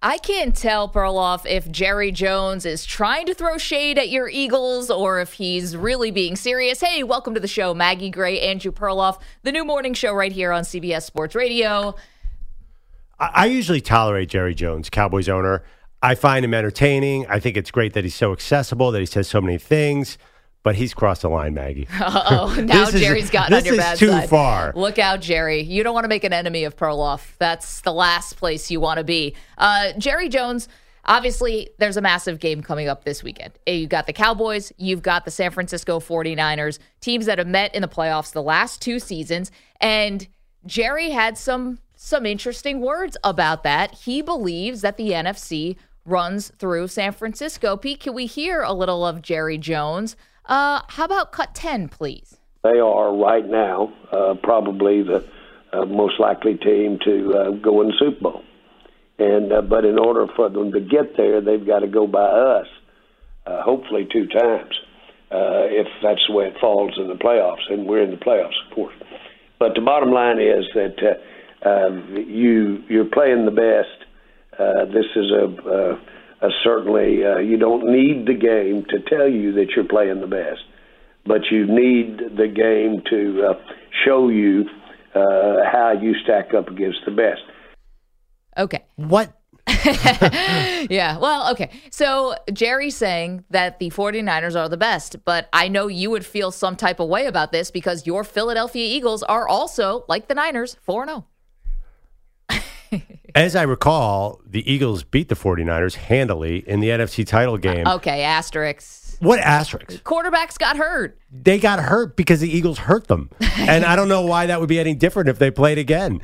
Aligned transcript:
I 0.00 0.18
can't 0.18 0.54
tell, 0.54 0.88
Perloff, 0.88 1.44
if 1.44 1.68
Jerry 1.72 2.12
Jones 2.12 2.64
is 2.64 2.84
trying 2.84 3.26
to 3.26 3.34
throw 3.34 3.58
shade 3.58 3.98
at 3.98 4.10
your 4.10 4.28
Eagles 4.28 4.90
or 4.90 5.18
if 5.18 5.32
he's 5.32 5.76
really 5.76 6.12
being 6.12 6.36
serious. 6.36 6.80
Hey, 6.80 7.02
welcome 7.02 7.34
to 7.34 7.40
the 7.40 7.48
show. 7.48 7.74
Maggie 7.74 8.10
Gray, 8.10 8.40
Andrew 8.40 8.70
Perloff, 8.70 9.20
the 9.42 9.50
new 9.50 9.64
morning 9.64 9.94
show 9.94 10.12
right 10.12 10.30
here 10.30 10.52
on 10.52 10.62
CBS 10.62 11.02
Sports 11.02 11.34
Radio. 11.34 11.96
I, 13.18 13.46
usually 13.46 13.80
tolerate 13.80 14.28
Jerry 14.28 14.54
Jones, 14.54 14.88
Cowboys 14.88 15.28
owner. 15.28 15.64
I 16.00 16.14
find 16.14 16.44
him 16.44 16.54
entertaining. 16.54 17.26
I 17.26 17.40
think 17.40 17.56
it's 17.56 17.72
great 17.72 17.94
that 17.94 18.04
he's 18.04 18.14
so 18.14 18.32
accessible, 18.32 18.92
that 18.92 19.00
he 19.00 19.06
says 19.06 19.26
so 19.26 19.40
many 19.40 19.58
things. 19.58 20.16
But 20.68 20.76
he's 20.76 20.92
crossed 20.92 21.22
the 21.22 21.30
line, 21.30 21.54
Maggie. 21.54 21.88
Oh, 21.98 22.54
now 22.62 22.84
This 22.84 22.94
is- 22.96 23.00
Jerry's 23.00 23.30
gotten 23.30 23.54
on 23.54 23.60
this 23.60 23.64
your 23.64 23.74
is 23.76 23.80
bad 23.80 23.96
too 23.98 24.08
side. 24.08 24.28
far. 24.28 24.72
Look 24.76 24.98
out, 24.98 25.22
Jerry. 25.22 25.62
You 25.62 25.82
don't 25.82 25.94
want 25.94 26.04
to 26.04 26.08
make 26.08 26.24
an 26.24 26.34
enemy 26.34 26.64
of 26.64 26.76
Perloff. 26.76 27.36
That's 27.38 27.80
the 27.80 27.92
last 27.94 28.36
place 28.36 28.70
you 28.70 28.78
want 28.78 28.98
to 28.98 29.04
be. 29.04 29.34
Uh, 29.56 29.92
Jerry 29.96 30.28
Jones, 30.28 30.68
obviously, 31.06 31.70
there's 31.78 31.96
a 31.96 32.02
massive 32.02 32.38
game 32.38 32.60
coming 32.60 32.86
up 32.86 33.04
this 33.04 33.22
weekend. 33.22 33.54
Uh, 33.66 33.70
You've 33.70 33.88
got 33.88 34.06
the 34.06 34.12
Cowboys, 34.12 34.72
you've 34.76 35.00
got 35.00 35.24
the 35.24 35.30
San 35.30 35.50
Francisco 35.52 36.00
49ers, 36.00 36.78
teams 37.00 37.24
that 37.24 37.38
have 37.38 37.46
met 37.48 37.74
in 37.74 37.80
the 37.80 37.88
playoffs 37.88 38.32
the 38.34 38.42
last 38.42 38.82
two 38.82 38.98
seasons. 38.98 39.50
And 39.80 40.28
Jerry 40.66 41.08
had 41.12 41.38
some 41.38 41.78
some 41.96 42.26
interesting 42.26 42.80
words 42.82 43.16
about 43.24 43.62
that. 43.62 43.94
He 43.94 44.20
believes 44.20 44.82
that 44.82 44.98
the 44.98 45.12
NFC 45.12 45.76
runs 46.04 46.52
through 46.58 46.88
San 46.88 47.12
Francisco. 47.12 47.76
Pete, 47.76 48.00
can 48.00 48.14
we 48.14 48.26
hear 48.26 48.60
a 48.62 48.72
little 48.72 49.04
of 49.06 49.20
Jerry 49.22 49.56
Jones? 49.58 50.14
Uh, 50.48 50.80
how 50.88 51.04
about 51.04 51.30
cut 51.30 51.54
10, 51.54 51.88
please? 51.88 52.38
They 52.64 52.80
are 52.80 53.14
right 53.14 53.46
now 53.46 53.92
uh, 54.10 54.34
probably 54.42 55.02
the 55.02 55.24
uh, 55.72 55.84
most 55.84 56.18
likely 56.18 56.54
team 56.54 56.98
to 57.04 57.34
uh, 57.34 57.50
go 57.50 57.82
in 57.82 57.88
the 57.88 57.94
Super 57.98 58.20
Bowl. 58.20 58.42
And 59.18 59.52
uh, 59.52 59.62
but 59.62 59.84
in 59.84 59.98
order 59.98 60.26
for 60.34 60.48
them 60.48 60.72
to 60.72 60.80
get 60.80 61.16
there, 61.16 61.40
they've 61.40 61.66
got 61.66 61.80
to 61.80 61.88
go 61.88 62.06
by 62.06 62.24
us, 62.24 62.66
uh, 63.46 63.62
hopefully 63.62 64.08
two 64.10 64.26
times, 64.26 64.74
if 65.30 65.86
that's 66.02 66.24
the 66.28 66.34
way 66.34 66.46
it 66.46 66.54
falls 66.60 66.92
in 66.96 67.08
the 67.08 67.14
playoffs. 67.14 67.68
And 67.68 67.86
we're 67.86 68.02
in 68.02 68.10
the 68.10 68.16
playoffs, 68.16 68.54
of 68.66 68.74
course. 68.74 68.94
But 69.58 69.74
the 69.74 69.80
bottom 69.80 70.12
line 70.12 70.38
is 70.40 70.64
that 70.74 71.20
um, 71.68 72.16
you 72.28 72.82
you're 72.88 73.06
playing 73.06 73.44
the 73.44 73.50
best. 73.50 74.06
Uh, 74.58 74.84
this 74.86 75.06
is 75.14 75.30
a, 75.30 75.98
uh, 76.40 76.48
certainly 76.62 77.24
uh, 77.24 77.38
you 77.38 77.56
don't 77.56 77.90
need 77.90 78.26
the 78.26 78.34
game 78.34 78.84
to 78.90 79.00
tell 79.08 79.28
you 79.28 79.52
that 79.52 79.70
you're 79.74 79.84
playing 79.84 80.20
the 80.20 80.26
best, 80.26 80.60
but 81.26 81.42
you 81.50 81.66
need 81.66 82.36
the 82.36 82.48
game 82.48 83.02
to 83.10 83.50
uh, 83.50 83.54
show 84.04 84.28
you 84.28 84.64
uh, 85.14 85.64
how 85.70 85.92
you 86.00 86.14
stack 86.22 86.54
up 86.54 86.68
against 86.68 86.98
the 87.04 87.10
best. 87.10 87.42
Okay. 88.56 88.84
What? 88.96 89.32
Yeah. 90.90 91.18
Well, 91.18 91.50
okay. 91.52 91.70
So 91.90 92.34
Jerry's 92.52 92.96
saying 92.96 93.44
that 93.50 93.78
the 93.78 93.90
49ers 93.90 94.58
are 94.58 94.68
the 94.68 94.76
best, 94.76 95.24
but 95.24 95.48
I 95.52 95.68
know 95.68 95.86
you 95.86 96.10
would 96.10 96.24
feel 96.24 96.50
some 96.50 96.76
type 96.76 97.00
of 97.00 97.08
way 97.08 97.26
about 97.26 97.52
this 97.52 97.70
because 97.70 98.06
your 98.06 98.24
Philadelphia 98.24 98.86
Eagles 98.86 99.22
are 99.24 99.46
also, 99.46 100.04
like 100.08 100.28
the 100.28 100.34
Niners, 100.34 100.76
4 100.82 101.06
0. 101.06 101.26
As 103.34 103.56
I 103.56 103.62
recall, 103.62 104.40
the 104.46 104.70
Eagles 104.70 105.04
beat 105.04 105.28
the 105.28 105.34
49ers 105.34 105.94
handily 105.94 106.68
in 106.68 106.80
the 106.80 106.88
NFC 106.88 107.26
title 107.26 107.54
uh, 107.54 107.58
game. 107.58 107.86
Okay, 107.86 108.22
asterisks. 108.22 109.16
What 109.20 109.40
asterisk? 109.40 110.02
Quarterbacks 110.04 110.58
got 110.58 110.76
hurt. 110.76 111.18
They 111.30 111.58
got 111.58 111.80
hurt 111.80 112.16
because 112.16 112.40
the 112.40 112.48
Eagles 112.48 112.78
hurt 112.78 113.08
them. 113.08 113.30
and 113.40 113.84
I 113.84 113.96
don't 113.96 114.08
know 114.08 114.22
why 114.22 114.46
that 114.46 114.60
would 114.60 114.68
be 114.68 114.78
any 114.78 114.94
different 114.94 115.28
if 115.28 115.38
they 115.38 115.50
played 115.50 115.78
again. 115.78 116.20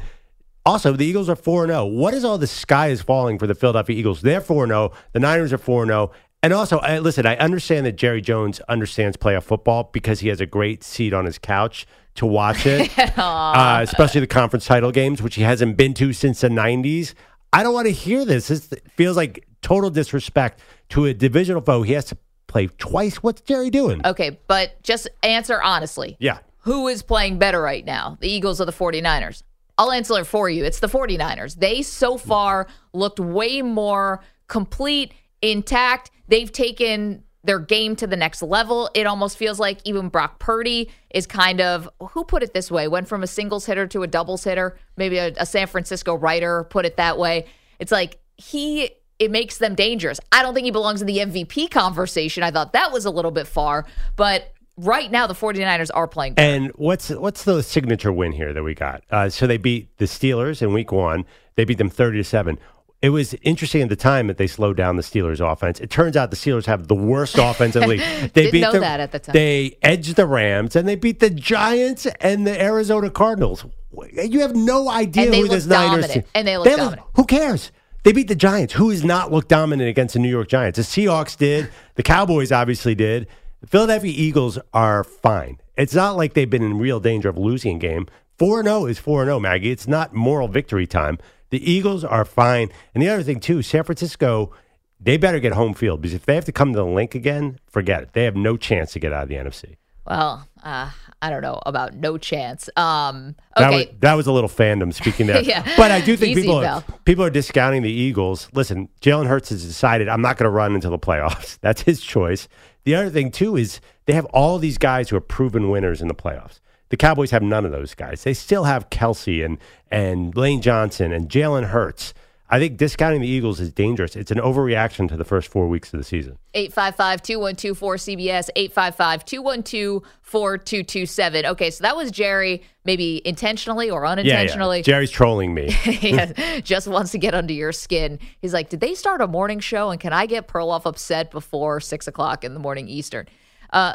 Also, 0.66 0.92
the 0.92 1.04
Eagles 1.04 1.28
are 1.28 1.36
4 1.36 1.66
0. 1.66 1.84
What 1.86 2.14
is 2.14 2.25
all 2.25 2.38
the 2.38 2.47
sky 2.47 2.88
is 2.88 3.02
falling 3.02 3.38
for 3.38 3.46
the 3.46 3.54
Philadelphia 3.54 3.96
Eagles? 3.96 4.22
They're 4.22 4.41
4 4.41 4.66
0. 4.66 4.92
The 5.12 5.20
Niners 5.20 5.52
are 5.52 5.58
4 5.58 5.86
0. 5.86 6.10
And 6.42 6.52
also, 6.52 6.78
I, 6.78 6.98
listen, 6.98 7.26
I 7.26 7.36
understand 7.36 7.86
that 7.86 7.96
Jerry 7.96 8.20
Jones 8.20 8.60
understands 8.69 9.16
playoff 9.16 9.44
football 9.44 9.91
because 9.92 10.20
he 10.20 10.28
has 10.28 10.41
a 10.41 10.46
great 10.46 10.84
seat 10.84 11.12
on 11.12 11.25
his 11.25 11.38
couch 11.38 11.86
to 12.16 12.26
watch 12.26 12.66
it, 12.66 12.91
uh, 13.19 13.80
especially 13.82 14.20
the 14.20 14.26
conference 14.26 14.66
title 14.66 14.92
games, 14.92 15.20
which 15.20 15.34
he 15.34 15.42
hasn't 15.42 15.76
been 15.76 15.94
to 15.94 16.12
since 16.12 16.41
the 16.41 16.48
90s. 16.48 17.14
I 17.52 17.62
don't 17.62 17.75
want 17.75 17.86
to 17.86 17.92
hear 17.92 18.25
this. 18.25 18.48
This 18.48 18.69
feels 18.97 19.16
like 19.16 19.47
total 19.62 19.91
disrespect 19.91 20.60
to 20.91 21.06
a 21.06 21.14
divisional 21.14 21.60
foe. 21.60 21.82
He 21.82 21.92
has 21.92 22.04
to 22.06 22.19
play 22.47 22.69
twice. 22.78 23.16
What's 23.16 23.41
Jerry 23.41 23.70
doing? 23.70 24.00
Okay, 24.04 24.38
but 24.47 24.82
just 24.82 25.08
answer 25.22 25.60
honestly. 25.60 26.16
Yeah. 26.20 26.38
Who 26.60 26.88
is 26.88 27.02
playing 27.02 27.38
better 27.38 27.60
right 27.60 27.84
now, 27.84 28.16
the 28.20 28.28
Eagles 28.28 28.60
or 28.60 28.64
the 28.64 28.72
49ers? 28.72 29.42
I'll 29.76 29.91
answer 29.91 30.19
it 30.20 30.25
for 30.25 30.48
you. 30.48 30.64
It's 30.64 30.78
the 30.78 30.86
49ers. 30.86 31.56
They 31.56 31.82
so 31.82 32.16
far 32.16 32.69
looked 32.92 33.19
way 33.19 33.60
more 33.60 34.22
complete, 34.46 35.12
intact. 35.42 36.10
They've 36.28 36.50
taken 36.50 37.24
their 37.44 37.59
game 37.59 37.94
to 37.97 38.06
the 38.06 38.16
next 38.16 38.43
level. 38.43 38.91
It 38.94 39.06
almost 39.06 39.37
feels 39.37 39.60
like 39.60 39.78
even 39.84 40.09
Brock 40.09 40.38
Purdy 40.38 40.91
is 41.10 41.27
kind 41.27 41.60
of, 41.60 41.88
who 42.10 42.25
put 42.25 42.43
it 42.43 42.55
this 42.55 42.71
way, 42.71 42.88
went 42.88 43.06
from 43.06 43.22
a 43.22 43.27
singles 43.27 43.66
hitter 43.66 43.87
to 43.88 44.03
a 44.03 44.06
doubles 44.06 44.44
hitter. 44.44 44.77
Maybe 44.97 45.19
a, 45.19 45.32
a 45.37 45.47
San 45.47 45.66
Francisco 45.66 46.15
writer 46.15 46.65
put 46.65 46.87
it 46.87 46.97
that 46.97 47.19
way. 47.19 47.47
It's 47.78 47.93
like 47.93 48.19
he, 48.37 48.91
it 49.19 49.31
makes 49.31 49.59
them 49.59 49.75
dangerous. 49.75 50.19
I 50.32 50.43
don't 50.43 50.55
think 50.55 50.65
he 50.65 50.71
belongs 50.71 51.00
in 51.00 51.06
the 51.06 51.19
MVP 51.19 51.71
conversation. 51.71 52.43
I 52.43 52.50
thought 52.50 52.72
that 52.72 52.93
was 52.93 53.05
a 53.05 53.10
little 53.10 53.31
bit 53.31 53.47
far, 53.47 53.87
but 54.16 54.53
right 54.76 55.11
now 55.11 55.26
the 55.26 55.34
49ers 55.34 55.91
are 55.94 56.09
playing. 56.09 56.34
And 56.37 56.71
what's 56.75 57.11
what's 57.11 57.44
the 57.44 57.62
signature 57.62 58.12
win 58.12 58.32
here 58.32 58.53
that 58.53 58.62
we 58.62 58.75
got? 58.75 59.03
Uh, 59.11 59.28
so 59.28 59.47
they 59.47 59.56
beat 59.56 59.97
the 59.99 60.06
Steelers 60.06 60.62
in 60.62 60.72
Week 60.72 60.91
One. 60.91 61.25
They 61.56 61.65
beat 61.65 61.78
them 61.78 61.91
thirty 61.91 62.19
to 62.19 62.25
seven. 62.25 62.59
It 63.04 63.10
was 63.10 63.34
interesting 63.42 63.82
at 63.82 63.91
the 63.91 63.97
time 63.97 64.28
that 64.28 64.38
they 64.38 64.47
slowed 64.47 64.78
down 64.78 64.97
the 64.97 65.03
Steelers' 65.03 65.38
offense. 65.38 65.78
It 65.78 65.91
turns 65.91 66.16
out 66.16 66.31
the 66.31 66.38
Steelers 66.38 66.65
have 66.65 66.88
the 66.88 66.94
worst 66.94 67.37
offense 67.37 67.76
in 67.76 67.82
the 67.82 67.87
league. 67.98 68.32
They 68.32 68.50
Didn't 68.50 68.60
know 68.62 68.72
the, 68.72 68.81
that 68.81 68.99
at 68.99 69.12
the 69.12 69.19
time. 69.19 69.34
They 69.34 69.76
edged 69.82 70.17
the 70.17 70.26
Rams 70.26 70.75
and 70.75 70.88
they 70.88 70.96
beat 70.96 71.20
the 71.20 71.29
Giants 71.29 72.06
and 72.23 72.46
the 72.46 72.58
Arizona 72.58 73.11
Cardinals. 73.11 73.67
You 74.14 74.40
have 74.40 74.56
no 74.56 74.88
idea 74.88 75.26
who 75.26 75.43
look 75.43 75.50
this 75.50 75.67
Niners 75.67 76.08
team. 76.08 76.25
And 76.34 76.49
they 76.49 76.56
look 76.56 76.67
look- 76.67 76.76
dominant. 76.79 77.02
who 77.14 77.26
cares? 77.26 77.73
They 78.05 78.12
beat 78.12 78.29
the 78.29 78.34
Giants. 78.34 78.73
Who 78.73 78.88
has 78.88 79.05
not 79.05 79.31
looked 79.31 79.49
dominant 79.50 79.90
against 79.90 80.14
the 80.14 80.20
New 80.20 80.31
York 80.31 80.49
Giants? 80.49 80.79
The 80.79 80.82
Seahawks 80.82 81.37
did. 81.37 81.69
The 81.96 82.02
Cowboys 82.02 82.52
obviously 82.52 82.94
did. 82.94 83.29
The 83.61 83.67
Philadelphia 83.67 84.14
Eagles 84.17 84.58
are 84.73 85.05
fine. 85.05 85.58
It's 85.76 85.94
not 85.94 86.17
like 86.17 86.32
they've 86.32 86.49
been 86.49 86.62
in 86.62 86.79
real 86.79 87.00
danger 87.00 87.29
of 87.29 87.37
losing 87.37 87.76
a 87.76 87.79
game. 87.79 88.06
4 88.38 88.62
0 88.62 88.87
is 88.87 88.99
4 88.99 89.26
0, 89.26 89.40
Maggie. 89.40 89.70
It's 89.70 89.87
not 89.87 90.14
moral 90.14 90.49
victory 90.49 90.87
time. 90.87 91.19
The 91.55 91.71
Eagles 91.71 92.03
are 92.03 92.25
fine. 92.25 92.71
And 92.95 93.01
the 93.01 93.09
other 93.09 93.23
thing, 93.23 93.39
too, 93.39 93.62
San 93.62 93.85
Francisco, 93.85 94.51
they 94.99 95.17
better 95.17 95.39
get 95.39 95.53
home 95.53 95.73
field 95.73 96.03
because 96.03 96.12
if 96.12 96.27
they 96.27 96.35
have 96.35 96.45
to 96.47 96.51
come 96.51 96.73
to 96.73 96.77
the 96.77 96.85
Linc 96.85 97.15
again, 97.15 97.61
forget 97.69 98.03
it. 98.03 98.12
They 98.12 98.25
have 98.25 98.35
no 98.35 98.56
chance 98.56 98.93
to 98.95 98.99
get 98.99 99.12
out 99.12 99.23
of 99.23 99.29
the 99.29 99.37
NFC. 99.37 99.77
Well, 100.05 100.49
uh, 100.65 100.91
I 101.23 101.31
don't 101.31 101.43
know 101.43 101.61
about 101.65 101.95
no 101.95 102.19
chance. 102.19 102.69
Um, 102.77 103.37
That, 103.56 103.69
okay, 103.69 103.87
was, 103.87 104.01
that 104.01 104.15
was 104.15 104.27
a 104.27 104.33
little 104.33 104.51
fandom 104.51 104.93
speaking 104.93 105.27
there. 105.29 105.43
Yeah. 105.43 105.62
But 105.77 105.93
I 105.93 106.01
do 106.01 106.17
think 106.17 106.33
Easy, 106.33 106.43
people 106.43 106.56
are, 106.65 106.83
people 107.05 107.23
are 107.23 107.31
discounting 107.31 107.83
the 107.83 107.93
Eagles. 107.93 108.49
Listen, 108.53 108.89
Jalen 109.01 109.29
Hurts 109.29 109.51
has 109.51 109.65
decided 109.65 110.09
I'm 110.09 110.23
not 110.23 110.37
going 110.37 110.49
to 110.49 110.51
run 110.51 110.75
until 110.75 110.91
the 110.91 110.99
playoffs. 110.99 111.56
That's 111.62 111.83
his 111.83 112.01
choice. 112.01 112.49
The 112.83 112.97
other 112.97 113.11
thing 113.11 113.31
too 113.31 113.55
is 113.55 113.81
they 114.06 114.15
have 114.15 114.25
all 114.27 114.59
these 114.59 114.77
guys 114.77 115.09
who 115.09 115.15
are 115.17 115.21
proven 115.21 115.71
winners 115.71 116.03
in 116.03 116.09
the 116.09 116.17
playoffs. 116.17 116.59
The 116.90 116.96
Cowboys 116.96 117.31
have 117.31 117.42
none 117.42 117.64
of 117.64 117.72
those 117.72 117.94
guys. 117.94 118.22
They 118.25 118.34
still 118.34 118.64
have 118.64 118.90
Kelce 118.90 119.44
and 119.44 119.58
and 119.90 120.36
Lane 120.36 120.60
Johnson 120.60 121.12
and 121.12 121.28
Jalen 121.28 121.69
Hurts. 121.69 122.14
I 122.50 122.58
think 122.58 122.76
discounting 122.76 123.22
the 123.22 123.26
Eagles 123.26 123.58
is 123.58 123.72
dangerous. 123.72 124.14
It's 124.14 124.31
an 124.31 124.38
overreaction 124.38 125.08
to 125.08 125.16
the 125.16 125.25
first 125.25 125.48
four 125.48 125.66
weeks 125.66 125.92
of 125.94 125.98
the 125.98 126.04
season. 126.04 126.36
855 126.52 127.22
212 127.22 127.81
4CBS, 127.81 128.50
855 128.54 129.25
212 129.25 130.02
4227. 130.20 131.46
Okay, 131.46 131.70
so 131.70 131.82
that 131.82 131.96
was 131.96 132.10
Jerry, 132.10 132.62
maybe 132.84 133.26
intentionally 133.26 133.90
or 133.90 134.06
unintentionally. 134.06 134.78
yeah. 134.78 134.82
Jerry's 134.82 135.10
trolling 135.10 135.54
me. 135.54 135.70
He 135.72 136.60
just 136.60 136.86
wants 136.86 137.12
to 137.12 137.19
get 137.19 137.34
under 137.34 137.54
your 137.54 137.72
skin. 137.72 138.19
He's 138.40 138.52
like, 138.52 138.69
Did 138.69 138.81
they 138.81 138.94
start 138.94 139.22
a 139.22 139.26
morning 139.26 139.58
show? 139.58 139.90
And 139.90 139.98
can 139.98 140.12
I 140.12 140.26
get 140.26 140.46
Perloff 140.46 140.84
upset 140.84 141.31
before 141.31 141.81
six 141.81 142.06
o'clock 142.06 142.44
in 142.44 142.52
the 142.52 142.60
morning 142.60 142.88
Eastern? 142.88 143.26
Uh, 143.70 143.94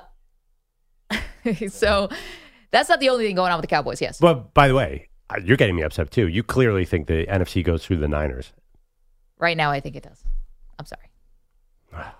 so 1.70 2.10
that's 2.72 2.90
not 2.90 3.00
the 3.00 3.10
only 3.10 3.26
thing 3.26 3.36
going 3.36 3.52
on 3.52 3.58
with 3.58 3.70
the 3.70 3.76
Cowboys. 3.76 4.02
Yes. 4.02 4.20
but 4.20 4.54
by 4.54 4.68
the 4.68 4.76
way, 4.76 5.08
you're 5.44 5.58
getting 5.58 5.76
me 5.76 5.84
upset 5.84 6.12
too. 6.12 6.28
You 6.28 6.44
clearly 6.44 6.86
think 6.86 7.08
the 7.08 7.26
NFC 7.28 7.64
goes 7.64 7.86
through 7.86 7.98
the 7.98 8.08
Niners. 8.08 8.52
Right 9.38 9.56
now, 9.56 9.72
I 9.72 9.80
think 9.80 9.96
it 9.96 10.04
does. 10.04 10.24
I'm 10.78 10.86
sorry. 10.86 11.10
Ah. 11.94 12.16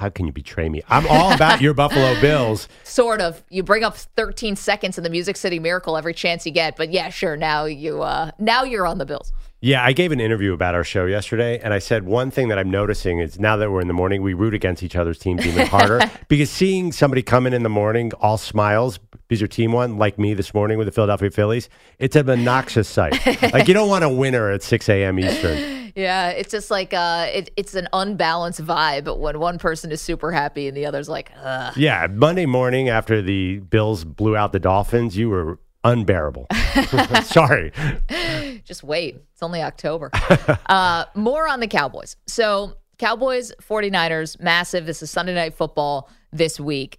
How 0.00 0.08
can 0.08 0.24
you 0.24 0.32
betray 0.32 0.70
me? 0.70 0.80
I'm 0.88 1.06
all 1.08 1.30
about 1.30 1.60
your 1.60 1.74
Buffalo 1.74 2.18
Bills. 2.22 2.68
Sort 2.84 3.20
of. 3.20 3.44
You 3.50 3.62
bring 3.62 3.84
up 3.84 3.98
13 3.98 4.56
seconds 4.56 4.96
in 4.96 5.04
the 5.04 5.10
Music 5.10 5.36
City 5.36 5.58
Miracle 5.58 5.94
every 5.94 6.14
chance 6.14 6.46
you 6.46 6.52
get, 6.52 6.74
but 6.74 6.90
yeah, 6.90 7.10
sure. 7.10 7.36
Now 7.36 7.66
you, 7.66 8.00
uh, 8.00 8.30
now 8.38 8.64
you're 8.64 8.86
on 8.86 8.96
the 8.96 9.04
Bills. 9.04 9.30
Yeah, 9.60 9.84
I 9.84 9.92
gave 9.92 10.10
an 10.10 10.18
interview 10.18 10.54
about 10.54 10.74
our 10.74 10.84
show 10.84 11.04
yesterday, 11.04 11.58
and 11.58 11.74
I 11.74 11.80
said 11.80 12.06
one 12.06 12.30
thing 12.30 12.48
that 12.48 12.58
I'm 12.58 12.70
noticing 12.70 13.18
is 13.18 13.38
now 13.38 13.58
that 13.58 13.70
we're 13.70 13.82
in 13.82 13.88
the 13.88 13.92
morning, 13.92 14.22
we 14.22 14.32
root 14.32 14.54
against 14.54 14.82
each 14.82 14.96
other's 14.96 15.18
teams 15.18 15.44
even 15.44 15.66
harder 15.66 16.00
because 16.28 16.48
seeing 16.48 16.92
somebody 16.92 17.22
come 17.22 17.46
in 17.46 17.52
in 17.52 17.62
the 17.62 17.68
morning 17.68 18.10
all 18.22 18.38
smiles 18.38 18.96
because 19.28 19.42
your 19.42 19.48
team 19.48 19.72
won, 19.72 19.98
like 19.98 20.18
me 20.18 20.32
this 20.32 20.54
morning 20.54 20.78
with 20.78 20.86
the 20.86 20.92
Philadelphia 20.92 21.30
Phillies, 21.30 21.68
it's 21.98 22.16
an 22.16 22.30
obnoxious 22.30 22.88
sight. 22.88 23.12
like 23.52 23.68
you 23.68 23.74
don't 23.74 23.90
want 23.90 24.02
a 24.02 24.08
winner 24.08 24.50
at 24.50 24.62
6 24.62 24.88
a.m. 24.88 25.18
Eastern. 25.18 25.79
Yeah, 26.00 26.30
it's 26.30 26.50
just 26.50 26.70
like 26.70 26.94
uh, 26.94 27.28
it, 27.30 27.50
it's 27.56 27.74
an 27.74 27.88
unbalanced 27.92 28.64
vibe 28.64 29.18
when 29.18 29.38
one 29.38 29.58
person 29.58 29.92
is 29.92 30.00
super 30.00 30.32
happy 30.32 30.66
and 30.66 30.74
the 30.76 30.86
other's 30.86 31.10
like, 31.10 31.30
Ugh. 31.36 31.76
Yeah, 31.76 32.06
Monday 32.10 32.46
morning 32.46 32.88
after 32.88 33.20
the 33.20 33.58
Bills 33.58 34.04
blew 34.04 34.34
out 34.34 34.52
the 34.52 34.60
Dolphins, 34.60 35.16
you 35.16 35.28
were 35.28 35.58
unbearable. 35.84 36.46
Sorry. 37.22 37.72
just 38.64 38.82
wait. 38.82 39.16
It's 39.32 39.42
only 39.42 39.62
October. 39.62 40.10
uh, 40.66 41.04
more 41.14 41.46
on 41.46 41.60
the 41.60 41.68
Cowboys. 41.68 42.16
So, 42.26 42.76
Cowboys, 42.98 43.52
49ers, 43.60 44.40
massive. 44.40 44.86
This 44.86 45.02
is 45.02 45.10
Sunday 45.10 45.34
Night 45.34 45.54
Football 45.54 46.08
this 46.32 46.58
week. 46.58 46.98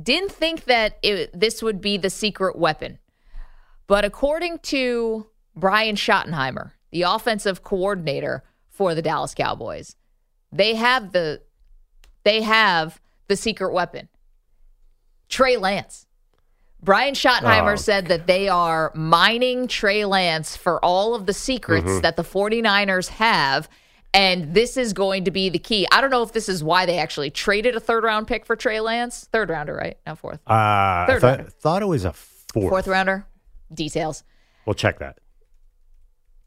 Didn't 0.00 0.30
think 0.30 0.64
that 0.64 0.98
it, 1.02 1.38
this 1.38 1.64
would 1.64 1.80
be 1.80 1.96
the 1.96 2.10
secret 2.10 2.56
weapon. 2.56 2.98
But 3.88 4.04
according 4.04 4.60
to 4.60 5.26
Brian 5.56 5.96
Schottenheimer, 5.96 6.72
the 6.90 7.02
offensive 7.02 7.62
coordinator 7.62 8.44
for 8.68 8.94
the 8.94 9.02
Dallas 9.02 9.34
Cowboys, 9.34 9.96
they 10.52 10.74
have 10.74 11.12
the 11.12 11.42
they 12.24 12.42
have 12.42 13.00
the 13.28 13.36
secret 13.36 13.72
weapon. 13.72 14.08
Trey 15.28 15.56
Lance. 15.56 16.06
Brian 16.82 17.14
Schottenheimer 17.14 17.74
Oh. 17.74 17.76
said 17.76 18.06
that 18.06 18.26
they 18.26 18.48
are 18.48 18.90
mining 18.94 19.68
Trey 19.68 20.04
Lance 20.04 20.56
for 20.56 20.82
all 20.84 21.14
of 21.14 21.26
the 21.26 21.32
secrets 21.34 21.86
Mm-hmm. 21.86 22.00
that 22.00 22.16
the 22.16 22.24
49ers 22.24 23.08
have. 23.08 23.68
And 24.12 24.54
this 24.54 24.76
is 24.76 24.92
going 24.92 25.24
to 25.26 25.30
be 25.30 25.50
the 25.50 25.58
key. 25.60 25.86
I 25.92 26.00
don't 26.00 26.10
know 26.10 26.22
if 26.24 26.32
this 26.32 26.48
is 26.48 26.64
why 26.64 26.84
they 26.84 26.98
actually 26.98 27.30
traded 27.30 27.76
a 27.76 27.80
third 27.80 28.02
round 28.02 28.26
pick 28.26 28.44
for 28.44 28.56
Trey 28.56 28.80
Lance. 28.80 29.28
Third 29.30 29.50
rounder, 29.50 29.74
right? 29.74 29.98
Now 30.04 30.16
fourth. 30.16 30.40
Uh, 30.48 30.52
I 30.52 31.04
Third 31.06 31.20
thought, 31.20 31.36
rounder. 31.38 31.50
thought 31.50 31.82
it 31.82 31.86
was 31.86 32.04
a 32.04 32.12
fourth. 32.12 32.68
Fourth 32.70 32.86
rounder. 32.88 33.26
Details. 33.72 34.24
We'll 34.66 34.74
check 34.74 34.98
that. 34.98 35.18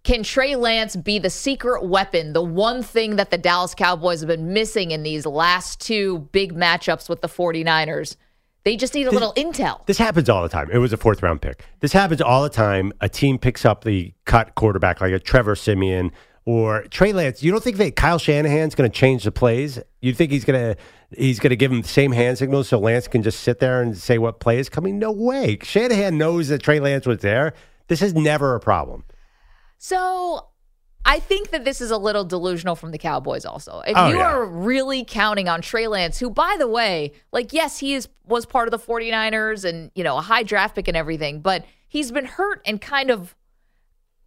Can 0.03 0.21
Trey 0.23 0.57
Lance 0.57 0.97
be 0.97 1.17
the 1.17 1.29
secret 1.29 1.85
weapon, 1.85 2.33
the 2.33 2.41
one 2.41 2.83
thing 2.83 3.15
that 3.15 3.31
the 3.31 3.38
Dallas 3.38 3.73
Cowboys 3.73 4.19
have 4.19 4.27
been 4.27 4.51
missing 4.51 4.91
in 4.91 5.03
these 5.03 5.25
last 5.25 5.79
two 5.79 6.27
big 6.33 6.53
matchups 6.53 7.07
with 7.07 7.21
the 7.21 7.29
49ers? 7.29 8.17
They 8.65 8.75
just 8.75 8.94
need 8.95 9.07
a 9.07 9.11
little 9.11 9.33
intel. 9.33 9.85
This 9.85 9.97
happens 9.97 10.27
all 10.27 10.44
the 10.44 10.50
time. 10.50 10.69
It 10.71 10.79
was 10.79 10.91
a 10.91 10.97
fourth 10.97 11.23
round 11.23 11.41
pick. 11.41 11.65
This 11.79 11.94
happens 11.94 12.21
all 12.21 12.44
the 12.44 12.50
time. 12.50 12.91
A 13.00 13.07
team 13.07 13.38
picks 13.38 13.63
up 13.63 13.85
the 13.85 14.13
cut 14.25 14.55
quarterback 14.55 15.00
like 15.00 15.13
a 15.13 15.19
Trevor 15.19 15.55
Siemian 15.55 16.11
or 16.45 16.83
Trey 16.83 17.13
Lance. 17.13 17.41
You 17.41 17.51
don't 17.51 17.63
think 17.63 17.77
that 17.77 17.95
Kyle 17.95 18.19
Shanahan's 18.19 18.75
going 18.75 18.91
to 18.91 18.97
change 18.97 19.23
the 19.23 19.31
plays? 19.31 19.79
You 20.01 20.13
think 20.13 20.31
he's 20.31 20.44
going 20.44 20.75
to 20.75 20.81
he's 21.17 21.39
going 21.39 21.51
to 21.51 21.56
give 21.56 21.71
him 21.71 21.81
the 21.81 21.88
same 21.88 22.11
hand 22.11 22.38
signals 22.38 22.67
so 22.67 22.77
Lance 22.77 23.07
can 23.07 23.23
just 23.23 23.39
sit 23.39 23.59
there 23.59 23.81
and 23.81 23.97
say 23.97 24.17
what 24.17 24.41
play 24.41 24.59
is 24.59 24.67
coming? 24.67 24.99
No 24.99 25.11
way. 25.11 25.59
Shanahan 25.61 26.17
knows 26.17 26.49
that 26.49 26.61
Trey 26.61 26.81
Lance 26.81 27.06
was 27.06 27.19
there. 27.19 27.53
This 27.88 28.01
is 28.01 28.13
never 28.13 28.56
a 28.56 28.59
problem. 28.59 29.06
So 29.83 30.47
I 31.03 31.19
think 31.19 31.50
that 31.50 31.65
this 31.65 31.81
is 31.81 31.91
a 31.91 31.97
little 31.97 32.24
delusional 32.24 32.77
from 32.77 32.91
the 32.91 32.97
Cowboys 32.97 33.44
also. 33.44 33.81
If 33.85 33.97
Oh, 33.97 34.07
you 34.07 34.15
yeah. 34.15 34.31
are 34.31 34.45
really 34.45 35.03
counting 35.03 35.50
on 35.50 35.62
Trey 35.62 35.88
Lance, 35.88 36.19
who 36.19 36.30
by 36.30 36.56
the 36.57 36.69
way, 36.69 37.12
like 37.33 37.51
yes, 37.51 37.80
he 37.80 37.94
is 37.94 38.07
was 38.25 38.45
part 38.45 38.65
of 38.68 38.71
the 38.71 38.80
49ers 38.80 39.65
and, 39.65 39.91
you 39.94 40.06
know, 40.06 40.18
a 40.18 40.21
high 40.21 40.44
draft 40.44 40.75
pick 40.75 40.88
and 40.88 40.95
everything, 40.95 41.41
but 41.41 41.65
he's 41.89 42.13
been 42.13 42.24
hurt 42.24 42.62
and 42.65 42.80
kind 42.80 43.12
of 43.12 43.35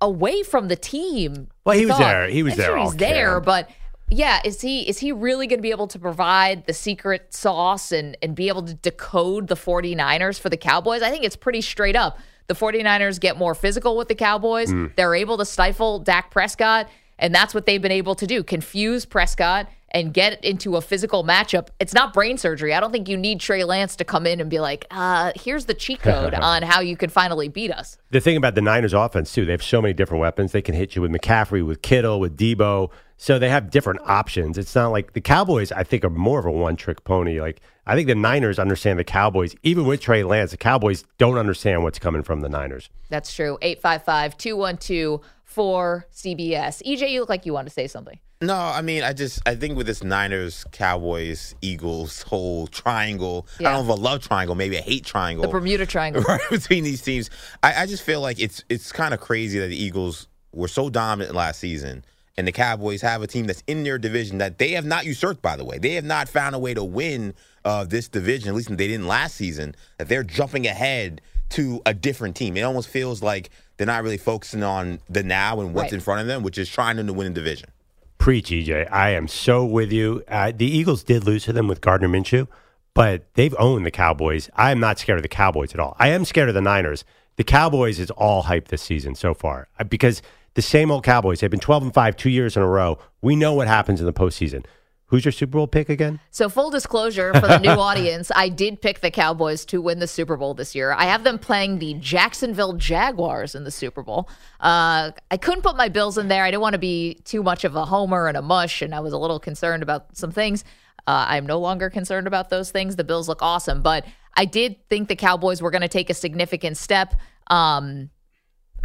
away 0.03 0.43
from 0.43 0.69
the 0.69 0.77
team. 0.77 1.49
Well, 1.65 1.75
he 1.75 1.85
I 1.85 1.87
was 1.87 1.93
thought. 1.97 2.01
there. 2.01 2.29
He 2.29 2.43
was 2.43 2.53
I'm 2.53 2.59
there 2.59 2.67
Sure 2.67 2.79
he's 2.83 2.97
there, 2.97 3.33
camp. 3.37 3.47
but 3.47 3.71
yeah, 4.11 4.41
is 4.45 4.61
he 4.61 4.87
is 4.87 4.99
he 4.99 5.11
really 5.11 5.47
going 5.47 5.59
to 5.61 5.63
be 5.63 5.71
able 5.71 5.89
to 5.89 5.99
provide 5.99 6.67
the 6.67 6.75
secret 6.75 7.33
sauce 7.33 7.93
and 7.93 8.15
and 8.21 8.35
be 8.37 8.49
able 8.49 8.63
to 8.65 8.75
decode 8.75 9.49
the 9.49 9.57
49ers 9.57 10.39
for 10.39 10.51
the 10.51 10.59
Cowboys? 10.59 11.01
I 11.01 11.09
think 11.09 11.25
it's 11.25 11.35
pretty 11.35 11.63
straight 11.63 11.97
up. 11.97 12.19
The 12.49 12.55
49ers 12.55 13.21
get 13.21 13.37
more 13.37 13.55
physical 13.55 13.97
with 13.97 14.09
the 14.09 14.15
Cowboys. 14.15 14.73
Mm. 14.73 14.95
They're 14.97 15.15
able 15.15 15.39
to 15.39 15.45
stifle 15.45 15.99
Dak 15.99 16.31
Prescott, 16.31 16.89
and 17.19 17.35
that's 17.35 17.55
what 17.55 17.67
they've 17.67 17.83
been 17.83 17.93
able 17.93 18.15
to 18.17 18.27
do. 18.27 18.43
Confuse 18.43 19.05
Prescott 19.05 19.69
and 19.97 20.13
get 20.13 20.45
into 20.45 20.77
a 20.77 20.83
physical 20.83 21.25
matchup. 21.25 21.69
It's 21.81 21.95
not 21.95 22.13
brain 22.13 22.37
surgery. 22.37 22.75
I 22.75 22.81
don't 22.81 22.93
think 22.93 23.09
you 23.09 23.17
need 23.17 23.41
Trey 23.41 23.65
Lance 23.65 23.97
to 23.97 24.05
come 24.05 24.27
in 24.27 24.41
and 24.43 24.51
be 24.51 24.61
like, 24.61 24.85
uh, 24.91 25.33
here's 25.35 25.65
the 25.65 25.73
cheat 25.73 26.01
code 26.01 26.35
on 26.35 26.63
how 26.63 26.81
you 26.81 26.99
can 26.99 27.09
finally 27.09 27.49
beat 27.49 27.73
us. 27.73 27.97
The 28.11 28.21
thing 28.21 28.37
about 28.37 28.55
the 28.55 28.61
Niners 28.61 28.93
offense 28.93 29.33
too, 29.33 29.47
they 29.47 29.53
have 29.53 29.63
so 29.63 29.81
many 29.81 29.95
different 29.95 30.21
weapons. 30.21 30.53
They 30.53 30.61
can 30.61 30.75
hit 30.75 30.97
you 30.97 31.01
with 31.01 31.11
McCaffrey, 31.11 31.65
with 31.65 31.81
Kittle, 31.81 32.21
with 32.21 32.37
Deebo. 32.37 32.91
So 33.17 33.39
they 33.39 33.49
have 33.49 33.71
different 33.71 34.01
options. 34.05 34.59
It's 34.59 34.75
not 34.75 34.89
like 34.89 35.15
the 35.15 35.23
Cowboys, 35.23 35.73
I 35.73 35.83
think, 35.83 36.05
are 36.05 36.11
more 36.11 36.41
of 36.41 36.45
a 36.45 36.51
one 36.51 36.77
trick 36.77 37.03
pony. 37.05 37.41
Like 37.41 37.63
I 37.87 37.95
think 37.95 38.07
the 38.07 38.15
Niners 38.15 38.59
understand 38.59 38.99
the 38.99 39.05
Cowboys, 39.05 39.55
even 39.63 39.87
with 39.87 40.03
Trey 40.03 40.25
Lance, 40.25 40.51
the 40.51 40.59
Cowboys 40.59 41.05
don't 41.17 41.39
understand 41.39 41.83
what's 41.83 41.99
coming 41.99 42.23
from 42.23 42.43
the 42.43 42.51
Niners. 42.51 42.91
That's 43.09 43.33
true. 43.33 43.57
855 43.63 44.37
212 44.37 45.23
4CBS. 45.57 46.83
EJ, 46.83 47.11
you 47.11 47.21
look 47.21 47.31
like 47.31 47.47
you 47.47 47.55
want 47.55 47.67
to 47.67 47.73
say 47.73 47.87
something. 47.87 48.19
No, 48.43 48.55
I 48.55 48.83
mean, 48.83 49.03
I 49.03 49.15
just 49.15 49.41
I 49.49 49.55
think 49.55 49.79
with 49.79 49.87
this 49.87 50.05
Niners, 50.05 50.65
Cowboys, 50.71 51.55
Eagles 51.63 52.21
whole 52.23 52.67
triangle, 52.67 53.47
I 53.61 53.63
don't 53.65 53.87
know 53.87 53.93
if 53.95 53.99
a 53.99 54.03
love 54.03 54.21
triangle, 54.27 54.55
maybe 54.55 54.77
a 54.77 54.83
hate 54.83 55.07
triangle, 55.07 55.43
The 55.43 55.49
Bermuda 55.49 55.87
Triangle. 55.87 56.23
right 56.29 56.41
between 56.51 56.85
these 56.85 57.01
teams. 57.01 57.31
I, 57.63 57.83
I 57.83 57.87
just 57.87 58.03
feel 58.03 58.21
like 58.21 58.39
it's 58.39 58.63
it's 58.69 58.93
kind 58.93 59.15
of 59.15 59.21
crazy 59.21 59.59
that 59.59 59.69
the 59.69 59.83
Eagles 59.83 60.29
were 60.53 60.69
so 60.69 60.91
dominant 60.91 61.35
last 61.35 61.61
season, 61.61 62.05
and 62.37 62.47
the 62.47 62.53
Cowboys 62.53 63.01
have 63.01 63.23
a 63.23 63.27
team 63.27 63.47
that's 63.47 63.63
in 63.67 63.85
their 63.85 63.97
division 63.97 64.37
that 64.39 64.59
they 64.59 64.73
have 64.73 64.85
not 64.85 65.07
usurped. 65.07 65.41
By 65.41 65.57
the 65.57 65.65
way, 65.65 65.79
they 65.79 65.95
have 65.95 66.05
not 66.05 66.29
found 66.29 66.55
a 66.55 66.59
way 66.59 66.75
to 66.75 66.85
win 66.85 67.33
uh, 67.65 67.85
this 67.85 68.07
division. 68.07 68.51
At 68.51 68.55
least 68.55 68.69
they 68.69 68.87
didn't 68.89 69.07
last 69.07 69.37
season. 69.37 69.75
That 69.97 70.09
they're 70.09 70.23
jumping 70.25 70.67
ahead 70.67 71.23
to 71.51 71.81
a 71.87 71.95
different 71.95 72.37
team. 72.37 72.59
It 72.59 72.63
almost 72.63 72.89
feels 72.91 73.23
like 73.23 73.49
they're 73.79 73.87
not 73.87 74.03
really 74.03 74.19
focusing 74.19 74.63
on 74.63 74.99
the 75.09 75.23
now 75.23 75.61
and 75.61 75.73
what's 75.73 75.85
Right. 75.85 75.93
in 75.95 76.01
front 76.01 76.21
of 76.21 76.27
them, 76.27 76.43
which 76.43 76.59
is 76.59 76.69
trying 76.69 76.99
to 76.99 77.13
win 77.15 77.29
a 77.29 77.31
division. 77.31 77.71
Preach, 78.19 78.49
EJ. 78.51 78.91
I 78.91 79.11
am 79.11 79.29
so 79.29 79.65
with 79.65 79.93
you. 79.93 80.23
Uh, 80.29 80.53
the 80.55 80.67
Eagles 80.67 81.03
did 81.03 81.25
lose 81.25 81.45
to 81.45 81.53
them 81.53 81.69
with 81.69 81.81
Gardner 81.81 82.09
Minshew, 82.09 82.49
but 82.95 83.25
they've 83.35 83.55
owned 83.59 83.87
the 83.87 83.91
Cowboys. 83.91 84.51
I 84.57 84.71
am 84.71 84.81
not 84.81 84.99
scared 84.99 85.19
of 85.19 85.23
the 85.23 85.29
Cowboys 85.29 85.75
at 85.75 85.81
all. 85.81 85.97
I 85.99 86.09
am 86.09 86.25
scared 86.25 86.49
of 86.49 86.55
the 86.55 86.61
Niners. 86.61 87.05
The 87.37 87.45
Cowboys 87.45 88.01
is 88.01 88.11
all 88.13 88.43
hype 88.43 88.69
this 88.69 88.83
season 88.83 89.15
so 89.15 89.35
far 89.35 89.69
uh, 89.79 89.85
because 89.85 90.23
the 90.55 90.63
same 90.63 90.91
old 90.91 91.05
Cowboys. 91.05 91.41
They've 91.41 91.51
been 91.51 91.61
12 91.61 91.83
and 91.85 91.95
5 91.95 92.17
two 92.17 92.31
years 92.31 92.57
in 92.57 92.63
a 92.63 92.67
row. 92.67 92.99
We 93.21 93.37
know 93.37 93.53
what 93.53 93.69
happens 93.69 94.01
in 94.01 94.07
the 94.07 94.13
postseason. 94.13 94.65
Who's 95.09 95.25
your 95.25 95.33
Super 95.33 95.53
Bowl 95.53 95.69
pick 95.69 95.89
again? 95.89 96.19
So, 96.31 96.49
full 96.49 96.71
disclosure 96.71 97.33
for 97.35 97.47
the 97.47 97.59
new 97.59 97.69
audience, 97.71 98.33
I 98.35 98.49
did 98.49 98.83
pick 98.83 99.01
the 99.01 99.11
Cowboys 99.11 99.65
to 99.67 99.81
win 99.81 100.01
the 100.01 100.09
Super 100.09 100.37
Bowl 100.37 100.53
this 100.55 100.75
year. 100.75 100.93
I 100.93 101.05
have 101.05 101.23
them 101.23 101.39
playing 101.39 101.79
the 101.79 101.95
Jacksonville 101.95 102.73
Jaguars 102.73 103.55
in 103.55 103.63
the 103.63 103.71
Super 103.71 104.03
Bowl. 104.03 104.29
Uh, 104.59 105.13
I 105.31 105.37
couldn't 105.37 105.63
put 105.63 105.77
my 105.77 105.89
Bills 105.89 106.19
in 106.19 106.27
there. 106.27 106.43
I 106.43 106.51
didn't 106.51 106.63
want 106.63 106.73
to 106.73 106.81
be 106.81 107.21
too 107.25 107.45
much 107.45 107.65
of 107.65 107.77
a 107.77 107.85
homer 107.85 108.27
and 108.27 108.37
a 108.37 108.43
mush, 108.43 108.83
and 108.83 108.93
I 108.95 109.01
was 109.01 109.13
a 109.13 109.19
little 109.19 109.39
concerned 109.39 109.85
about 109.85 110.17
some 110.17 110.33
things. 110.33 110.65
Uh, 111.07 111.25
I'm 111.29 111.47
no 111.47 111.61
longer 111.61 111.89
concerned 111.89 112.27
about 112.27 112.51
those 112.51 112.73
things. 112.73 112.97
The 112.97 113.05
Bills 113.05 113.29
look 113.29 113.43
awesome, 113.43 113.83
but 113.83 114.05
I 114.35 114.45
did 114.45 114.77
think 114.89 115.07
the 115.09 115.15
Cowboys 115.15 115.63
were 115.63 115.71
going 115.71 115.83
to 115.83 115.89
take 115.89 116.11
a 116.11 116.15
significant 116.15 116.77
step. 116.77 117.15
Um, 117.47 118.11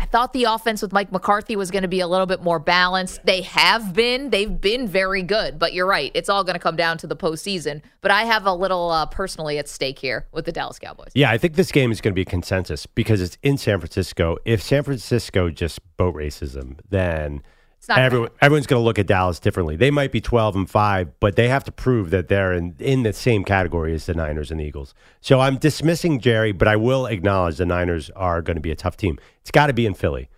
I 0.02 0.06
thought 0.06 0.34
the 0.34 0.46
offense 0.46 0.82
with 0.82 0.92
Mike 0.92 1.12
McCarthy 1.12 1.56
was 1.56 1.70
going 1.70 1.84
to 1.84 1.88
be 1.88 2.00
a 2.00 2.08
little 2.08 2.26
bit 2.26 2.42
more 2.42 2.58
balanced. 2.58 3.24
They 3.24 3.42
have 3.44 3.94
been. 3.94 4.32
They've 4.32 4.60
been 4.60 4.88
very 4.88 5.22
good. 5.22 5.60
But 5.60 5.74
you're 5.74 5.86
right. 5.86 6.12
It's 6.16 6.28
all 6.28 6.44
going 6.44 6.56
to 6.56 6.60
come 6.60 6.76
down 6.76 6.98
to 6.98 7.08
the 7.08 7.16
postseason. 7.16 7.84
But 8.02 8.10
I 8.10 8.24
have 8.24 8.48
a 8.48 8.54
little 8.54 8.90
uh, 8.90 9.06
personally 9.06 9.60
at 9.60 9.70
stake 9.70 10.00
here 10.00 10.26
with 10.32 10.46
the 10.46 10.52
Dallas 10.52 10.80
Cowboys. 10.80 11.12
Yeah, 11.14 11.30
I 11.30 11.38
think 11.38 11.54
this 11.54 11.72
game 11.72 11.92
is 11.92 12.02
going 12.02 12.14
to 12.14 12.16
be 12.16 12.24
a 12.24 12.26
consensus 12.26 12.88
because 12.88 13.22
it's 13.22 13.38
in 13.44 13.60
San 13.60 13.80
Francisco. 13.80 14.38
If 14.44 14.64
San 14.64 14.82
Francisco 14.82 15.52
just 15.52 15.80
boat 15.98 16.16
races 16.16 16.54
them, 16.54 16.78
then 16.90 17.44
everyone, 17.90 18.30
bad. 18.30 18.46
everyone's 18.46 18.68
going 18.68 18.80
to 18.80 18.84
look 18.84 19.00
at 19.00 19.08
Dallas 19.08 19.40
differently. 19.40 19.76
They 19.76 19.92
might 19.92 20.12
be 20.12 20.22
12 20.22 20.56
and 20.56 20.70
5, 20.70 21.20
but 21.20 21.36
they 21.36 21.48
have 21.48 21.64
to 21.66 21.72
prove 21.72 22.10
that 22.12 22.28
they're 22.28 22.54
in, 22.54 22.76
in 22.80 23.04
the 23.04 23.14
same 23.14 23.44
category 23.44 23.94
as 23.94 24.06
the 24.06 24.14
Niners 24.14 24.52
and 24.52 24.60
the 24.60 24.66
Eagles. 24.66 24.94
So 25.20 25.40
I'm 25.40 25.58
dismissing 25.58 26.20
Jerry, 26.20 26.52
but 26.52 26.68
I 26.68 26.76
will 26.76 27.06
acknowledge 27.06 27.58
the 27.58 27.66
Niners 27.66 28.10
are 28.12 28.42
going 28.42 28.56
to 28.56 28.62
be 28.62 28.72
a 28.72 28.76
tough 28.76 28.98
team. 28.98 29.20
It's 29.42 29.52
got 29.52 29.68
to 29.68 29.74
be 29.74 29.86
in 29.86 29.94
Philly. 29.94 30.30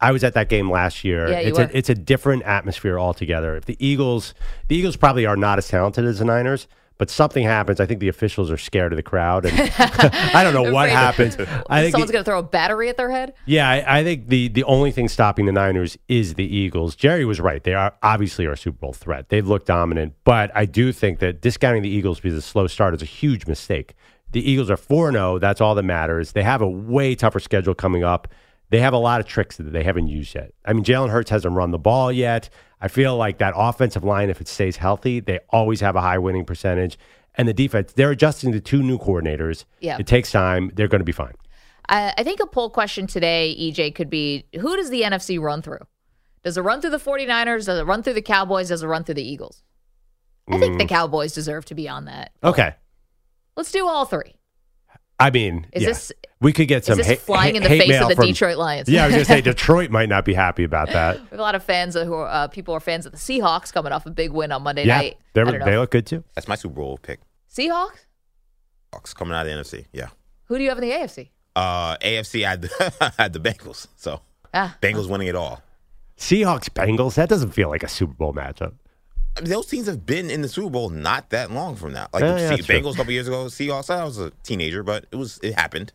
I 0.00 0.10
was 0.10 0.24
at 0.24 0.34
that 0.34 0.48
game 0.48 0.68
last 0.70 1.04
year. 1.04 1.30
Yeah, 1.30 1.38
it's 1.38 1.58
were. 1.58 1.64
a 1.64 1.70
it's 1.72 1.88
a 1.88 1.94
different 1.94 2.42
atmosphere 2.42 2.98
altogether. 2.98 3.56
If 3.56 3.66
the 3.66 3.76
Eagles, 3.78 4.34
the 4.66 4.76
Eagles 4.76 4.96
probably 4.96 5.26
are 5.26 5.36
not 5.36 5.58
as 5.58 5.68
talented 5.68 6.04
as 6.04 6.18
the 6.18 6.24
Niners, 6.24 6.66
but 7.02 7.10
something 7.10 7.42
happens. 7.42 7.80
I 7.80 7.86
think 7.86 7.98
the 7.98 8.06
officials 8.06 8.48
are 8.48 8.56
scared 8.56 8.92
of 8.92 8.96
the 8.96 9.02
crowd, 9.02 9.44
and 9.44 9.58
I 9.76 10.44
don't 10.44 10.54
know 10.54 10.72
what 10.72 10.88
happens. 10.88 11.34
I 11.68 11.82
think 11.82 11.90
Someone's 11.90 12.12
going 12.12 12.22
to 12.22 12.30
throw 12.30 12.38
a 12.38 12.44
battery 12.44 12.88
at 12.88 12.96
their 12.96 13.10
head. 13.10 13.34
yeah, 13.44 13.68
I, 13.68 13.98
I 13.98 14.04
think 14.04 14.28
the 14.28 14.46
the 14.46 14.62
only 14.62 14.92
thing 14.92 15.08
stopping 15.08 15.46
the 15.46 15.50
Niners 15.50 15.98
is 16.06 16.34
the 16.34 16.44
Eagles. 16.44 16.94
Jerry 16.94 17.24
was 17.24 17.40
right; 17.40 17.64
they 17.64 17.74
are 17.74 17.92
obviously 18.04 18.46
our 18.46 18.54
Super 18.54 18.78
Bowl 18.78 18.92
threat. 18.92 19.30
They've 19.30 19.44
looked 19.44 19.66
dominant, 19.66 20.14
but 20.22 20.52
I 20.54 20.64
do 20.64 20.92
think 20.92 21.18
that 21.18 21.42
discounting 21.42 21.82
the 21.82 21.88
Eagles 21.88 22.20
because 22.20 22.34
of 22.34 22.38
a 22.38 22.42
slow 22.42 22.68
start 22.68 22.94
is 22.94 23.02
a 23.02 23.04
huge 23.04 23.48
mistake. 23.48 23.94
The 24.30 24.48
Eagles 24.48 24.70
are 24.70 24.76
four 24.76 25.10
zero. 25.10 25.32
Oh, 25.32 25.38
that's 25.40 25.60
all 25.60 25.74
that 25.74 25.82
matters. 25.82 26.30
They 26.30 26.44
have 26.44 26.62
a 26.62 26.68
way 26.68 27.16
tougher 27.16 27.40
schedule 27.40 27.74
coming 27.74 28.04
up. 28.04 28.28
They 28.70 28.78
have 28.78 28.94
a 28.94 28.98
lot 28.98 29.20
of 29.20 29.26
tricks 29.26 29.56
that 29.56 29.72
they 29.72 29.82
haven't 29.82 30.06
used 30.06 30.36
yet. 30.36 30.52
I 30.64 30.72
mean, 30.72 30.84
Jalen 30.84 31.10
Hurts 31.10 31.30
hasn't 31.30 31.56
run 31.56 31.72
the 31.72 31.78
ball 31.78 32.12
yet. 32.12 32.48
I 32.84 32.88
feel 32.88 33.16
like 33.16 33.38
that 33.38 33.54
offensive 33.56 34.02
line, 34.02 34.28
if 34.28 34.40
it 34.40 34.48
stays 34.48 34.76
healthy, 34.76 35.20
they 35.20 35.38
always 35.50 35.80
have 35.80 35.94
a 35.94 36.00
high 36.00 36.18
winning 36.18 36.44
percentage. 36.44 36.98
And 37.36 37.46
the 37.48 37.54
defense, 37.54 37.92
they're 37.92 38.10
adjusting 38.10 38.50
to 38.52 38.60
two 38.60 38.82
new 38.82 38.98
coordinators. 38.98 39.64
Yeah. 39.80 39.96
It 40.00 40.06
takes 40.08 40.32
time. 40.32 40.70
They're 40.74 40.88
going 40.88 40.98
to 41.00 41.04
be 41.04 41.12
fine. 41.12 41.34
I, 41.88 42.12
I 42.18 42.22
think 42.24 42.40
a 42.40 42.46
poll 42.46 42.68
question 42.70 43.06
today, 43.06 43.56
EJ, 43.58 43.94
could 43.94 44.10
be 44.10 44.46
who 44.60 44.76
does 44.76 44.90
the 44.90 45.02
NFC 45.02 45.40
run 45.40 45.62
through? 45.62 45.86
Does 46.42 46.58
it 46.58 46.62
run 46.62 46.80
through 46.80 46.90
the 46.90 46.98
49ers? 46.98 47.66
Does 47.66 47.78
it 47.78 47.86
run 47.86 48.02
through 48.02 48.14
the 48.14 48.22
Cowboys? 48.22 48.68
Does 48.68 48.82
it 48.82 48.86
run 48.88 49.04
through 49.04 49.14
the 49.14 49.26
Eagles? 49.26 49.62
I 50.48 50.58
think 50.58 50.74
Mm. 50.74 50.78
the 50.80 50.86
Cowboys 50.86 51.32
deserve 51.32 51.64
to 51.66 51.74
be 51.76 51.88
on 51.88 52.06
that. 52.06 52.32
Okay. 52.42 52.74
Let's 53.56 53.70
do 53.70 53.86
all 53.86 54.04
three. 54.06 54.34
I 55.20 55.30
mean, 55.30 55.66
Is 55.72 55.82
yeah. 55.82 55.88
this- 55.90 56.12
we 56.40 56.52
could 56.52 56.66
get 56.66 56.84
some 56.84 56.98
this 56.98 57.06
ha- 57.06 57.14
flying 57.16 57.54
in 57.54 57.62
the 57.62 57.68
face 57.68 58.00
of 58.00 58.08
the 58.08 58.16
from- 58.16 58.26
Detroit 58.26 58.56
Lions? 58.56 58.88
Yeah, 58.88 59.04
I 59.04 59.06
was 59.06 59.14
going 59.14 59.24
to 59.26 59.30
say 59.32 59.40
Detroit 59.52 59.90
might 59.90 60.08
not 60.08 60.24
be 60.24 60.34
happy 60.34 60.64
about 60.64 60.88
that. 60.92 61.16
We 61.20 61.26
have 61.30 61.38
a 61.38 61.42
lot 61.42 61.54
of 61.54 61.62
fans 61.62 61.94
who 61.94 62.12
are 62.14 62.26
uh, 62.26 62.48
people 62.48 62.74
are 62.74 62.80
fans 62.80 63.06
of 63.06 63.12
the 63.12 63.18
Seahawks 63.18 63.72
coming 63.72 63.92
off 63.92 64.06
a 64.06 64.10
big 64.10 64.32
win 64.32 64.50
on 64.50 64.62
Monday 64.62 64.84
yeah, 64.84 64.96
night. 64.96 65.16
I 65.20 65.24
they 65.34 65.44
don't 65.44 65.64
they 65.64 65.78
look 65.78 65.90
good 65.92 66.06
too. 66.06 66.24
That's 66.34 66.48
my 66.48 66.56
Super 66.56 66.74
Bowl 66.74 66.98
pick. 66.98 67.20
Seahawks? 67.54 68.06
Hawks 68.92 69.14
coming 69.14 69.34
out 69.34 69.46
of 69.46 69.52
the 69.52 69.58
NFC. 69.78 69.86
Yeah. 69.92 70.08
Who 70.46 70.56
do 70.58 70.64
you 70.64 70.68
have 70.70 70.78
in 70.78 70.84
the 70.88 70.90
AFC? 70.94 71.30
Uh, 71.54 71.96
AFC 71.98 72.44
I 72.44 72.50
had 72.50 72.62
the, 72.62 72.94
I 73.00 73.12
had 73.22 73.32
the 73.32 73.40
Bengals. 73.40 73.86
So 73.96 74.20
Ah, 74.52 74.76
Bengals 74.82 75.08
winning 75.08 75.28
it 75.28 75.36
all. 75.36 75.62
Seahawks 76.18 76.68
Bengals. 76.68 77.14
That 77.14 77.28
doesn't 77.28 77.52
feel 77.52 77.68
like 77.68 77.82
a 77.82 77.88
Super 77.88 78.14
Bowl 78.14 78.32
matchup. 78.34 78.72
I 79.36 79.40
mean, 79.40 79.50
those 79.50 79.66
teams 79.66 79.86
have 79.86 80.04
been 80.04 80.30
in 80.30 80.42
the 80.42 80.48
Super 80.48 80.68
Bowl 80.70 80.90
not 80.90 81.30
that 81.30 81.50
long 81.50 81.74
from 81.76 81.92
now. 81.92 82.08
Like 82.12 82.22
Yeah, 82.22 82.34
the 82.34 82.40
yeah, 82.40 82.48
Se- 82.56 82.62
true. 82.62 82.74
Bengals 82.76 82.94
a 82.94 82.96
couple 82.96 83.12
years 83.12 83.28
ago, 83.28 83.46
Seahawks. 83.46 83.88
I 83.88 84.04
was 84.04 84.18
a 84.18 84.30
teenager, 84.42 84.82
but 84.82 85.06
it 85.10 85.16
was 85.16 85.38
it 85.42 85.54
happened. 85.54 85.92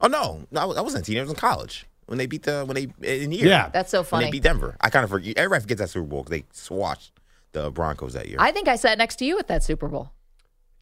Oh 0.00 0.06
no, 0.08 0.46
no, 0.50 0.60
I 0.60 0.64
was- 0.64 0.76
I 0.76 0.80
wasn't 0.80 1.02
a 1.02 1.06
teenager. 1.06 1.20
I 1.20 1.24
was 1.24 1.30
in 1.32 1.36
college 1.36 1.86
when 2.06 2.16
they 2.18 2.26
beat 2.26 2.44
the 2.44 2.64
when 2.64 2.74
they 2.74 3.22
in 3.22 3.30
here. 3.32 3.46
Yeah. 3.48 3.68
That's 3.68 3.90
so 3.90 3.98
when 3.98 4.04
funny. 4.06 4.24
they 4.26 4.30
beat 4.32 4.42
Denver. 4.44 4.76
I 4.80 4.88
kind 4.90 5.04
of 5.04 5.10
forget. 5.10 5.36
Everybody 5.36 5.60
forgets 5.62 5.80
that 5.80 5.90
Super 5.90 6.06
Bowl 6.06 6.22
because 6.24 6.38
they 6.40 6.44
swashed 6.52 7.12
the 7.52 7.70
Broncos 7.70 8.14
that 8.14 8.28
year. 8.28 8.36
I 8.40 8.50
think 8.52 8.66
I 8.68 8.76
sat 8.76 8.96
next 8.98 9.16
to 9.16 9.24
you 9.24 9.38
at 9.38 9.48
that 9.48 9.62
Super 9.62 9.88
Bowl 9.88 10.10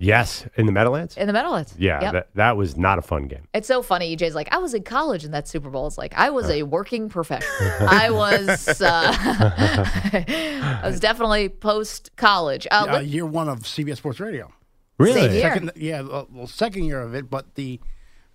Yes, 0.01 0.47
in 0.57 0.67
the 0.67 0.73
Meadowlands. 0.73 1.17
in 1.17 1.27
the 1.27 1.33
Meadowlands. 1.33 1.75
Yeah, 1.77 2.01
Yep. 2.01 2.13
that, 2.13 2.29
that 2.35 2.57
was 2.57 2.77
not 2.77 2.99
a 2.99 3.03
fun 3.03 3.25
game. 3.27 3.49
It's 3.53 3.67
so 3.67 3.83
funny. 3.83 4.17
EJ's 4.17 4.35
like, 4.35 4.49
I 4.53 4.59
was 4.59 4.73
in 4.73 4.85
college 4.85 5.25
in 5.25 5.33
that 5.33 5.49
Super 5.49 5.71
Bowl. 5.71 5.89
It's 5.89 5.99
like 5.99 6.15
I 6.17 6.31
was 6.31 6.49
a 6.51 6.63
working 6.63 7.09
professional. 7.09 7.51
I 7.89 8.11
was, 8.11 8.81
uh, 8.81 9.13
I 9.19 10.81
was 10.85 11.01
definitely 11.01 11.49
post 11.49 12.15
college. 12.17 12.67
Uh, 12.71 12.87
Uh, 12.89 12.93
let- 12.95 13.07
year 13.07 13.27
one 13.27 13.49
of 13.49 13.61
CBS 13.61 13.97
Sports 13.97 14.21
Radio. 14.21 14.53
Really? 14.99 15.21
Same 15.23 15.31
here. 15.33 15.41
Second, 15.43 15.73
yeah, 15.77 16.01
uh, 16.03 16.25
well, 16.33 16.47
second 16.47 16.85
year 16.85 17.01
of 17.01 17.15
it, 17.15 17.29
but 17.31 17.55
the 17.55 17.81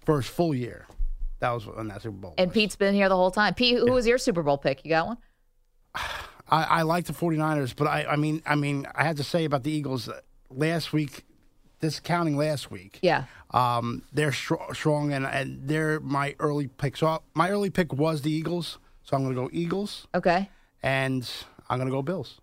first 0.05 0.29
full 0.29 0.53
year. 0.55 0.85
That 1.39 1.51
was 1.51 1.67
on 1.67 1.89
that 1.89 2.01
Super 2.01 2.15
Bowl. 2.15 2.33
and 2.37 2.53
Pete's 2.53 2.77
been 2.77 2.93
here 2.93 3.09
the 3.09 3.17
whole 3.17 3.31
time. 3.31 3.53
Pete, 3.53 3.77
who 3.77 3.91
was 3.91 4.07
your 4.07 4.17
Super 4.17 4.43
Bowl 4.43 4.57
pick? 4.57 4.83
You 4.85 4.89
got 4.89 5.07
one? 5.07 5.17
I, 5.95 6.63
I 6.63 6.81
like 6.83 7.05
the 7.05 7.13
49ers, 7.13 7.75
but 7.75 7.87
I, 7.87 8.05
I 8.05 8.15
mean, 8.15 8.41
I 8.45 8.55
mean, 8.55 8.85
I 8.95 9.03
had 9.03 9.17
to 9.17 9.23
say 9.23 9.43
about 9.45 9.63
the 9.63 9.71
Eagles 9.71 10.07
uh, 10.07 10.19
last 10.49 10.93
week, 10.93 11.25
discounting 11.87 12.37
last 12.37 12.71
week. 12.71 12.99
Yeah. 13.01 13.25
Um, 13.51 14.03
they're 14.13 14.31
str- 14.31 14.71
strong, 14.73 15.11
and, 15.11 15.25
and 15.25 15.67
they're 15.67 15.99
my 15.99 16.33
early 16.39 16.67
pick. 16.67 16.95
So 16.97 17.21
my 17.33 17.49
early 17.49 17.69
pick 17.69 17.91
was 17.93 18.21
the 18.21 18.31
Eagles, 18.31 18.79
so 19.03 19.15
I'm 19.17 19.23
going 19.23 19.35
to 19.35 19.41
go 19.41 19.49
Eagles, 19.51 20.07
Okay. 20.15 20.49
and 20.81 21.29
I'm 21.69 21.77
going 21.77 21.89
to 21.89 21.93
go 21.93 22.01
Bills. 22.01 22.39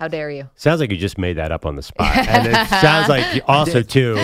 How 0.00 0.08
dare 0.08 0.30
you? 0.30 0.48
Sounds 0.56 0.80
like 0.80 0.90
you 0.90 0.96
just 0.96 1.18
made 1.18 1.34
that 1.36 1.52
up 1.52 1.66
on 1.66 1.76
the 1.76 1.82
spot, 1.82 2.16
and 2.16 2.46
it 2.48 2.68
sounds 2.68 3.08
like 3.10 3.34
you 3.34 3.42
also 3.46 3.82
too 3.82 4.16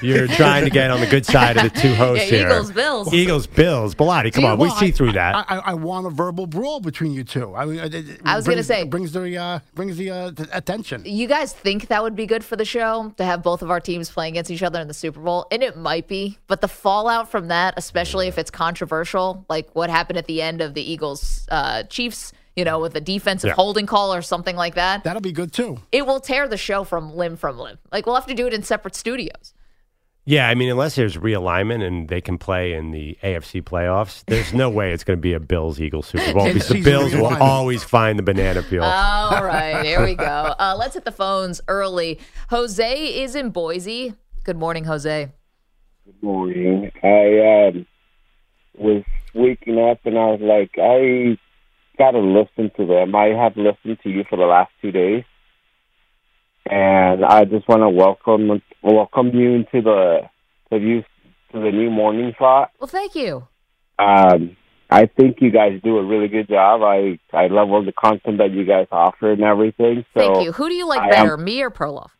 you're 0.00 0.28
trying 0.28 0.62
to 0.64 0.70
get 0.70 0.90
on 0.92 1.00
the 1.00 1.06
good 1.08 1.26
side 1.26 1.56
of 1.56 1.64
the 1.64 1.70
two 1.80 1.92
hosts 1.96 2.30
Yeah, 2.30 2.38
here. 2.38 2.46
Eagles, 2.48 2.70
Bills. 2.70 3.12
Eagles, 3.12 3.46
Bills. 3.48 3.94
Bilotti, 3.96 4.32
come 4.32 4.42
See, 4.42 4.46
on, 4.46 4.58
we 4.58 4.70
see 4.70 4.86
I- 4.86 4.90
through 4.92 5.12
that. 5.12 5.34
I, 5.34 5.56
I, 5.56 5.58
I 5.58 5.74
want 5.74 6.06
a 6.06 6.10
verbal 6.10 6.46
brawl 6.46 6.78
between 6.78 7.12
you 7.12 7.24
two. 7.24 7.54
I, 7.56 7.64
mean, 7.64 7.80
it- 7.80 7.92
it 7.94 8.20
I 8.24 8.36
was 8.36 8.44
gonna 8.46 8.56
brings- 8.58 8.66
say- 8.68 8.84
brings 8.84 9.12
the 9.12 9.36
uh, 9.36 9.58
brings 9.74 9.96
the 9.96 10.10
uh, 10.10 10.30
t- 10.30 10.44
attention. 10.52 11.02
You 11.04 11.26
guys 11.26 11.52
think 11.52 11.88
that 11.88 12.04
would 12.04 12.14
be 12.14 12.26
good 12.26 12.44
for 12.44 12.54
the 12.54 12.64
show 12.64 13.12
to 13.16 13.24
have 13.24 13.42
both 13.42 13.62
of 13.62 13.70
our 13.72 13.80
teams 13.80 14.08
playing 14.08 14.34
against 14.34 14.52
each 14.52 14.62
other 14.62 14.80
in 14.80 14.86
the 14.86 14.94
Super 14.94 15.18
Bowl? 15.20 15.48
And 15.50 15.60
it 15.62 15.76
might 15.76 16.06
be, 16.06 16.38
but 16.46 16.60
the 16.60 16.68
fallout 16.68 17.32
from 17.32 17.48
that, 17.48 17.74
especially 17.76 18.28
if 18.28 18.38
it's 18.38 18.50
controversial, 18.52 19.44
like 19.48 19.68
what 19.74 19.90
happened 19.90 20.18
at 20.18 20.26
the 20.26 20.40
end 20.40 20.60
of 20.60 20.74
the 20.74 20.82
Eagles 20.88 21.46
uh, 21.50 21.82
Chiefs, 21.84 22.32
you 22.56 22.64
know, 22.64 22.78
with 22.80 22.94
a 22.96 23.00
defensive 23.00 23.48
Yeah. 23.48 23.54
holding 23.54 23.86
call 23.86 24.12
or 24.14 24.22
something 24.22 24.56
like 24.56 24.74
that, 24.74 25.04
That'll 25.04 25.20
be 25.22 25.32
good 25.32 25.52
too. 25.52 25.78
it 25.92 26.06
will 26.06 26.20
tear 26.20 26.48
the 26.48 26.56
show 26.56 26.82
from 26.84 27.14
limb 27.14 27.36
from 27.36 27.58
limb. 27.58 27.78
Like 27.92 28.06
we'll 28.06 28.14
have 28.16 28.26
to 28.26 28.34
do 28.34 28.46
it 28.46 28.54
in 28.54 28.62
separate 28.62 28.94
studios. 28.94 29.52
yeah, 30.24 30.48
I 30.48 30.54
mean, 30.56 30.68
unless 30.70 30.96
there's 30.96 31.16
realignment 31.16 31.86
and 31.86 32.08
they 32.08 32.20
can 32.20 32.36
play 32.38 32.72
in 32.72 32.90
the 32.90 33.16
AFC 33.22 33.62
playoffs, 33.62 34.24
there's 34.26 34.52
no 34.52 34.68
way 34.68 34.92
it's 34.92 35.04
going 35.04 35.18
to 35.18 35.20
be 35.20 35.34
a 35.34 35.38
Bills 35.38 35.80
Eagles 35.80 36.06
Super 36.08 36.32
Bowl 36.32 36.46
because 36.52 36.68
the 36.68 36.82
Bills 36.82 37.14
will 37.14 37.36
always 37.36 37.84
find 37.84 38.18
the 38.18 38.24
banana 38.24 38.62
peel. 38.64 38.82
All 38.82 39.44
right, 39.44 39.84
here 39.84 40.04
we 40.04 40.14
go. 40.16 40.24
Uh, 40.58 40.74
let's 40.76 40.94
hit 40.94 41.04
the 41.04 41.12
phones 41.12 41.60
early. 41.68 42.18
Jose 42.50 43.22
is 43.22 43.36
in 43.36 43.50
Boise. 43.50 44.14
Good 44.44 44.56
morning, 44.56 44.84
Jose. 44.84 45.30
Good 46.06 46.22
morning. 46.22 46.90
I 47.04 47.68
um, 47.68 47.86
was 48.78 49.04
waking 49.34 49.78
up 49.78 49.98
and 50.06 50.16
I 50.18 50.26
was 50.32 50.40
like, 50.40 50.70
I 50.78 51.36
gotta 51.96 52.18
listen 52.18 52.70
to 52.76 52.86
them. 52.86 53.14
I 53.14 53.28
have 53.28 53.56
listened 53.56 53.98
to 54.02 54.10
you 54.10 54.24
for 54.28 54.36
the 54.36 54.44
last 54.44 54.70
two 54.80 54.92
days, 54.92 55.24
and 56.68 57.24
I 57.24 57.44
just 57.44 57.68
want 57.68 57.82
to 57.82 57.88
welcome 57.88 58.62
welcome 58.82 59.28
you 59.34 59.54
into 59.54 59.82
the 59.82 60.20
to 60.70 60.78
you 60.78 61.02
to 61.52 61.60
the 61.60 61.70
new 61.70 61.90
morning 61.90 62.34
slot. 62.38 62.72
Well, 62.78 62.88
thank 62.88 63.14
you. 63.14 63.46
Um, 63.98 64.56
I 64.90 65.06
think 65.06 65.38
you 65.40 65.50
guys 65.50 65.80
do 65.82 65.98
a 65.98 66.04
really 66.04 66.28
good 66.28 66.48
job. 66.48 66.82
I 66.82 67.18
I 67.32 67.48
love 67.48 67.70
all 67.70 67.84
the 67.84 67.92
content 67.92 68.38
that 68.38 68.52
you 68.52 68.64
guys 68.64 68.86
offer 68.92 69.32
and 69.32 69.42
everything. 69.42 70.04
So 70.14 70.20
Thank 70.20 70.44
you. 70.44 70.52
Who 70.52 70.68
do 70.68 70.74
you 70.74 70.86
like 70.86 71.00
I 71.00 71.06
am- 71.06 71.10
better, 71.10 71.36
me 71.36 71.62
or 71.62 71.70
Perloff? 71.70 72.10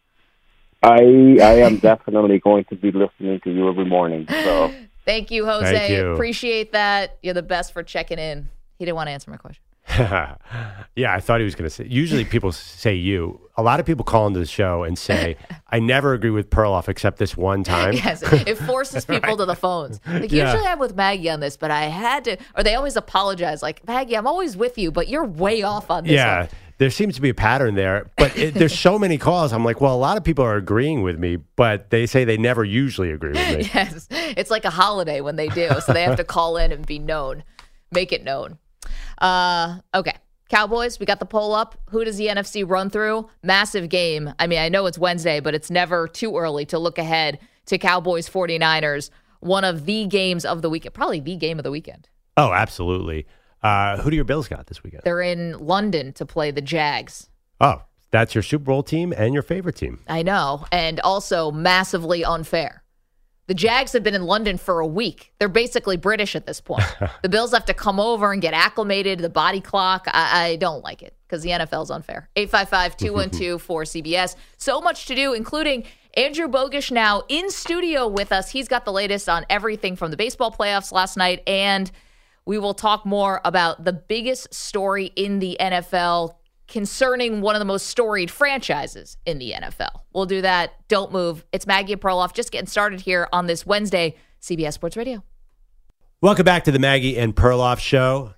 I 0.82 1.36
I 1.40 1.60
am 1.60 1.76
definitely 1.90 2.38
going 2.38 2.64
to 2.64 2.76
be 2.76 2.90
listening 2.92 3.40
to 3.44 3.50
you 3.50 3.68
every 3.68 3.84
morning. 3.84 4.26
So. 4.28 4.72
Thank 5.06 5.30
you, 5.30 5.46
Jose. 5.46 5.70
Thank 5.70 5.92
you. 5.92 6.14
Appreciate 6.14 6.72
that. 6.72 7.18
You're 7.22 7.34
the 7.34 7.42
best 7.42 7.72
for 7.72 7.84
checking 7.84 8.18
in. 8.18 8.48
He 8.76 8.84
didn't 8.84 8.96
want 8.96 9.06
to 9.06 9.12
answer 9.12 9.30
my 9.30 9.36
question. 9.36 9.62
yeah, 9.98 11.14
I 11.14 11.20
thought 11.20 11.40
he 11.40 11.44
was 11.44 11.54
going 11.54 11.68
to 11.68 11.70
say. 11.70 11.86
Usually, 11.88 12.24
people 12.24 12.52
say 12.52 12.94
you. 12.94 13.40
A 13.56 13.62
lot 13.62 13.80
of 13.80 13.86
people 13.86 14.04
call 14.04 14.26
into 14.26 14.38
the 14.38 14.46
show 14.46 14.82
and 14.82 14.98
say, 14.98 15.36
"I 15.70 15.78
never 15.78 16.12
agree 16.12 16.30
with 16.30 16.50
Perloff 16.50 16.88
except 16.88 17.18
this 17.18 17.36
one 17.36 17.62
time." 17.62 17.92
Yes, 17.94 18.22
it 18.46 18.56
forces 18.58 19.04
people 19.04 19.36
to 19.36 19.44
the 19.44 19.54
phones. 19.54 20.00
Like 20.06 20.32
Yeah. 20.32 20.50
usually 20.50 20.66
I'm 20.68 20.78
with 20.78 20.96
Maggie 20.96 21.30
on 21.30 21.40
this, 21.40 21.56
but 21.56 21.70
I 21.70 21.84
had 21.84 22.24
to, 22.24 22.36
or 22.56 22.62
they 22.62 22.74
always 22.74 22.96
apologize. 22.96 23.62
Like 23.62 23.86
Maggie, 23.86 24.16
I'm 24.16 24.26
always 24.26 24.56
with 24.56 24.76
you, 24.76 24.90
but 24.90 25.08
you're 25.08 25.24
way 25.24 25.62
off 25.62 25.90
on 25.90 26.04
this. 26.04 26.12
Yeah, 26.12 26.40
one." 26.40 26.48
there 26.78 26.90
seems 26.90 27.14
to 27.14 27.20
be 27.20 27.28
a 27.30 27.34
pattern 27.34 27.74
there, 27.74 28.10
but 28.16 28.36
it, 28.36 28.54
there's 28.54 28.78
so 28.78 28.98
many 28.98 29.16
calls. 29.18 29.52
I'm 29.52 29.64
like, 29.64 29.80
well, 29.80 29.94
a 29.94 29.96
lot 29.96 30.16
of 30.16 30.24
people 30.24 30.44
are 30.44 30.56
agreeing 30.56 31.02
with 31.02 31.18
me, 31.18 31.36
but 31.36 31.90
they 31.90 32.06
say 32.06 32.24
they 32.24 32.36
never 32.36 32.64
usually 32.64 33.12
agree 33.12 33.32
with 33.32 33.58
me. 33.58 33.70
Yes, 33.74 34.08
it's 34.10 34.50
like 34.50 34.64
a 34.64 34.70
holiday 34.70 35.20
when 35.20 35.36
they 35.36 35.48
do, 35.48 35.70
so 35.80 35.92
they 35.92 36.02
have 36.02 36.16
to 36.16 36.24
call 36.24 36.56
in 36.56 36.72
and 36.72 36.84
be 36.84 36.98
known, 36.98 37.44
make 37.92 38.12
it 38.12 38.24
known. 38.24 38.58
Uh, 39.18 39.78
okay. 39.94 40.16
Cowboys, 40.48 41.00
we 41.00 41.06
got 41.06 41.18
the 41.18 41.26
poll 41.26 41.54
up. 41.54 41.76
Who 41.90 42.04
does 42.04 42.18
the 42.18 42.28
NFC 42.28 42.68
run 42.68 42.88
through? 42.88 43.28
Massive 43.42 43.88
game. 43.88 44.32
I 44.38 44.46
mean, 44.46 44.60
I 44.60 44.68
know 44.68 44.86
it's 44.86 44.98
Wednesday, 44.98 45.40
but 45.40 45.54
it's 45.54 45.70
never 45.70 46.06
too 46.06 46.36
early 46.36 46.64
to 46.66 46.78
look 46.78 46.98
ahead 46.98 47.40
to 47.66 47.78
Cowboys 47.78 48.30
49ers, 48.30 49.10
one 49.40 49.64
of 49.64 49.86
the 49.86 50.06
games 50.06 50.44
of 50.44 50.62
the 50.62 50.70
weekend, 50.70 50.94
probably 50.94 51.18
the 51.18 51.36
game 51.36 51.58
of 51.58 51.64
the 51.64 51.70
weekend. 51.70 52.08
Oh, 52.36 52.52
absolutely. 52.52 53.26
Uh, 53.62 53.96
who 53.98 54.10
do 54.10 54.16
your 54.16 54.24
Bills 54.24 54.46
got 54.46 54.66
this 54.66 54.84
weekend? 54.84 55.02
They're 55.04 55.22
in 55.22 55.58
London 55.58 56.12
to 56.12 56.24
play 56.24 56.52
the 56.52 56.60
Jags. 56.60 57.28
Oh, 57.60 57.82
that's 58.12 58.34
your 58.34 58.42
Super 58.42 58.64
Bowl 58.64 58.82
team 58.82 59.12
and 59.16 59.34
your 59.34 59.42
favorite 59.42 59.76
team. 59.76 59.98
I 60.06 60.22
know, 60.22 60.66
and 60.70 61.00
also 61.00 61.50
massively 61.50 62.24
unfair. 62.24 62.84
The 63.46 63.54
Jags 63.54 63.92
have 63.92 64.02
been 64.02 64.14
in 64.14 64.24
London 64.24 64.58
for 64.58 64.80
a 64.80 64.86
week. 64.86 65.32
They're 65.38 65.48
basically 65.48 65.96
British 65.96 66.34
at 66.34 66.46
this 66.46 66.60
point. 66.60 66.84
the 67.22 67.28
Bills 67.28 67.52
have 67.52 67.64
to 67.66 67.74
come 67.74 68.00
over 68.00 68.32
and 68.32 68.42
get 68.42 68.54
acclimated 68.54 69.20
the 69.20 69.28
body 69.28 69.60
clock. 69.60 70.06
I, 70.08 70.46
I 70.48 70.56
don't 70.56 70.82
like 70.82 71.02
it 71.02 71.14
because 71.26 71.42
the 71.42 71.50
NFL's 71.50 71.90
unfair. 71.90 72.28
855 72.34 72.96
212 72.96 73.66
4CBS. 73.66 74.36
So 74.58 74.80
much 74.80 75.06
to 75.06 75.14
do, 75.14 75.32
including 75.32 75.84
Andrew 76.14 76.48
Bogish 76.48 76.90
now 76.90 77.22
in 77.28 77.50
studio 77.50 78.08
with 78.08 78.32
us. 78.32 78.50
He's 78.50 78.68
got 78.68 78.84
the 78.84 78.92
latest 78.92 79.28
on 79.28 79.44
everything 79.50 79.96
from 79.96 80.10
the 80.10 80.16
baseball 80.16 80.50
playoffs 80.50 80.90
last 80.90 81.16
night, 81.16 81.42
and 81.46 81.90
we 82.46 82.58
will 82.58 82.74
talk 82.74 83.04
more 83.04 83.40
about 83.44 83.84
the 83.84 83.92
biggest 83.92 84.52
story 84.54 85.12
in 85.14 85.38
the 85.40 85.56
NFL 85.60 86.34
concerning 86.68 87.40
one 87.40 87.54
of 87.54 87.60
the 87.60 87.64
most 87.64 87.86
storied 87.86 88.30
franchises 88.30 89.16
in 89.24 89.38
the 89.38 89.52
NFL. 89.52 90.00
We'll 90.12 90.26
do 90.26 90.42
that. 90.42 90.72
Don't 90.88 91.12
move. 91.12 91.44
It's 91.52 91.66
Maggie 91.66 91.92
and 91.92 92.02
Perloff 92.02 92.34
just 92.34 92.50
getting 92.50 92.66
started 92.66 93.00
here 93.00 93.28
on 93.32 93.46
this 93.46 93.64
Wednesday, 93.64 94.16
CBS 94.40 94.72
Sports 94.74 94.96
Radio. 94.96 95.22
Welcome 96.20 96.44
back 96.44 96.64
to 96.64 96.72
the 96.72 96.78
Maggie 96.78 97.18
and 97.18 97.34
Perloff 97.36 97.78
show. 97.78 98.34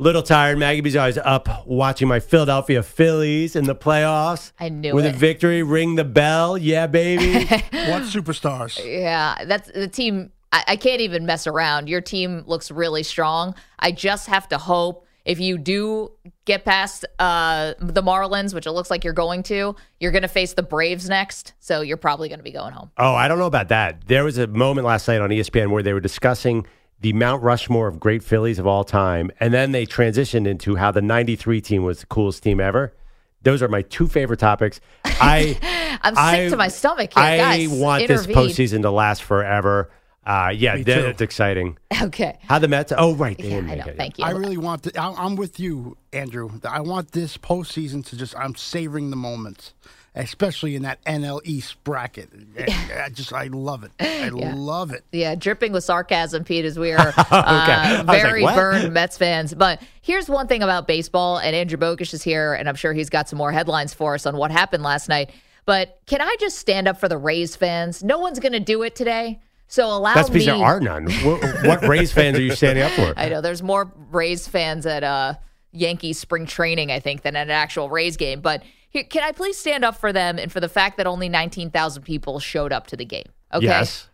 Little 0.00 0.22
tired. 0.22 0.58
Maggie 0.58 0.80
B's 0.80 0.94
always 0.94 1.18
up 1.18 1.66
watching 1.66 2.06
my 2.06 2.20
Philadelphia 2.20 2.84
Phillies 2.84 3.56
in 3.56 3.64
the 3.64 3.74
playoffs. 3.74 4.52
I 4.60 4.68
knew 4.68 4.94
With 4.94 5.04
it. 5.04 5.16
a 5.16 5.18
victory, 5.18 5.64
ring 5.64 5.96
the 5.96 6.04
bell. 6.04 6.56
Yeah, 6.56 6.86
baby. 6.86 7.44
what 7.46 8.02
superstars? 8.04 8.80
Yeah, 8.84 9.44
that's 9.44 9.68
the 9.72 9.88
team. 9.88 10.30
I, 10.52 10.62
I 10.68 10.76
can't 10.76 11.00
even 11.00 11.26
mess 11.26 11.48
around. 11.48 11.88
Your 11.88 12.00
team 12.00 12.44
looks 12.46 12.70
really 12.70 13.02
strong. 13.02 13.56
I 13.80 13.90
just 13.90 14.28
have 14.28 14.48
to 14.50 14.58
hope 14.58 15.04
if 15.28 15.38
you 15.38 15.58
do 15.58 16.10
get 16.46 16.64
past 16.64 17.04
uh, 17.18 17.74
the 17.78 18.02
Marlins, 18.02 18.54
which 18.54 18.66
it 18.66 18.72
looks 18.72 18.90
like 18.90 19.04
you're 19.04 19.12
going 19.12 19.42
to, 19.44 19.76
you're 20.00 20.10
going 20.10 20.22
to 20.22 20.28
face 20.28 20.54
the 20.54 20.62
Braves 20.62 21.06
next. 21.06 21.52
So 21.60 21.82
you're 21.82 21.98
probably 21.98 22.30
going 22.30 22.38
to 22.38 22.44
be 22.44 22.50
going 22.50 22.72
home. 22.72 22.90
Oh, 22.96 23.14
I 23.14 23.28
don't 23.28 23.38
know 23.38 23.46
about 23.46 23.68
that. 23.68 24.06
There 24.06 24.24
was 24.24 24.38
a 24.38 24.46
moment 24.46 24.86
last 24.86 25.06
night 25.06 25.20
on 25.20 25.28
ESPN 25.28 25.70
where 25.70 25.82
they 25.82 25.92
were 25.92 26.00
discussing 26.00 26.66
the 27.00 27.12
Mount 27.12 27.42
Rushmore 27.42 27.88
of 27.88 28.00
great 28.00 28.22
Phillies 28.24 28.58
of 28.58 28.66
all 28.66 28.84
time, 28.84 29.30
and 29.38 29.52
then 29.52 29.72
they 29.72 29.84
transitioned 29.84 30.46
into 30.48 30.76
how 30.76 30.90
the 30.90 31.02
'93 31.02 31.60
team 31.60 31.84
was 31.84 32.00
the 32.00 32.06
coolest 32.06 32.42
team 32.42 32.58
ever. 32.58 32.94
Those 33.42 33.62
are 33.62 33.68
my 33.68 33.82
two 33.82 34.08
favorite 34.08 34.40
topics. 34.40 34.80
I 35.04 35.58
I'm 36.02 36.14
sick 36.14 36.24
I- 36.46 36.48
to 36.48 36.56
my 36.56 36.68
stomach 36.68 37.12
here, 37.14 37.22
I 37.22 37.36
guys. 37.36 37.68
want 37.68 38.08
this 38.08 38.26
postseason 38.26 38.82
to 38.82 38.90
last 38.90 39.22
forever. 39.22 39.90
Uh, 40.28 40.50
yeah, 40.50 40.74
Me 40.74 40.82
that- 40.82 40.94
too. 41.00 41.06
it's 41.06 41.22
exciting. 41.22 41.78
Okay. 42.02 42.38
How 42.42 42.58
the 42.58 42.68
Mets? 42.68 42.92
Oh, 42.96 43.14
right, 43.14 43.36
they 43.38 43.44
Yeah, 43.48 43.56
didn't 43.56 43.70
I 43.70 43.74
make 43.76 43.86
know. 43.86 43.92
it. 43.92 43.96
Thank 43.96 44.18
you. 44.18 44.24
I 44.26 44.30
really 44.30 44.58
want. 44.58 44.82
To, 44.84 45.00
I, 45.00 45.12
I'm 45.24 45.36
with 45.36 45.58
you, 45.58 45.96
Andrew. 46.12 46.50
I 46.68 46.80
want 46.82 47.12
this 47.12 47.36
postseason 47.38 48.04
to 48.06 48.16
just. 48.16 48.36
I'm 48.38 48.54
savoring 48.54 49.08
the 49.10 49.16
moments, 49.16 49.72
especially 50.14 50.76
in 50.76 50.82
that 50.82 51.02
NL 51.06 51.40
East 51.44 51.82
bracket. 51.82 52.28
I, 52.58 53.02
I 53.06 53.08
just, 53.08 53.32
I 53.32 53.44
love 53.46 53.84
it. 53.84 53.90
I 53.98 54.28
love 54.28 54.92
it. 54.92 55.04
Yeah, 55.12 55.34
dripping 55.34 55.72
with 55.72 55.82
sarcasm, 55.82 56.44
Pete, 56.44 56.66
as 56.66 56.78
we 56.78 56.92
are 56.92 57.12
I 57.16 57.96
uh, 57.96 57.98
was 58.00 58.06
like, 58.06 58.22
very 58.22 58.42
what? 58.42 58.54
burned 58.54 58.92
Mets 58.92 59.16
fans. 59.16 59.54
But 59.54 59.80
here's 60.02 60.28
one 60.28 60.46
thing 60.46 60.62
about 60.62 60.86
baseball, 60.86 61.38
and 61.38 61.56
Andrew 61.56 61.78
Bogish 61.78 62.12
is 62.12 62.22
here, 62.22 62.52
and 62.54 62.68
I'm 62.68 62.76
sure 62.76 62.92
he's 62.92 63.10
got 63.10 63.28
some 63.30 63.38
more 63.38 63.50
headlines 63.50 63.94
for 63.94 64.14
us 64.14 64.26
on 64.26 64.36
what 64.36 64.50
happened 64.50 64.82
last 64.82 65.08
night. 65.08 65.30
But 65.64 66.00
can 66.06 66.20
I 66.20 66.36
just 66.38 66.58
stand 66.58 66.86
up 66.86 66.98
for 67.00 67.08
the 67.08 67.18
Rays 67.18 67.56
fans? 67.56 68.02
No 68.04 68.18
one's 68.18 68.38
going 68.40 68.52
to 68.52 68.60
do 68.60 68.82
it 68.82 68.94
today. 68.94 69.40
So 69.68 69.86
allow 69.86 70.14
That's 70.14 70.30
because 70.30 70.46
me. 70.46 70.52
there 70.52 70.64
are 70.64 70.80
none. 70.80 71.10
what, 71.22 71.66
what 71.66 71.86
Rays 71.86 72.10
fans 72.10 72.38
are 72.38 72.42
you 72.42 72.54
standing 72.54 72.84
up 72.84 72.92
for? 72.92 73.12
I 73.18 73.28
know 73.28 73.42
there's 73.42 73.62
more 73.62 73.92
Rays 74.10 74.48
fans 74.48 74.86
at 74.86 75.04
uh, 75.04 75.34
Yankees 75.72 76.18
spring 76.18 76.46
training, 76.46 76.90
I 76.90 77.00
think, 77.00 77.22
than 77.22 77.36
at 77.36 77.42
an 77.42 77.50
actual 77.50 77.90
Rays 77.90 78.16
game. 78.16 78.40
But 78.40 78.62
here, 78.88 79.04
can 79.04 79.22
I 79.22 79.32
please 79.32 79.58
stand 79.58 79.84
up 79.84 79.96
for 79.98 80.10
them 80.10 80.38
and 80.38 80.50
for 80.50 80.60
the 80.60 80.70
fact 80.70 80.96
that 80.96 81.06
only 81.06 81.28
19,000 81.28 82.02
people 82.02 82.40
showed 82.40 82.72
up 82.72 82.86
to 82.88 82.96
the 82.96 83.04
game? 83.04 83.26
Okay. 83.52 83.66
Yes. 83.66 84.08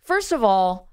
First 0.00 0.32
of 0.32 0.42
all, 0.42 0.90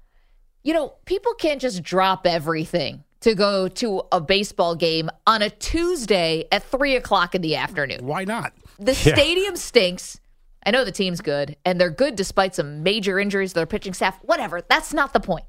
you 0.62 0.72
know, 0.72 0.94
people 1.04 1.34
can't 1.34 1.60
just 1.60 1.82
drop 1.82 2.26
everything 2.26 3.02
to 3.20 3.34
go 3.34 3.66
to 3.66 4.02
a 4.12 4.20
baseball 4.20 4.76
game 4.76 5.10
on 5.26 5.42
a 5.42 5.50
Tuesday 5.50 6.44
at 6.52 6.62
three 6.62 6.94
o'clock 6.94 7.34
in 7.34 7.42
the 7.42 7.56
afternoon. 7.56 8.06
Why 8.06 8.24
not? 8.24 8.52
The 8.78 8.94
stadium 8.94 9.56
stinks. 9.56 10.20
I 10.64 10.70
know 10.70 10.84
the 10.84 10.92
team's 10.92 11.20
good, 11.20 11.56
and 11.64 11.80
they're 11.80 11.90
good 11.90 12.16
despite 12.16 12.54
some 12.54 12.82
major 12.82 13.18
injuries 13.18 13.50
to 13.52 13.54
their 13.56 13.66
pitching 13.66 13.94
staff. 13.94 14.18
Whatever. 14.22 14.60
That's 14.68 14.92
not 14.92 15.12
the 15.12 15.20
point. 15.20 15.44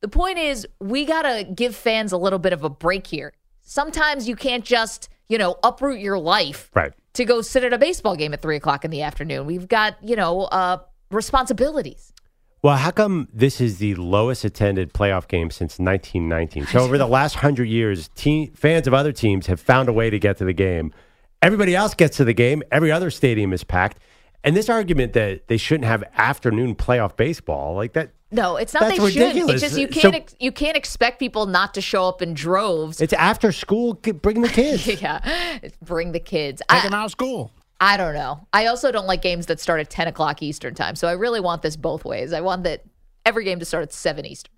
The 0.00 0.08
point 0.08 0.38
is, 0.38 0.66
we 0.80 1.04
got 1.04 1.22
to 1.22 1.44
give 1.44 1.74
fans 1.74 2.12
a 2.12 2.16
little 2.16 2.38
bit 2.38 2.52
of 2.52 2.64
a 2.64 2.70
break 2.70 3.06
here. 3.06 3.32
Sometimes 3.62 4.26
you 4.28 4.36
can't 4.36 4.64
just, 4.64 5.08
you 5.28 5.38
know, 5.38 5.56
uproot 5.62 6.00
your 6.00 6.18
life 6.18 6.70
Right. 6.74 6.92
to 7.14 7.24
go 7.24 7.40
sit 7.42 7.64
at 7.64 7.72
a 7.72 7.78
baseball 7.78 8.16
game 8.16 8.32
at 8.34 8.42
three 8.42 8.56
o'clock 8.56 8.84
in 8.84 8.90
the 8.90 9.02
afternoon. 9.02 9.46
We've 9.46 9.68
got, 9.68 9.96
you 10.02 10.16
know, 10.16 10.42
uh, 10.42 10.78
responsibilities. 11.10 12.12
Well, 12.62 12.76
how 12.76 12.90
come 12.90 13.28
this 13.32 13.60
is 13.60 13.78
the 13.78 13.94
lowest 13.94 14.44
attended 14.44 14.92
playoff 14.92 15.26
game 15.28 15.50
since 15.50 15.78
1919? 15.78 16.66
So 16.66 16.80
over 16.80 16.98
the 16.98 17.06
last 17.06 17.36
hundred 17.36 17.64
years, 17.68 18.08
team, 18.08 18.52
fans 18.52 18.86
of 18.86 18.92
other 18.92 19.12
teams 19.12 19.46
have 19.46 19.60
found 19.60 19.88
a 19.88 19.92
way 19.92 20.10
to 20.10 20.18
get 20.18 20.36
to 20.38 20.44
the 20.44 20.52
game. 20.52 20.92
Everybody 21.40 21.74
else 21.74 21.94
gets 21.94 22.18
to 22.18 22.24
the 22.24 22.34
game. 22.34 22.62
Every 22.70 22.92
other 22.92 23.10
stadium 23.10 23.54
is 23.54 23.64
packed. 23.64 23.98
And 24.42 24.56
this 24.56 24.68
argument 24.68 25.12
that 25.12 25.48
they 25.48 25.56
shouldn't 25.56 25.84
have 25.84 26.02
afternoon 26.14 26.74
playoff 26.74 27.16
baseball, 27.16 27.74
like 27.74 27.92
that, 27.92 28.12
No, 28.30 28.56
it's 28.56 28.72
not 28.72 28.80
That's 28.84 28.98
they 28.98 29.10
shouldn't. 29.10 29.28
ridiculous. 29.34 29.62
It's 29.62 29.72
just 29.74 29.78
you 29.80 29.88
can't 29.88 30.14
ex- 30.14 30.34
you 30.40 30.50
can't 30.52 30.76
expect 30.76 31.18
people 31.18 31.46
not 31.46 31.74
to 31.74 31.80
show 31.80 32.08
up 32.08 32.22
in 32.22 32.32
droves. 32.32 33.00
it's 33.00 33.12
after 33.12 33.52
school. 33.52 33.94
Bring 33.94 34.40
the 34.42 34.48
kids. 34.48 34.86
yeah, 35.02 35.58
bring 35.82 36.12
the 36.12 36.20
kids. 36.20 36.62
Take 36.68 36.80
I, 36.80 36.82
them 36.84 36.94
out 36.94 37.06
of 37.06 37.10
school. 37.10 37.50
I 37.82 37.96
don't 37.96 38.14
know. 38.14 38.46
I 38.52 38.66
also 38.66 38.92
don't 38.92 39.06
like 39.06 39.20
games 39.22 39.46
that 39.46 39.60
start 39.60 39.80
at 39.80 39.90
ten 39.90 40.06
o'clock 40.08 40.42
Eastern 40.42 40.74
time. 40.74 40.96
So 40.96 41.08
I 41.08 41.12
really 41.12 41.40
want 41.40 41.62
this 41.62 41.76
both 41.76 42.04
ways. 42.04 42.32
I 42.32 42.40
want 42.40 42.64
that 42.64 42.84
every 43.26 43.44
game 43.44 43.58
to 43.58 43.64
start 43.64 43.82
at 43.82 43.92
seven 43.92 44.24
Eastern. 44.24 44.52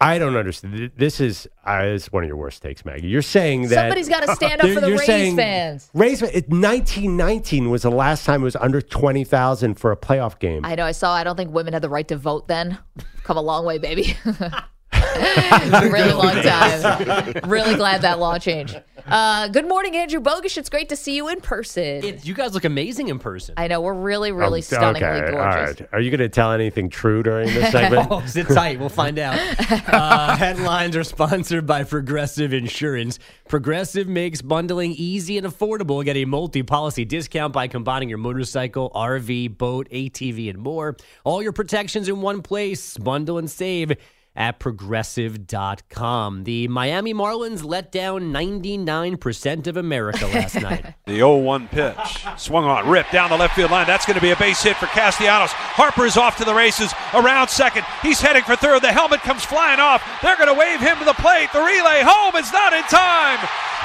I 0.00 0.18
don't 0.18 0.36
understand. 0.36 0.92
This 0.96 1.20
is 1.20 1.48
uh, 1.64 1.82
this 1.82 2.04
is 2.04 2.12
one 2.12 2.22
of 2.22 2.28
your 2.28 2.36
worst 2.36 2.62
takes, 2.62 2.84
Maggie. 2.84 3.08
You're 3.08 3.20
saying 3.20 3.62
that 3.68 3.74
Somebody's 3.74 4.08
got 4.08 4.20
to 4.26 4.34
stand 4.36 4.60
up 4.60 4.68
for 4.68 4.80
the 4.80 4.88
You're 4.90 4.98
Rays 4.98 5.06
saying 5.06 5.36
fans. 5.36 5.90
Rays. 5.92 6.22
It, 6.22 6.48
1919 6.48 7.68
was 7.68 7.82
the 7.82 7.90
last 7.90 8.24
time 8.24 8.42
it 8.42 8.44
was 8.44 8.54
under 8.56 8.80
20,000 8.80 9.74
for 9.74 9.90
a 9.90 9.96
playoff 9.96 10.38
game. 10.38 10.64
I 10.64 10.76
know. 10.76 10.84
I 10.84 10.92
saw. 10.92 11.12
I 11.14 11.24
don't 11.24 11.36
think 11.36 11.52
women 11.52 11.72
had 11.72 11.82
the 11.82 11.88
right 11.88 12.06
to 12.08 12.16
vote 12.16 12.46
then. 12.46 12.78
Come 13.24 13.36
a 13.36 13.42
long 13.42 13.64
way, 13.64 13.78
baby. 13.78 14.16
really 15.90 16.12
long 16.12 16.42
time. 16.42 17.32
really 17.48 17.74
glad 17.74 18.02
that 18.02 18.18
law 18.18 18.38
changed. 18.38 18.80
Uh, 19.06 19.48
good 19.48 19.66
morning, 19.66 19.96
Andrew 19.96 20.20
Bogish. 20.20 20.58
It's 20.58 20.68
great 20.68 20.90
to 20.90 20.96
see 20.96 21.16
you 21.16 21.28
in 21.28 21.40
person. 21.40 22.04
It, 22.04 22.26
you 22.26 22.34
guys 22.34 22.52
look 22.52 22.64
amazing 22.64 23.08
in 23.08 23.18
person. 23.18 23.54
I 23.56 23.66
know 23.68 23.80
we're 23.80 23.94
really, 23.94 24.32
really 24.32 24.58
Oh, 24.58 24.62
stunningly 24.62 25.08
okay, 25.08 25.30
gorgeous. 25.32 25.80
All 25.80 25.86
right. 25.86 25.88
Are 25.92 26.00
you 26.00 26.10
going 26.10 26.20
to 26.20 26.28
tell 26.28 26.52
anything 26.52 26.90
true 26.90 27.22
during 27.22 27.46
this 27.48 27.72
segment? 27.72 28.08
Oh, 28.10 28.22
sit 28.26 28.48
tight. 28.48 28.78
We'll 28.78 28.90
find 28.90 29.18
out. 29.18 29.38
Uh, 29.70 30.36
headlines 30.36 30.94
are 30.94 31.04
sponsored 31.04 31.66
by 31.66 31.84
Progressive 31.84 32.52
Insurance. 32.52 33.18
Progressive 33.48 34.08
makes 34.08 34.42
bundling 34.42 34.92
easy 34.92 35.38
and 35.38 35.46
affordable. 35.46 36.04
Get 36.04 36.16
a 36.16 36.26
multi 36.26 36.62
policy 36.62 37.06
discount 37.06 37.54
by 37.54 37.66
combining 37.66 38.10
your 38.10 38.18
motorcycle, 38.18 38.90
RV, 38.94 39.56
boat, 39.56 39.88
ATV, 39.90 40.50
and 40.50 40.58
more. 40.58 40.96
All 41.24 41.42
your 41.42 41.52
protections 41.52 42.08
in 42.08 42.20
one 42.20 42.42
place. 42.42 42.98
Bundle 42.98 43.38
and 43.38 43.50
save 43.50 43.92
at 44.38 44.60
progressive.com. 44.60 46.44
The 46.44 46.68
Miami 46.68 47.12
Marlins 47.12 47.64
let 47.64 47.90
down 47.90 48.32
99% 48.32 49.66
of 49.66 49.76
America 49.76 50.26
last 50.28 50.54
night. 50.62 50.94
The 51.06 51.16
0 51.16 51.38
1 51.38 51.68
pitch. 51.68 52.24
Swung 52.36 52.64
on, 52.64 52.88
ripped 52.88 53.12
down 53.12 53.30
the 53.30 53.36
left 53.36 53.56
field 53.56 53.72
line. 53.72 53.86
That's 53.88 54.06
going 54.06 54.14
to 54.14 54.22
be 54.22 54.30
a 54.30 54.36
base 54.36 54.62
hit 54.62 54.76
for 54.76 54.86
Castellanos. 54.86 55.50
Harper 55.52 56.06
is 56.06 56.16
off 56.16 56.36
to 56.38 56.44
the 56.44 56.54
races 56.54 56.92
around 57.12 57.48
second. 57.48 57.84
He's 58.00 58.20
heading 58.20 58.44
for 58.44 58.54
third. 58.54 58.80
The 58.82 58.92
helmet 58.92 59.20
comes 59.20 59.44
flying 59.44 59.80
off. 59.80 60.02
They're 60.22 60.36
going 60.36 60.54
to 60.54 60.58
wave 60.58 60.80
him 60.80 60.96
to 60.98 61.04
the 61.04 61.14
plate. 61.14 61.48
The 61.52 61.60
relay 61.60 62.02
home 62.06 62.36
is 62.36 62.52
not 62.52 62.72
in 62.72 62.84
time. 62.84 63.38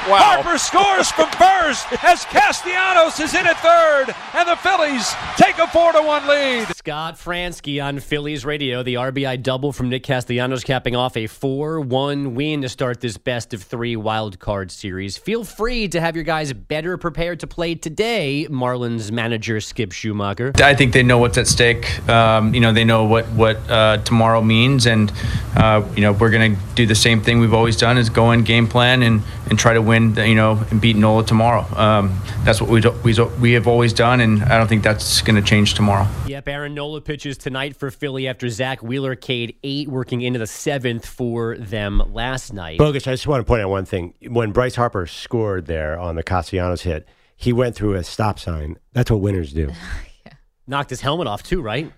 Harper 0.06 0.58
scores 0.58 1.10
from 1.10 1.30
first 1.30 1.86
as 2.04 2.26
Castellanos 2.26 3.18
is 3.20 3.32
in 3.32 3.46
at 3.46 3.58
third, 3.60 4.14
and 4.34 4.46
the 4.46 4.56
Phillies 4.56 5.10
take 5.38 5.58
a 5.58 5.66
4 5.66 5.92
to 5.92 6.02
1 6.02 6.28
lead. 6.28 6.76
Scott 6.76 7.16
Franzke 7.16 7.82
on 7.82 7.98
Phillies 8.00 8.44
radio. 8.44 8.82
The 8.82 8.94
RBI 8.96 9.42
double 9.42 9.72
from 9.72 9.88
Nick 9.88 10.02
Castellanos 10.02 10.62
capping 10.62 10.94
off 10.94 11.16
a 11.16 11.26
4 11.26 11.80
1 11.80 12.34
win 12.34 12.60
to 12.60 12.68
start 12.68 13.00
this 13.00 13.16
best 13.16 13.54
of 13.54 13.62
three 13.62 13.96
wild 13.96 14.38
card 14.38 14.70
series. 14.70 15.16
Feel 15.16 15.42
free 15.42 15.88
to 15.88 16.02
have 16.02 16.14
your 16.16 16.24
guys 16.24 16.52
better 16.52 16.98
prepared 16.98 17.40
to 17.40 17.46
play 17.46 17.74
today, 17.74 18.46
Marlins 18.50 19.10
manager 19.10 19.58
Skip 19.58 19.90
Schumaker. 19.90 20.60
I 20.60 20.74
think 20.74 20.92
they 20.92 21.02
know 21.02 21.16
what's 21.16 21.38
at 21.38 21.46
stake. 21.46 22.06
Um, 22.10 22.52
you 22.52 22.60
know, 22.60 22.74
they 22.74 22.84
know 22.84 23.04
what 23.04 23.24
what 23.30 23.56
uh, 23.70 23.96
tomorrow 24.04 24.42
means, 24.42 24.84
and 24.84 25.10
uh, 25.56 25.82
you 25.96 26.02
know 26.02 26.12
we're 26.12 26.30
going 26.30 26.56
to 26.56 26.62
do 26.74 26.84
the 26.84 26.94
same 26.94 27.22
thing 27.22 27.40
we've 27.40 27.54
always 27.54 27.78
done: 27.78 27.96
is 27.96 28.10
go 28.10 28.32
in, 28.32 28.44
game 28.44 28.68
plan, 28.68 29.02
and 29.02 29.22
and 29.48 29.58
try 29.58 29.72
to 29.72 29.80
win. 29.80 29.93
You 29.94 30.34
know, 30.34 30.62
and 30.70 30.80
beat 30.80 30.96
Nola 30.96 31.24
tomorrow. 31.24 31.66
Um, 31.78 32.18
that's 32.44 32.60
what 32.60 32.68
we 32.68 32.80
do, 32.80 32.90
we 33.04 33.14
we 33.40 33.52
have 33.52 33.66
always 33.66 33.92
done, 33.92 34.20
and 34.20 34.42
I 34.42 34.58
don't 34.58 34.66
think 34.66 34.82
that's 34.82 35.22
going 35.22 35.36
to 35.36 35.42
change 35.42 35.74
tomorrow. 35.74 36.06
Yep, 36.26 36.48
Aaron 36.48 36.74
Nola 36.74 37.00
pitches 37.00 37.38
tonight 37.38 37.76
for 37.76 37.90
Philly 37.90 38.26
after 38.26 38.48
Zack 38.48 38.82
Wheeler 38.82 39.14
Cade 39.14 39.56
eight, 39.62 39.88
working 39.88 40.20
into 40.20 40.38
the 40.38 40.46
seventh 40.46 41.06
for 41.06 41.56
them 41.56 42.02
last 42.12 42.52
night. 42.52 42.78
Bogish, 42.78 43.06
I 43.06 43.12
just 43.12 43.26
want 43.26 43.40
to 43.40 43.44
point 43.44 43.62
out 43.62 43.70
one 43.70 43.84
thing. 43.84 44.14
When 44.26 44.52
Bryce 44.52 44.74
Harper 44.74 45.06
scored 45.06 45.66
there 45.66 45.98
on 45.98 46.16
the 46.16 46.22
Castellanos 46.22 46.82
hit, 46.82 47.08
he 47.36 47.52
went 47.52 47.76
through 47.76 47.94
a 47.94 48.04
stop 48.04 48.38
sign. 48.38 48.76
That's 48.92 49.10
what 49.10 49.20
winners 49.20 49.52
do. 49.52 49.70
Knocked 50.66 50.90
his 50.90 51.02
helmet 51.02 51.26
off 51.26 51.42
too, 51.42 51.60
right? 51.62 51.92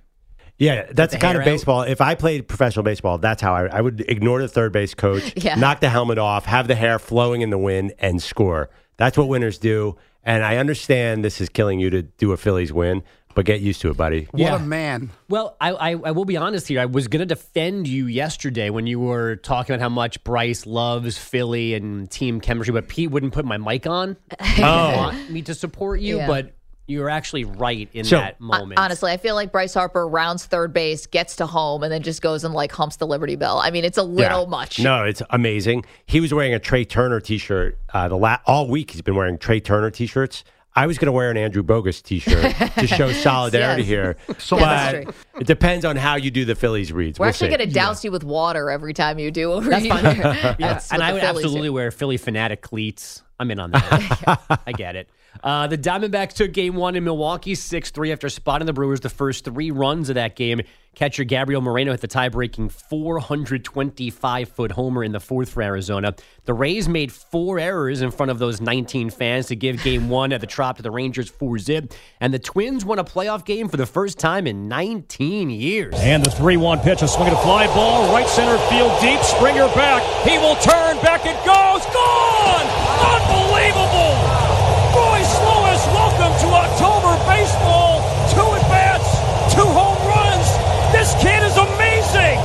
Yeah, 0.58 0.86
that's 0.92 1.12
the 1.12 1.18
the 1.18 1.20
kind 1.20 1.32
hair 1.34 1.42
of 1.42 1.46
out? 1.46 1.50
baseball. 1.50 1.82
If 1.82 2.00
I 2.00 2.14
played 2.14 2.48
professional 2.48 2.82
baseball, 2.82 3.18
that's 3.18 3.42
how 3.42 3.54
I, 3.54 3.66
I 3.66 3.80
would 3.80 4.00
ignore 4.08 4.40
the 4.40 4.48
third 4.48 4.72
base 4.72 4.94
coach, 4.94 5.32
Yeah. 5.44 5.54
knock 5.56 5.80
the 5.80 5.90
helmet 5.90 6.18
off, 6.18 6.46
have 6.46 6.66
the 6.68 6.74
hair 6.74 6.98
flowing 6.98 7.42
in 7.42 7.50
the 7.50 7.58
wind, 7.58 7.92
and 7.98 8.22
score. 8.22 8.70
That's 8.96 9.18
what 9.18 9.28
winners 9.28 9.58
do. 9.58 9.96
And 10.24 10.42
I 10.44 10.56
understand 10.56 11.24
this 11.24 11.40
is 11.40 11.48
killing 11.48 11.78
you 11.78 11.90
to 11.90 12.02
do 12.02 12.32
a 12.32 12.36
Phillies 12.36 12.72
win, 12.72 13.02
but 13.34 13.44
get 13.44 13.60
used 13.60 13.80
to 13.82 13.90
it, 13.90 13.96
buddy. 13.98 14.26
What 14.32 14.54
a 14.54 14.58
man. 14.58 15.10
Well, 15.28 15.56
I, 15.60 15.72
I, 15.72 15.90
I 15.90 16.10
will 16.12 16.24
be 16.24 16.38
honest 16.38 16.66
here. 16.66 16.80
I 16.80 16.86
was 16.86 17.06
going 17.06 17.20
to 17.20 17.26
defend 17.26 17.86
you 17.86 18.06
yesterday 18.06 18.70
when 18.70 18.86
you 18.86 18.98
were 18.98 19.36
talking 19.36 19.74
about 19.74 19.82
how 19.82 19.90
much 19.90 20.24
Bryce 20.24 20.64
loves 20.66 21.18
Philly 21.18 21.74
and 21.74 22.10
team 22.10 22.40
chemistry, 22.40 22.72
but 22.72 22.88
Pete 22.88 23.10
wouldn't 23.10 23.34
put 23.34 23.44
my 23.44 23.58
mic 23.58 23.86
on. 23.86 24.16
He 24.42 24.62
Oh. 24.64 24.86
didn't 24.88 24.96
want 24.96 25.30
me 25.30 25.42
to 25.42 25.54
support 25.54 26.00
you, 26.00 26.16
Yeah. 26.16 26.26
but 26.26 26.55
you 26.87 27.01
were 27.01 27.11
actually 27.11 27.44
right 27.44 27.88
in 27.92 28.05
So- 28.05 28.16
that 28.18 28.40
moment. 28.40 28.79
Honestly, 28.79 29.11
I 29.12 29.16
feel 29.16 29.35
like 29.35 29.51
Bryce 29.53 29.75
Harper 29.75 30.07
rounds 30.07 30.44
third 30.46 30.72
base, 30.72 31.07
gets 31.07 31.37
to 31.37 31.46
home, 31.46 31.83
and 31.83 31.92
then 31.92 32.03
just 32.03 32.22
goes 32.22 32.44
and 32.44 32.55
like 32.55 32.72
humps 32.72 32.96
the 32.96 33.07
Liberty 33.07 33.37
Bell. 33.37 33.59
I 33.59 33.70
mean, 33.70 33.85
it's 33.85 33.99
a 33.99 34.03
little 34.03 34.42
Yeah. 34.44 34.49
much. 34.49 34.79
No, 34.79 35.05
it's 35.05 35.22
amazing. 35.31 35.85
He 36.07 36.20
was 36.20 36.33
wearing 36.33 36.55
a 36.55 36.59
Trea 36.59 36.85
Turner 36.85 37.20
T-shirt 37.20 37.79
uh, 37.92 38.09
the 38.09 38.16
la- 38.16 38.38
all 38.46 38.68
week. 38.68 38.92
He's 38.92 39.03
been 39.03 39.16
wearing 39.16 39.38
Trea 39.38 39.61
Turner 39.61 39.90
T-shirts. 39.90 40.44
I 40.79 40.87
was 40.87 40.99
going 40.99 41.07
to 41.07 41.12
wear 41.12 41.31
an 41.31 41.38
Andrew 41.38 41.62
Bogish 41.62 42.03
T-shirt 42.03 42.55
to 42.79 42.87
show 42.87 43.11
solidarity 43.11 43.81
Yes. 43.83 43.88
here, 43.88 44.16
So 44.38 44.59
Yeah, 44.59 44.92
that's 44.92 45.16
but 45.33 45.40
it 45.40 45.46
depends 45.46 45.87
on 45.87 45.96
how 45.96 46.16
you 46.16 46.31
do 46.31 46.44
the 46.44 46.55
Phillies 46.55 46.92
reads. 46.92 47.18
We're 47.18 47.25
We'll 47.25 47.29
actually 47.31 47.49
going 47.49 47.61
to 47.66 47.75
douse 47.75 48.05
you 48.05 48.12
with 48.12 48.25
water 48.25 48.70
every 48.70 48.92
time 48.92 49.18
you 49.18 49.31
do 49.31 49.53
a 49.53 49.61
That's 49.62 49.85
read. 49.85 49.90
fine. 49.90 50.14
here. 50.16 50.57
Yeah, 50.59 50.81
and 50.92 51.03
I 51.03 51.14
would 51.14 51.22
Phillies 51.22 51.37
do. 51.37 51.46
absolutely 51.46 51.70
wear 51.70 51.90
Phillie 51.90 52.18
Phanatic 52.18 52.61
cleats. 52.61 53.22
I'm 53.40 53.51
in 53.51 53.59
on 53.59 53.70
that. 53.70 54.61
I 54.66 54.72
get 54.72 54.96
it. 54.96 55.09
Uh, 55.42 55.66
the 55.66 55.79
Diamondbacks 55.79 56.33
took 56.33 56.53
game 56.53 56.75
one 56.75 56.96
in 56.96 57.05
Milwaukee 57.05 57.55
6 57.55 57.90
3 57.90 58.12
after 58.12 58.29
spotting 58.29 58.66
the 58.66 58.72
Brewers 58.72 59.01
the 59.01 59.09
first 59.09 59.44
three 59.44 59.70
runs 59.70 60.09
of 60.09 60.14
that 60.14 60.37
game. 60.37 60.61
Catcher 60.94 61.25
Gabriel 61.25 61.61
Moreno 61.61 61.90
hit 61.90 62.01
the 62.01 62.09
tie 62.09 62.31
breaking 62.31 62.70
425 62.70 64.49
foot 64.49 64.72
homer 64.72 65.05
in 65.05 65.12
the 65.12 65.20
fourth 65.20 65.51
for 65.51 65.62
Arizona. 65.62 66.14
The 66.46 66.55
Rays 66.55 66.88
made 66.88 67.12
four 67.12 67.59
errors 67.59 68.01
in 68.01 68.11
front 68.11 68.31
of 68.31 68.38
those 68.38 68.62
19 68.62 69.11
fans 69.11 69.49
to 69.49 69.57
give 69.57 69.83
game 69.83 70.09
one 70.09 70.33
at 70.33 70.40
the 70.40 70.46
Trop 70.46 70.79
to 70.79 70.83
the 70.83 70.90
Rangers 70.90 71.29
4 71.29 71.59
zip. 71.59 71.92
And 72.18 72.33
the 72.33 72.38
Twins 72.38 72.83
won 72.87 72.99
a 72.99 73.05
playoff 73.05 73.44
game 73.44 73.68
for 73.68 73.77
the 73.77 73.85
first 73.85 74.18
time 74.18 74.46
in 74.46 74.68
19 74.68 75.51
years. 75.51 75.94
And 75.99 76.25
the 76.25 76.31
3 76.31 76.57
1 76.57 76.79
pitch, 76.81 77.03
a 77.03 77.09
swing 77.09 77.29
and 77.29 77.37
a 77.37 77.40
fly 77.42 77.66
ball, 77.66 78.11
right 78.11 78.27
center 78.27 78.57
field 78.70 78.99
deep. 79.03 79.20
Springer 79.20 79.68
back. 79.75 80.03
He 80.27 80.38
will 80.38 80.57
turn. 80.57 80.96
Back 81.03 81.27
it 81.27 81.37
goes. 81.44 81.85
Gone! 81.92 82.66
Unbelievable! 83.05 84.16
Royce 84.96 85.37
Lewis, 85.44 85.83
welcome 85.92 86.33
to 86.40 86.49
October 86.57 87.12
baseball. 87.29 88.01
Two 88.33 88.49
at 88.57 88.64
bats, 88.72 89.05
two 89.53 89.68
home 89.68 90.01
runs. 90.09 90.49
This 90.92 91.12
kid 91.20 91.42
is 91.44 91.57
amazing. 91.57 92.40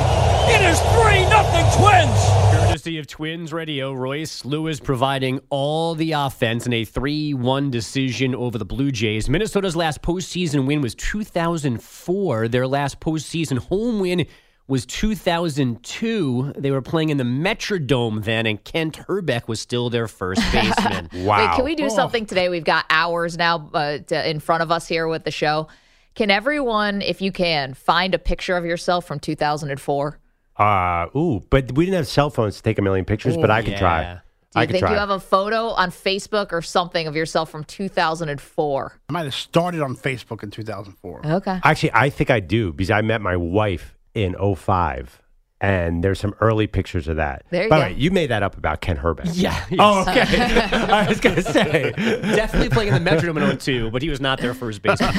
It 0.51 0.59
is 0.67 0.79
3 0.99 1.23
nothing 1.31 1.63
Twins. 1.81 2.19
Courtesy 2.51 2.99
of 2.99 3.07
Twins 3.07 3.51
Radio, 3.51 3.91
Royce 3.91 4.45
Lewis 4.45 4.79
providing 4.79 5.39
all 5.49 5.95
the 5.95 6.11
offense 6.11 6.67
in 6.67 6.73
a 6.73 6.85
3 6.85 7.33
1 7.33 7.71
decision 7.71 8.35
over 8.35 8.59
the 8.59 8.65
Blue 8.65 8.91
Jays. 8.91 9.27
Minnesota's 9.27 9.75
last 9.75 10.03
postseason 10.03 10.67
win 10.67 10.81
was 10.81 10.93
2004. 10.93 12.47
Their 12.49 12.67
last 12.67 12.99
postseason 12.99 13.57
home 13.57 13.99
win 13.99 14.27
was 14.67 14.85
2002. 14.85 16.53
They 16.55 16.69
were 16.69 16.83
playing 16.83 17.09
in 17.09 17.17
the 17.17 17.23
Metrodome 17.23 18.23
then, 18.23 18.45
and 18.45 18.63
Kent 18.63 18.99
Hrbek 19.07 19.47
was 19.47 19.59
still 19.59 19.89
their 19.89 20.07
first 20.07 20.43
baseman. 20.51 21.09
wow. 21.25 21.39
Wait, 21.39 21.55
can 21.55 21.65
we 21.65 21.73
do 21.73 21.89
something 21.89 22.27
today? 22.27 22.49
We've 22.49 22.63
got 22.63 22.85
hours 22.91 23.39
now 23.39 23.71
uh, 23.73 23.97
to, 23.97 24.29
in 24.29 24.39
front 24.39 24.61
of 24.61 24.69
us 24.69 24.87
here 24.87 25.07
with 25.07 25.23
the 25.23 25.31
show. 25.31 25.67
Can 26.13 26.29
everyone, 26.29 27.01
if 27.01 27.23
you 27.23 27.31
can, 27.31 27.73
find 27.73 28.13
a 28.13 28.19
picture 28.19 28.55
of 28.55 28.65
yourself 28.65 29.07
from 29.07 29.19
2004? 29.19 30.19
Uh, 30.61 31.07
ooh, 31.17 31.41
but 31.49 31.71
we 31.71 31.85
didn't 31.85 31.97
have 31.97 32.07
cell 32.07 32.29
phones 32.29 32.57
to 32.57 32.63
take 32.63 32.77
a 32.77 32.81
million 32.81 33.03
pictures, 33.05 33.35
but 33.35 33.49
I 33.49 33.61
could 33.61 33.73
yeah. 33.73 33.79
try. 33.79 34.13
Do 34.13 34.59
I 34.59 34.61
you 34.63 34.67
could 34.67 34.73
think 34.73 34.83
try. 34.83 34.91
you 34.91 34.99
have 34.99 35.09
a 35.09 35.19
photo 35.19 35.69
on 35.69 35.91
Facebook 35.91 36.51
or 36.51 36.61
something 36.61 37.07
of 37.07 37.15
yourself 37.15 37.49
from 37.49 37.63
2004? 37.63 38.99
I 39.09 39.13
might 39.13 39.23
have 39.23 39.33
started 39.33 39.81
on 39.81 39.95
Facebook 39.95 40.43
in 40.43 40.51
2004. 40.51 41.25
Okay. 41.25 41.59
Actually, 41.63 41.91
I 41.93 42.09
think 42.09 42.29
I 42.29 42.41
do 42.41 42.73
because 42.73 42.91
I 42.91 43.01
met 43.01 43.21
my 43.21 43.37
wife 43.37 43.97
in 44.13 44.35
05 44.35 45.21
and 45.61 46.03
there's 46.03 46.19
some 46.19 46.35
early 46.41 46.67
pictures 46.67 47.07
of 47.07 47.15
that. 47.15 47.43
There 47.49 47.63
you 47.63 47.69
By 47.69 47.77
go. 47.77 47.83
way, 47.85 47.93
you 47.93 48.11
made 48.11 48.29
that 48.31 48.43
up 48.43 48.57
about 48.57 48.81
Ken 48.81 48.97
Hrbek. 48.97 49.31
Yeah. 49.33 49.65
Oh, 49.79 50.01
okay. 50.01 50.21
I 50.71 51.07
was 51.07 51.21
going 51.21 51.35
to 51.41 51.43
say. 51.43 51.91
Definitely 51.95 52.69
playing 52.69 52.93
in 52.93 53.03
the 53.03 53.09
Metrodome 53.09 53.49
in 53.51 53.57
02, 53.57 53.89
but 53.89 54.01
he 54.01 54.09
was 54.09 54.19
not 54.19 54.39
their 54.39 54.53
first 54.53 54.81
baseman. 54.81 55.15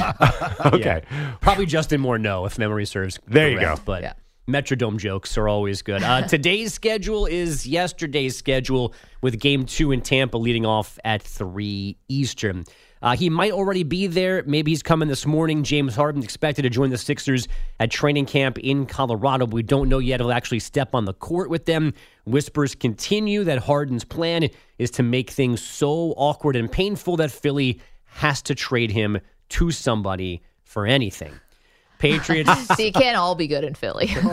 Okay. 0.65 1.03
Yeah. 1.09 1.35
Probably 1.41 1.65
Justin 1.65 2.01
Morneau, 2.01 2.45
if 2.45 2.59
memory 2.59 2.85
serves. 2.85 3.19
There 3.27 3.49
you 3.49 3.57
correct, 3.57 3.77
go. 3.77 3.83
But 3.85 4.03
Yeah. 4.03 4.13
Metrodome 4.47 4.97
jokes 4.97 5.37
are 5.37 5.47
always 5.47 5.81
good. 5.81 6.03
Uh, 6.03 6.21
today's 6.27 6.73
schedule 6.73 7.25
is 7.25 7.65
yesterday's 7.65 8.35
schedule 8.35 8.93
with 9.21 9.39
game 9.39 9.65
two 9.65 9.91
in 9.91 10.01
Tampa 10.01 10.37
leading 10.37 10.65
off 10.65 10.99
at 11.05 11.21
3 11.21 11.97
Eastern. 12.09 12.65
Uh, 13.01 13.17
he 13.17 13.29
might 13.29 13.51
already 13.51 13.83
be 13.83 14.07
there. 14.07 14.43
Maybe 14.45 14.71
he's 14.71 14.81
coming 14.81 15.09
this 15.09 15.25
morning. 15.25 15.63
James 15.63 15.93
Harden 15.93 16.23
expected 16.23 16.61
to 16.61 16.69
join 16.69 16.89
the 16.89 16.97
Sixers 16.97 17.49
at 17.81 17.91
training 17.91 18.25
camp 18.25 18.57
in 18.59 18.85
Colorado. 18.85 19.45
We 19.45 19.61
don't 19.61 19.89
know 19.89 19.99
yet 19.99 20.21
if 20.21 20.25
he'll 20.25 20.31
actually 20.31 20.59
step 20.59 20.95
on 20.95 21.03
the 21.03 21.13
court 21.13 21.49
with 21.49 21.65
them. 21.65 21.93
Whispers 22.25 22.75
continue 22.75 23.43
that 23.43 23.59
Harden's 23.59 24.05
plan 24.05 24.49
is 24.77 24.89
to 24.91 25.03
make 25.03 25.31
things 25.31 25.61
so 25.61 26.13
awkward 26.15 26.55
and 26.55 26.71
painful 26.71 27.17
that 27.17 27.29
Philly 27.29 27.81
has 28.05 28.41
to 28.43 28.55
trade 28.55 28.91
him 28.91 29.19
to 29.49 29.71
somebody 29.71 30.41
for 30.63 30.85
anything. 30.87 31.33
Patriots. 32.03 32.67
So 32.75 32.83
you 32.83 32.91
can't 32.91 33.17
all 33.17 33.35
be 33.35 33.47
good 33.47 33.63
in 33.63 33.73
Philly. 33.75 34.09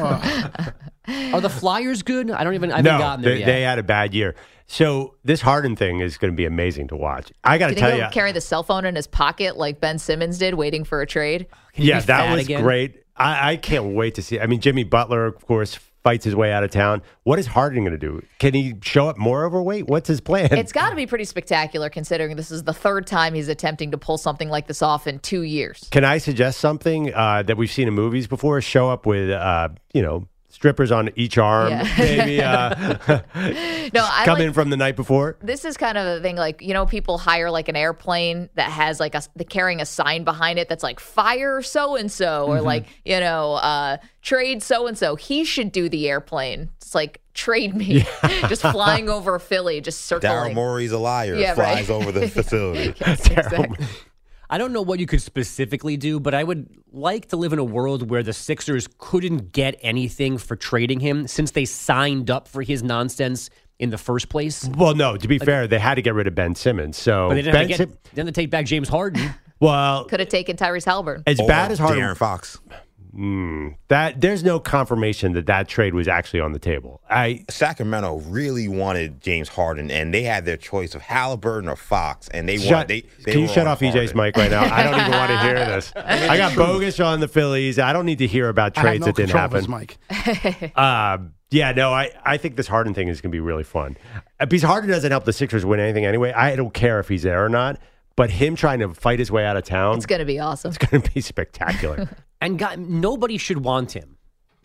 Are 1.32 1.40
the 1.40 1.48
Flyers 1.50 2.02
good? 2.02 2.30
I 2.30 2.44
don't 2.44 2.54
even. 2.54 2.72
I 2.72 2.76
haven't 2.76 2.92
No, 2.92 2.98
gotten 2.98 3.24
there 3.24 3.34
they, 3.34 3.40
yet. 3.40 3.46
they 3.46 3.62
had 3.62 3.78
a 3.78 3.82
bad 3.82 4.14
year. 4.14 4.34
So 4.66 5.16
this 5.24 5.40
Harden 5.40 5.74
thing 5.74 6.00
is 6.00 6.16
going 6.16 6.32
to 6.32 6.36
be 6.36 6.44
amazing 6.44 6.88
to 6.88 6.96
watch. 6.96 7.32
I 7.42 7.58
got 7.58 7.68
to 7.68 7.74
tell 7.74 7.96
you, 7.96 8.06
carry 8.12 8.32
the 8.32 8.40
cell 8.40 8.62
phone 8.62 8.84
in 8.84 8.94
his 8.94 9.06
pocket 9.06 9.56
like 9.56 9.80
Ben 9.80 9.98
Simmons 9.98 10.38
did, 10.38 10.54
waiting 10.54 10.84
for 10.84 11.00
a 11.00 11.06
trade? 11.06 11.46
Can 11.72 11.84
yeah, 11.84 12.00
that 12.00 12.32
was 12.32 12.44
again? 12.44 12.62
great. 12.62 13.02
I, 13.16 13.52
I 13.52 13.56
can't 13.56 13.94
wait 13.94 14.14
to 14.14 14.22
see. 14.22 14.38
I 14.38 14.46
mean, 14.46 14.60
Jimmy 14.60 14.84
Butler, 14.84 15.26
of 15.26 15.44
course, 15.46 15.78
fights 16.02 16.24
his 16.24 16.34
way 16.34 16.52
out 16.52 16.64
of 16.64 16.70
town. 16.70 17.02
What 17.24 17.38
is 17.38 17.46
Harden 17.46 17.84
going 17.84 17.92
to 17.92 17.98
do? 17.98 18.22
Can 18.38 18.54
he 18.54 18.74
show 18.82 19.08
up 19.08 19.18
more 19.18 19.44
overweight? 19.44 19.86
What's 19.86 20.08
his 20.08 20.20
plan? 20.20 20.52
It's 20.52 20.72
got 20.72 20.90
to 20.90 20.96
be 20.96 21.06
pretty 21.06 21.24
spectacular 21.24 21.90
considering 21.90 22.36
this 22.36 22.50
is 22.50 22.64
the 22.64 22.72
third 22.72 23.06
time 23.06 23.34
he's 23.34 23.48
attempting 23.48 23.90
to 23.90 23.98
pull 23.98 24.18
something 24.18 24.48
like 24.48 24.66
this 24.66 24.82
off 24.82 25.06
in 25.06 25.18
two 25.18 25.42
years. 25.42 25.88
Can 25.90 26.04
I 26.04 26.18
suggest 26.18 26.60
something 26.60 27.12
uh, 27.14 27.42
that 27.44 27.56
we've 27.56 27.70
seen 27.70 27.88
in 27.88 27.94
movies 27.94 28.26
before? 28.26 28.60
Show 28.60 28.88
up 28.88 29.06
with, 29.06 29.30
uh, 29.30 29.70
you 29.92 30.02
know, 30.02 30.26
strippers 30.50 30.90
on 30.92 31.10
each 31.16 31.38
arm, 31.38 31.70
Yeah. 31.70 31.88
maybe 31.98 32.42
uh, 32.42 32.74
No, 33.94 34.06
I 34.08 34.22
come 34.24 34.38
like, 34.38 34.46
in 34.48 34.52
from 34.52 34.70
the 34.70 34.76
night 34.76 34.94
before. 34.96 35.36
this 35.42 35.64
is 35.64 35.76
kind 35.76 35.96
of 35.96 36.06
a 36.18 36.20
thing 36.20 36.36
like 36.36 36.60
you 36.60 36.74
know 36.74 36.84
people 36.86 37.18
hire 37.18 37.50
like 37.50 37.68
an 37.68 37.76
airplane 37.76 38.50
that 38.54 38.70
has 38.70 39.00
like 39.00 39.14
a 39.14 39.22
the 39.36 39.44
carrying 39.44 39.80
a 39.80 39.86
sign 39.86 40.24
behind 40.24 40.58
it 40.58 40.68
that's 40.68 40.82
like 40.82 41.00
fire 41.00 41.62
so 41.62 41.96
and 41.96 42.10
so 42.12 42.20
Mm-hmm. 42.48 42.52
or 42.52 42.60
like 42.60 42.86
you 43.04 43.18
know 43.20 43.54
uh 43.54 43.96
trade 44.22 44.62
so 44.62 44.86
and 44.86 44.98
so. 44.98 45.16
He 45.16 45.44
should 45.44 45.72
do 45.72 45.88
the 45.88 46.08
airplane. 46.08 46.68
It's 46.76 46.94
like 46.94 47.20
trade 47.32 47.74
me, 47.74 48.04
just 48.48 48.60
flying 48.62 49.08
over 49.08 49.38
Philly, 49.38 49.80
just 49.80 50.02
circling. 50.02 50.30
Daryl 50.32 50.38
circling. 50.40 50.54
Morey's 50.56 50.92
a 50.92 50.98
liar. 50.98 51.36
Yeah, 51.36 51.54
flies 51.54 51.88
right. 51.88 51.90
over 51.90 52.12
the 52.12 52.28
facility. 52.28 52.94
Yes, 53.00 53.26
exactly. 53.30 53.86
I 54.52 54.58
don't 54.58 54.72
know 54.72 54.82
what 54.82 54.98
you 54.98 55.06
could 55.06 55.22
specifically 55.22 55.96
do, 55.96 56.18
but 56.18 56.34
I 56.34 56.42
would 56.42 56.68
like 56.92 57.28
to 57.28 57.36
live 57.36 57.52
in 57.52 57.60
a 57.60 57.64
world 57.64 58.10
where 58.10 58.24
the 58.24 58.32
Sixers 58.32 58.88
couldn't 58.98 59.52
get 59.52 59.78
anything 59.80 60.38
for 60.38 60.56
trading 60.56 60.98
him 60.98 61.28
since 61.28 61.52
they 61.52 61.64
signed 61.64 62.30
up 62.30 62.48
for 62.48 62.60
his 62.62 62.82
nonsense 62.82 63.48
in 63.78 63.90
the 63.90 63.96
first 63.98 64.28
place. 64.28 64.68
Well, 64.76 64.94
no. 64.96 65.16
To 65.16 65.28
be 65.28 65.38
fair, 65.38 65.68
they 65.68 65.78
had 65.78 65.94
to 65.94 66.02
get 66.02 66.14
rid 66.14 66.26
of 66.26 66.34
Ben 66.34 66.56
Simmons. 66.56 66.98
So 66.98 67.28
But 67.28 67.34
they 67.34 67.42
didn't 67.42 67.52
Ben 67.54 67.68
have 67.68 67.70
to, 67.70 67.76
Sim- 67.76 67.88
get, 67.90 68.04
they 68.14 68.22
didn't 68.24 68.34
take 68.34 68.50
back 68.50 68.66
James 68.66 68.88
Harden. 68.88 69.22
well, 69.60 70.04
Could 70.06 70.18
have 70.20 70.28
taken 70.28 70.56
Tyrese 70.56 70.84
Halliburton. 70.84 71.22
as 71.28 71.38
Or 71.38 71.46
bad 71.46 71.70
as 71.70 71.78
Harden, 71.78 72.02
De'Aaron 72.02 72.16
Fox. 72.16 72.58
That 73.88 74.20
there's 74.20 74.42
no 74.44 74.60
confirmation 74.60 75.32
that 75.32 75.46
that 75.46 75.68
trade 75.68 75.94
was 75.94 76.06
actually 76.08 76.40
on 76.40 76.52
the 76.52 76.58
table. 76.58 77.00
I 77.10 77.44
Sacramento 77.48 78.20
really 78.28 78.68
wanted 78.68 79.20
James 79.20 79.48
Harden, 79.48 79.90
and 79.90 80.14
they 80.14 80.22
had 80.22 80.44
their 80.44 80.56
choice 80.56 80.94
of 80.94 81.02
Halliburton 81.02 81.68
or 81.68 81.76
Fox, 81.76 82.28
and 82.28 82.48
they 82.48 82.56
shut. 82.58 82.72
want 82.72 82.88
they. 82.88 83.02
they 83.24 83.32
can 83.32 83.40
you 83.42 83.48
shut 83.48 83.66
on 83.66 83.68
off 83.68 83.80
EJ's 83.80 84.12
Harden. 84.12 84.16
mic 84.16 84.36
right 84.36 84.50
now? 84.50 84.62
I 84.72 84.82
don't 84.82 84.98
even 85.00 85.10
want 85.12 85.30
to 85.30 85.38
hear 85.40 85.54
this. 85.54 85.92
I 85.96 86.36
got 86.36 86.52
Bogish 86.52 87.04
on 87.04 87.20
the 87.20 87.28
Phillies. 87.28 87.78
I 87.78 87.92
don't 87.92 88.06
need 88.06 88.18
to 88.18 88.26
hear 88.26 88.48
about 88.48 88.74
trades 88.74 89.00
no 89.00 89.06
that 89.06 89.16
didn't 89.16 89.30
control 89.30 89.44
of 89.46 89.52
his 89.52 89.66
happen. 89.66 90.68
mic. 90.70 90.76
Uh, 90.76 91.18
yeah, 91.50 91.72
no, 91.72 91.92
I, 91.92 92.10
I 92.24 92.36
think 92.36 92.56
this 92.56 92.68
Harden 92.68 92.94
thing 92.94 93.08
is 93.08 93.20
going 93.20 93.30
to 93.30 93.34
be 93.36 93.40
really 93.40 93.64
fun. 93.64 93.96
Uh, 94.38 94.46
Because 94.46 94.62
Harden 94.62 94.88
doesn't 94.90 95.10
help 95.10 95.24
the 95.24 95.32
Sixers 95.32 95.64
win 95.64 95.80
anything 95.80 96.04
anyway. 96.06 96.32
I 96.32 96.54
don't 96.54 96.72
care 96.72 97.00
if 97.00 97.08
he's 97.08 97.24
there 97.24 97.44
or 97.44 97.48
not. 97.48 97.78
but 98.16 98.30
him 98.30 98.54
trying 98.54 98.78
to 98.80 98.94
fight 98.94 99.18
his 99.18 99.30
way 99.32 99.44
out 99.44 99.56
of 99.56 99.64
town, 99.64 99.96
It's 99.96 100.06
going 100.06 100.18
to 100.20 100.24
be 100.24 100.38
awesome. 100.38 100.68
it's 100.68 100.78
going 100.78 101.02
to 101.02 101.10
be 101.12 101.20
spectacular. 101.20 102.08
And 102.40 102.58
God, 102.58 102.78
nobody 102.78 103.36
should 103.38 103.64
want 103.64 103.92
him, 103.92 104.16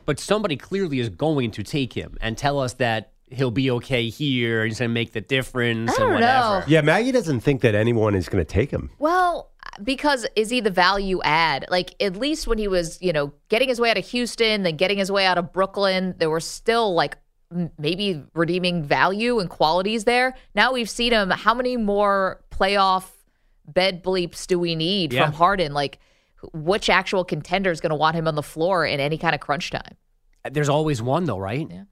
but 0.05 0.19
somebody 0.19 0.55
clearly 0.55 0.99
is 0.99 1.09
going 1.09 1.51
to 1.51 1.63
take 1.63 1.93
him 1.93 2.17
and 2.21 2.37
tell 2.37 2.59
us 2.59 2.73
that 2.73 3.11
he'll 3.29 3.51
be 3.51 3.69
okay 3.71 4.07
here. 4.09 4.65
He's 4.65 4.79
going 4.79 4.89
to 4.89 4.93
make 4.93 5.11
the 5.13 5.21
difference 5.21 5.89
I 5.91 5.93
and 5.93 5.99
don't 5.99 6.13
whatever. 6.13 6.59
know. 6.59 6.63
yeah, 6.67 6.81
Maggie 6.81 7.11
doesn't 7.11 7.41
think 7.41 7.61
that 7.61 7.75
anyone 7.75 8.15
is 8.15 8.29
going 8.29 8.43
to 8.43 8.49
take 8.49 8.71
him. 8.71 8.91
Well, 8.99 9.51
because 9.83 10.25
is 10.35 10.49
he 10.51 10.61
the 10.61 10.69
value 10.71 11.21
add? 11.23 11.65
Like 11.69 11.95
at 12.01 12.15
least 12.15 12.47
when 12.47 12.57
he 12.59 12.67
was, 12.67 12.97
you 13.01 13.11
know, 13.11 13.33
getting 13.49 13.67
his 13.67 13.81
way 13.81 13.89
out 13.89 13.97
of 13.97 14.05
Houston, 14.07 14.63
then 14.63 14.77
getting 14.77 14.97
his 14.97 15.11
way 15.11 15.25
out 15.25 15.37
of 15.37 15.51
Brooklyn, 15.51 16.13
there 16.17 16.29
were 16.29 16.39
still 16.39 16.93
like 16.93 17.17
m- 17.51 17.71
maybe 17.77 18.23
redeeming 18.35 18.83
value 18.83 19.39
and 19.39 19.49
qualities 19.49 20.05
there. 20.05 20.33
Now 20.53 20.71
we've 20.71 20.89
seen 20.89 21.11
him. 21.11 21.29
How 21.31 21.53
many 21.53 21.75
more 21.75 22.41
playoff 22.51 23.05
bed 23.67 24.01
bleeps 24.03 24.47
do 24.47 24.59
we 24.59 24.75
need 24.75 25.11
Yeah. 25.11 25.25
from 25.25 25.33
Harden? 25.33 25.73
Like, 25.73 25.99
which 26.53 26.89
actual 26.89 27.23
contender 27.23 27.71
is 27.71 27.81
going 27.81 27.89
to 27.91 27.95
want 27.95 28.15
him 28.15 28.27
on 28.27 28.35
the 28.35 28.43
floor 28.43 28.85
in 28.85 28.99
any 28.99 29.17
kind 29.17 29.33
of 29.35 29.41
crunch 29.41 29.71
time? 29.71 29.95
There's 30.51 30.69
always 30.69 31.01
one, 31.01 31.25
though, 31.25 31.39
right? 31.39 31.67
Yeah. 31.69 31.83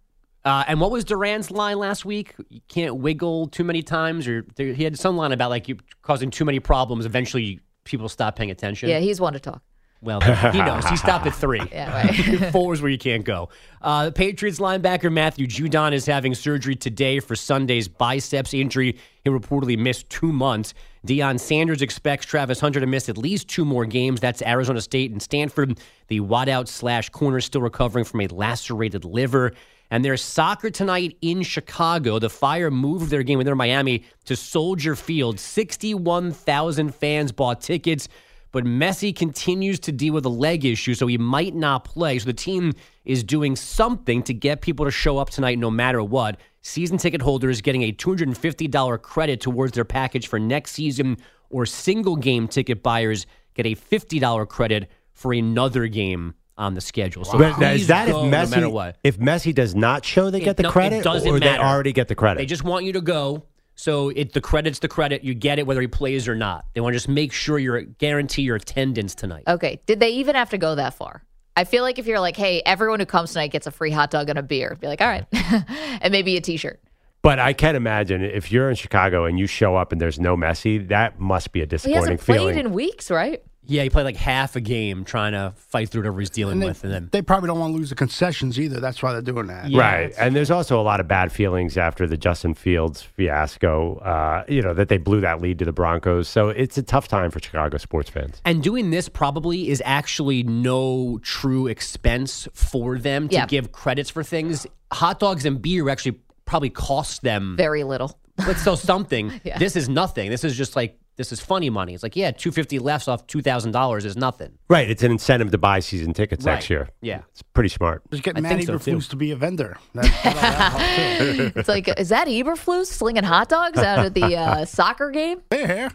Uh, 0.45 0.63
and 0.67 0.79
what 0.81 0.91
was 0.91 1.05
Durant's 1.05 1.51
line 1.51 1.79
last 1.79 2.03
week? 2.03 2.35
You 2.49 2.61
can't 2.67 2.97
wiggle 2.97 3.47
too 3.47 3.63
many 3.63 3.81
times, 3.81 4.27
or 4.27 4.45
there, 4.55 4.73
he 4.73 4.83
had 4.83 4.99
some 4.99 5.15
line 5.15 5.31
about 5.31 5.49
like 5.49 5.69
you 5.69 5.77
causing 6.01 6.29
too 6.29 6.43
many 6.43 6.59
problems. 6.59 7.05
Eventually, 7.05 7.61
people 7.85 8.09
stop 8.09 8.35
paying 8.35 8.51
attention. 8.51 8.89
Yeah, 8.89 8.99
he's 8.99 9.21
one 9.21 9.33
to 9.33 9.39
talk. 9.39 9.61
Well, 10.01 10.19
he 10.51 10.61
knows. 10.61 10.85
He 10.89 10.97
stopped 10.97 11.25
at 11.27 11.33
three. 11.33 11.61
Yeah, 11.71 11.93
right. 11.93 12.51
Four 12.51 12.73
is 12.73 12.81
where 12.81 12.91
you 12.91 12.97
can't 12.97 13.23
go. 13.23 13.47
Uh, 13.81 14.05
the 14.05 14.11
Patriots 14.11 14.59
linebacker 14.59 15.11
Matthew 15.11 15.47
Judon 15.47 15.93
is 15.93 16.05
having 16.05 16.35
surgery 16.35 16.75
today 16.75 17.21
for 17.21 17.37
Sunday's 17.37 17.87
biceps 17.87 18.53
injury. 18.53 18.99
He'll 19.23 19.33
reportedly 19.33 19.77
missed 19.77 20.09
two 20.09 20.33
months. 20.33 20.73
Deion 21.05 21.39
Sanders 21.39 21.81
expects 21.81 22.25
Travis 22.25 22.61
Hunter 22.61 22.79
to 22.79 22.85
miss 22.85 23.09
at 23.09 23.17
least 23.17 23.49
two 23.49 23.65
more 23.65 23.85
games. 23.85 24.21
That's 24.21 24.41
Arizona 24.41 24.79
State 24.79 25.11
and 25.11 25.21
Stanford. 25.21 25.79
The 26.07 26.21
wideout 26.21 26.67
slash 26.67 27.09
corner 27.09 27.41
still 27.41 27.61
recovering 27.61 28.05
from 28.05 28.21
a 28.21 28.27
lacerated 28.27 29.03
liver. 29.03 29.51
And 29.91 30.03
there's 30.03 30.21
soccer 30.21 30.69
tonight 30.69 31.17
in 31.21 31.43
Chicago. 31.43 32.19
The 32.19 32.29
Fire 32.29 32.71
moved 32.71 33.09
their 33.09 33.21
game 33.21 33.37
when 33.37 33.45
they're 33.45 33.53
in 33.53 33.57
Miami 33.57 34.05
to 34.25 34.35
Soldier 34.35 34.95
Field. 34.95 35.39
61,000 35.39 36.95
fans 36.95 37.31
bought 37.31 37.59
tickets 37.59 38.07
but 38.53 38.65
Messi 38.65 39.13
continues 39.13 39.79
to 39.79 39.91
deal 39.91 40.13
with 40.13 40.25
a 40.25 40.29
leg 40.29 40.63
issue, 40.63 40.93
so 40.93 41.07
he 41.07 41.17
might 41.17 41.55
not 41.55 41.83
play. 41.83 42.19
So 42.19 42.25
the 42.25 42.33
team 42.33 42.73
is 43.03 43.23
doing 43.23 43.55
something 43.55 44.21
to 44.23 44.33
get 44.33 44.61
people 44.61 44.85
to 44.85 44.91
show 44.91 45.17
up 45.17 45.31
tonight 45.31 45.57
no 45.57 45.71
matter 45.71 46.03
what. 46.03 46.39
Season 46.65 46.97
ticket 46.97 47.21
holders 47.21 47.59
getting 47.59 47.83
a 47.83 47.91
$250 47.91 49.01
credit 49.01 49.41
towards 49.41 49.73
their 49.73 49.83
package 49.83 50.27
for 50.27 50.39
next 50.39 50.71
season, 50.71 51.17
or 51.49 51.65
single 51.65 52.15
game 52.15 52.47
ticket 52.47 52.81
buyers 52.81 53.25
get 53.53 53.65
a 53.65 53.75
$50 53.75 54.47
credit 54.47 54.89
for 55.11 55.33
another 55.33 55.87
game 55.87 56.33
on 56.57 56.73
the 56.73 56.79
schedule. 56.79 57.25
So 57.25 57.37
But 57.37 57.61
is 57.75 57.87
that 57.87 58.07
if 58.07 58.13
go 58.13 58.29
no 58.29 58.37
Messi 58.37 58.51
matter 58.51 58.69
what. 58.69 58.97
if 59.03 59.19
Messi 59.19 59.53
does 59.53 59.75
not 59.75 60.05
show, 60.05 60.29
they 60.29 60.39
It- 60.41 60.45
get 60.45 60.55
the 60.57 60.63
no, 60.63 60.69
it 60.69 60.71
credit, 60.71 61.03
doesn't 61.03 61.29
or 61.29 61.39
they 61.39 61.57
already 61.57 61.91
get 61.91 62.07
the 62.07 62.15
credit? 62.15 62.39
They 62.39 62.45
just 62.45 62.63
want 62.63 62.85
you 62.85 62.93
to 62.93 63.01
go. 63.01 63.43
So 63.75 64.09
it 64.09 64.31
the 64.33 64.39
credit's 64.41 64.79
the 64.79 64.87
credit. 64.87 65.23
You 65.23 65.33
get 65.33 65.59
it 65.59 65.67
whether 65.67 65.81
he 65.81 65.87
plays 65.87 66.27
or 66.29 66.35
not. 66.35 66.65
They 66.73 66.79
want 66.81 66.93
to 66.93 66.95
just 66.95 67.09
make 67.09 67.33
sure 67.33 67.59
you're 67.59 67.81
guarantee 67.81 68.43
your 68.43 68.55
attendance 68.55 69.15
tonight. 69.15 69.43
Okay. 69.47 69.81
Did 69.85 69.99
they 69.99 70.11
even 70.11 70.35
have 70.35 70.51
to 70.51 70.57
go 70.59 70.75
that 70.75 70.93
far? 70.93 71.23
I 71.55 71.65
feel 71.65 71.83
like 71.83 71.99
if 71.99 72.07
you're 72.07 72.19
like, 72.19 72.35
hey, 72.35 72.61
everyone 72.65 72.99
who 72.99 73.05
comes 73.05 73.33
tonight 73.33 73.49
gets 73.51 73.67
a 73.67 73.71
free 73.71 73.91
hot 73.91 74.09
dog 74.11 74.29
and 74.29 74.39
a 74.39 74.43
beer, 74.43 74.75
be 74.79 74.87
like, 74.87 75.01
all 75.01 75.07
right, 75.07 75.25
and 76.01 76.11
maybe 76.11 76.35
a 76.35 76.41
T-shirt. 76.41 76.81
But 77.21 77.39
I 77.39 77.53
can't 77.53 77.77
imagine 77.77 78.21
if 78.21 78.51
you're 78.51 78.69
in 78.69 78.75
Chicago 78.75 79.25
and 79.25 79.39
you 79.39 79.47
show 79.47 79.75
up 79.75 79.91
and 79.91 80.01
there's 80.01 80.19
no 80.19 80.35
Messi, 80.35 80.87
that 80.89 81.19
must 81.19 81.53
be 81.53 81.61
a 81.61 81.63
He 81.63 81.67
disappointing 81.67 82.17
hasn't 82.17 82.21
played 82.21 82.57
in 82.57 82.73
weeks, 82.73 83.09
right? 83.09 83.41
Yeah, 83.65 83.83
he 83.83 83.89
played 83.89 84.03
like 84.03 84.17
half 84.17 84.55
a 84.55 84.61
game 84.61 85.05
trying 85.05 85.31
to 85.33 85.53
fight 85.55 85.89
through 85.89 86.01
whatever 86.01 86.19
he's 86.19 86.29
dealing 86.29 86.53
And 86.53 86.61
they, 86.61 86.65
with, 86.67 86.83
and 86.83 86.91
then 86.93 87.09
they 87.11 87.21
probably 87.21 87.47
don't 87.47 87.59
want 87.59 87.73
to 87.73 87.77
lose 87.77 87.89
the 87.89 87.95
concessions 87.95 88.59
either. 88.59 88.79
That's 88.79 89.01
why 89.01 89.13
they're 89.13 89.21
doing 89.21 89.47
that. 89.47 89.69
Yeah, 89.69 89.79
right. 89.81 90.03
it's- 90.05 90.19
And 90.19 90.35
there's 90.35 90.51
also 90.51 90.79
a 90.79 90.83
lot 90.83 90.99
of 90.99 91.07
bad 91.07 91.31
feelings 91.31 91.77
after 91.77 92.05
the 92.05 92.17
Justin 92.17 92.53
Fields 92.53 93.01
fiasco, 93.01 93.97
uh, 93.99 94.43
you 94.47 94.61
know, 94.61 94.73
that 94.73 94.89
they 94.89 94.97
blew 94.97 95.21
that 95.21 95.41
lead 95.41 95.59
to 95.59 95.65
the 95.65 95.71
Broncos. 95.71 96.27
So 96.27 96.49
it's 96.49 96.77
a 96.77 96.83
tough 96.83 97.07
time 97.07 97.31
for 97.31 97.39
Chicago 97.39 97.77
sports 97.77 98.09
fans. 98.09 98.41
and 98.45 98.61
doing 98.61 98.89
this 98.91 99.09
probably 99.09 99.69
is 99.69 99.81
actually 99.85 100.43
no 100.43 101.19
true 101.21 101.67
expense 101.67 102.47
for 102.53 102.97
them 102.97 103.27
to 103.29 103.35
Yeah. 103.35 103.45
give 103.45 103.71
credits 103.71 104.09
for 104.09 104.23
things. 104.23 104.67
Hot 104.91 105.19
dogs 105.19 105.45
and 105.45 105.61
beer 105.61 105.89
actually 105.89 106.19
probably 106.45 106.69
cost 106.69 107.21
them 107.23 107.55
Very 107.57 107.83
little. 107.83 108.19
But 108.35 108.57
so 108.57 108.75
something. 108.91 109.39
Yeah. 109.43 109.57
This 109.57 109.75
is 109.75 109.87
nothing. 109.89 110.29
This 110.29 110.43
is 110.43 110.55
just 110.57 110.75
like 110.75 110.97
this 111.15 111.31
is 111.31 111.39
funny 111.39 111.69
money. 111.69 111.93
It's 111.93 112.03
like 112.03 112.15
yeah, 112.15 112.31
two 112.31 112.51
fifty 112.51 112.79
left 112.79 113.07
off 113.07 113.27
two 113.27 113.41
thousand 113.41 113.71
dollars 113.71 114.05
is 114.05 114.17
nothing. 114.17 114.57
Right. 114.69 114.89
It's 114.89 115.03
an 115.03 115.11
incentive 115.11 115.51
to 115.51 115.57
buy 115.57 115.79
season 115.79 116.13
tickets 116.13 116.45
next 116.45 116.69
year. 116.69 116.89
Yeah. 117.01 117.21
It's 117.31 117.41
pretty 117.41 117.69
smart. 117.69 118.01
Just 118.11 118.23
get 118.23 118.37
I 118.37 118.41
Manny 118.41 118.65
think 118.65 118.81
so, 118.81 118.91
too. 118.91 118.99
To 119.01 119.15
be 119.15 119.31
a 119.31 119.35
vendor. 119.35 119.77
That, 119.93 120.05
that'll 120.23 120.41
help 120.79 121.37
too. 121.37 121.59
It's 121.59 121.69
like, 121.69 121.87
is 121.99 122.09
that 122.09 122.27
Eberflus 122.27 122.87
slinging 122.87 123.23
hot 123.23 123.49
dogs 123.49 123.77
out 123.79 124.05
of 124.05 124.13
the 124.13 124.35
uh, 124.35 124.65
soccer 124.65 125.11
game? 125.11 125.41
Hey, 125.49 125.89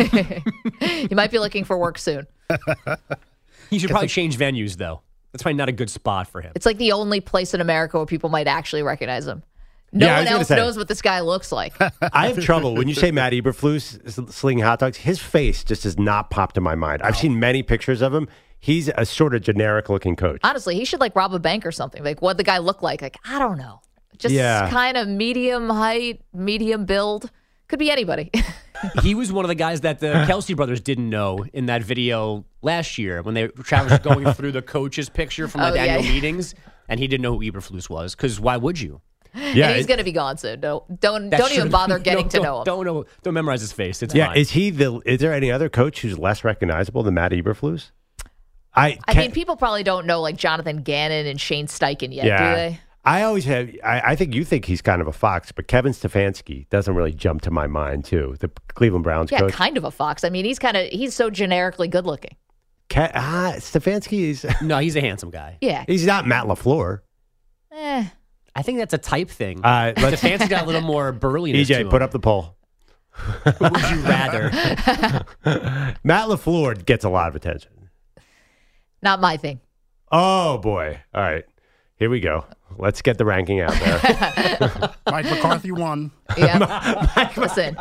You 1.10 1.16
might 1.16 1.30
be 1.30 1.38
looking 1.38 1.64
for 1.64 1.76
work 1.76 1.98
soon. 1.98 2.26
He 3.70 3.78
should 3.78 3.90
probably 3.90 4.08
change 4.08 4.36
venues 4.36 4.76
though. 4.76 5.02
That's 5.32 5.42
probably 5.42 5.56
not 5.56 5.68
a 5.70 5.72
good 5.72 5.88
spot 5.88 6.28
for 6.28 6.42
him. 6.42 6.52
It's 6.54 6.66
like 6.66 6.76
the 6.76 6.92
only 6.92 7.20
place 7.20 7.54
in 7.54 7.60
America 7.60 7.96
where 7.96 8.06
people 8.06 8.28
might 8.28 8.46
actually 8.46 8.82
recognize 8.82 9.26
him. 9.26 9.42
No 9.94 10.06
Yeah, 10.06 10.18
one 10.20 10.28
else 10.28 10.50
knows 10.50 10.76
what 10.78 10.88
this 10.88 11.02
guy 11.02 11.20
looks 11.20 11.52
like. 11.52 11.74
I 12.14 12.28
have 12.28 12.42
trouble 12.42 12.74
when 12.74 12.88
you 12.88 12.94
say 12.94 13.10
Matt 13.10 13.32
Eberflus 13.34 14.32
slinging 14.32 14.64
hot 14.64 14.78
dogs. 14.78 14.96
His 14.96 15.18
face 15.18 15.62
just 15.64 15.82
does 15.82 15.98
not 15.98 16.30
pop 16.30 16.54
to 16.54 16.60
my 16.60 16.74
mind. 16.74 17.02
I've 17.02 17.16
seen 17.16 17.38
many 17.38 17.62
pictures 17.62 18.00
of 18.00 18.14
him. 18.14 18.26
He's 18.58 18.88
a 18.96 19.04
sort 19.04 19.34
of 19.34 19.42
generic 19.42 19.88
looking 19.88 20.16
coach. 20.16 20.40
Honestly, 20.44 20.76
he 20.76 20.84
should 20.84 21.00
like 21.00 21.14
rob 21.16 21.34
a 21.34 21.38
bank 21.38 21.66
or 21.66 21.72
something. 21.72 22.02
Like, 22.04 22.22
what 22.22 22.36
the 22.36 22.44
guy 22.44 22.58
look 22.58 22.80
like? 22.82 23.02
Like, 23.02 23.16
I 23.24 23.38
don't 23.38 23.58
know. 23.58 23.80
Just 24.18 24.34
Yeah. 24.34 24.70
kind 24.70 24.96
of 24.96 25.08
medium 25.08 25.68
height, 25.68 26.22
medium 26.32 26.84
build. 26.86 27.30
Could 27.68 27.78
be 27.78 27.90
anybody. 27.90 28.30
he 29.02 29.14
was 29.14 29.32
one 29.32 29.44
of 29.44 29.48
the 29.48 29.54
guys 29.54 29.80
that 29.82 29.98
the 29.98 30.06
Kelce 30.28 30.54
brothers 30.54 30.80
didn't 30.80 31.10
know 31.10 31.44
in 31.52 31.66
that 31.66 31.82
video 31.82 32.44
last 32.62 32.98
year 32.98 33.20
when 33.22 33.34
they 33.34 33.48
Travis 33.48 33.98
going 33.98 34.32
through 34.32 34.52
the 34.52 34.62
coaches 34.62 35.08
picture 35.08 35.48
from 35.48 35.60
like 35.62 35.72
Oh, 35.72 35.76
the 35.76 35.84
yeah. 35.84 35.94
annual 35.96 36.12
meetings, 36.12 36.54
and 36.88 37.00
he 37.00 37.08
didn't 37.08 37.22
know 37.22 37.32
who 37.38 37.40
Eberflus 37.40 37.90
was 37.90 38.14
because 38.14 38.38
why 38.38 38.56
would 38.56 38.80
you? 38.80 39.00
Yeah, 39.34 39.68
and 39.68 39.76
he's 39.76 39.84
it- 39.84 39.88
going 39.88 39.98
to 39.98 40.04
be 40.04 40.12
gone 40.12 40.36
soon. 40.36 40.60
Don't 40.60 41.00
don't 41.00 41.30
don't 41.30 41.52
even 41.52 41.64
should- 41.64 41.72
bother 41.72 41.98
no, 41.98 42.02
getting 42.04 42.28
to 42.30 42.40
know 42.40 42.58
him. 42.58 42.64
Don't 42.64 42.84
know. 42.84 43.04
Don't 43.22 43.34
memorize 43.34 43.60
his 43.60 43.72
face. 43.72 44.02
It's 44.02 44.14
yeah, 44.14 44.26
fine. 44.28 44.36
is 44.36 44.50
he 44.50 44.70
the? 44.70 45.00
Is 45.06 45.20
there 45.20 45.32
any 45.32 45.50
other 45.50 45.68
coach 45.68 46.00
who's 46.02 46.18
less 46.18 46.44
recognizable 46.44 47.02
than 47.02 47.14
Matt 47.14 47.32
Eberflus? 47.32 47.90
I 48.74 48.98
I 49.06 49.14
mean, 49.14 49.32
people 49.32 49.56
probably 49.56 49.82
don't 49.82 50.06
know 50.06 50.20
like 50.20 50.36
Jonathan 50.36 50.82
Gannon 50.82 51.26
and 51.26 51.40
Shane 51.40 51.66
Steichen 51.66 52.14
yet, 52.14 52.24
yeah. 52.26 52.38
do 52.50 52.56
they? 52.56 52.80
I 53.04 53.22
always 53.22 53.44
have. 53.46 53.68
I, 53.84 54.00
I 54.12 54.16
think 54.16 54.34
you 54.34 54.44
think 54.44 54.64
he's 54.64 54.80
kind 54.80 55.02
of 55.02 55.08
a 55.08 55.12
fox, 55.12 55.50
but 55.50 55.66
Kevin 55.66 55.92
Stefanski 55.92 56.68
doesn't 56.70 56.94
really 56.94 57.12
jump 57.12 57.42
to 57.42 57.50
my 57.50 57.66
mind 57.66 58.04
too. 58.04 58.36
The 58.38 58.48
Cleveland 58.74 59.02
Browns 59.04 59.32
Yeah, 59.32 59.40
coach. 59.40 59.52
kind 59.52 59.76
of 59.76 59.84
a 59.84 59.90
fox. 59.90 60.24
I 60.24 60.30
mean, 60.30 60.44
he's 60.44 60.58
kind 60.58 60.76
of 60.76 60.86
he's 60.88 61.14
so 61.14 61.28
generically 61.28 61.88
good 61.88 62.06
looking. 62.06 62.36
Ke- 62.88 63.10
ah, 63.14 63.54
Stefanski 63.56 64.30
is. 64.30 64.46
no, 64.62 64.78
he's 64.78 64.94
a 64.96 65.00
handsome 65.00 65.30
guy. 65.30 65.58
Yeah. 65.60 65.84
He's 65.86 66.06
not 66.06 66.26
Matt 66.28 66.44
Lafleur. 66.46 67.00
Eh. 67.72 68.04
I 68.54 68.62
think 68.62 68.78
that's 68.78 68.94
a 68.94 68.98
type 68.98 69.30
thing. 69.30 69.64
Uh, 69.64 69.92
let's- 69.98 70.22
Stefanski 70.22 70.48
got 70.48 70.64
a 70.64 70.66
little 70.66 70.80
more 70.82 71.12
burliness. 71.12 71.68
to 71.68 71.74
EJ, 71.74 71.80
him. 71.82 71.88
put 71.88 72.02
up 72.02 72.10
the 72.10 72.18
poll. 72.18 72.56
Would 73.44 73.90
you 73.90 74.00
rather? 74.00 74.50
Matt 76.02 76.28
Lafleur 76.28 76.84
gets 76.84 77.04
a 77.04 77.08
lot 77.10 77.28
of 77.28 77.36
attention. 77.36 77.90
Not 79.02 79.20
my 79.20 79.36
thing. 79.36 79.60
Oh 80.10 80.58
boy! 80.58 81.00
All 81.14 81.22
right, 81.22 81.44
here 81.96 82.08
we 82.10 82.20
go. 82.20 82.44
Let's 82.78 83.02
get 83.02 83.18
the 83.18 83.24
ranking 83.24 83.60
out 83.60 83.72
there. 83.72 84.94
Mike 85.10 85.24
McCarthy 85.26 85.72
won. 85.72 86.10
Yeah. 86.36 87.30
Listen, 87.36 87.76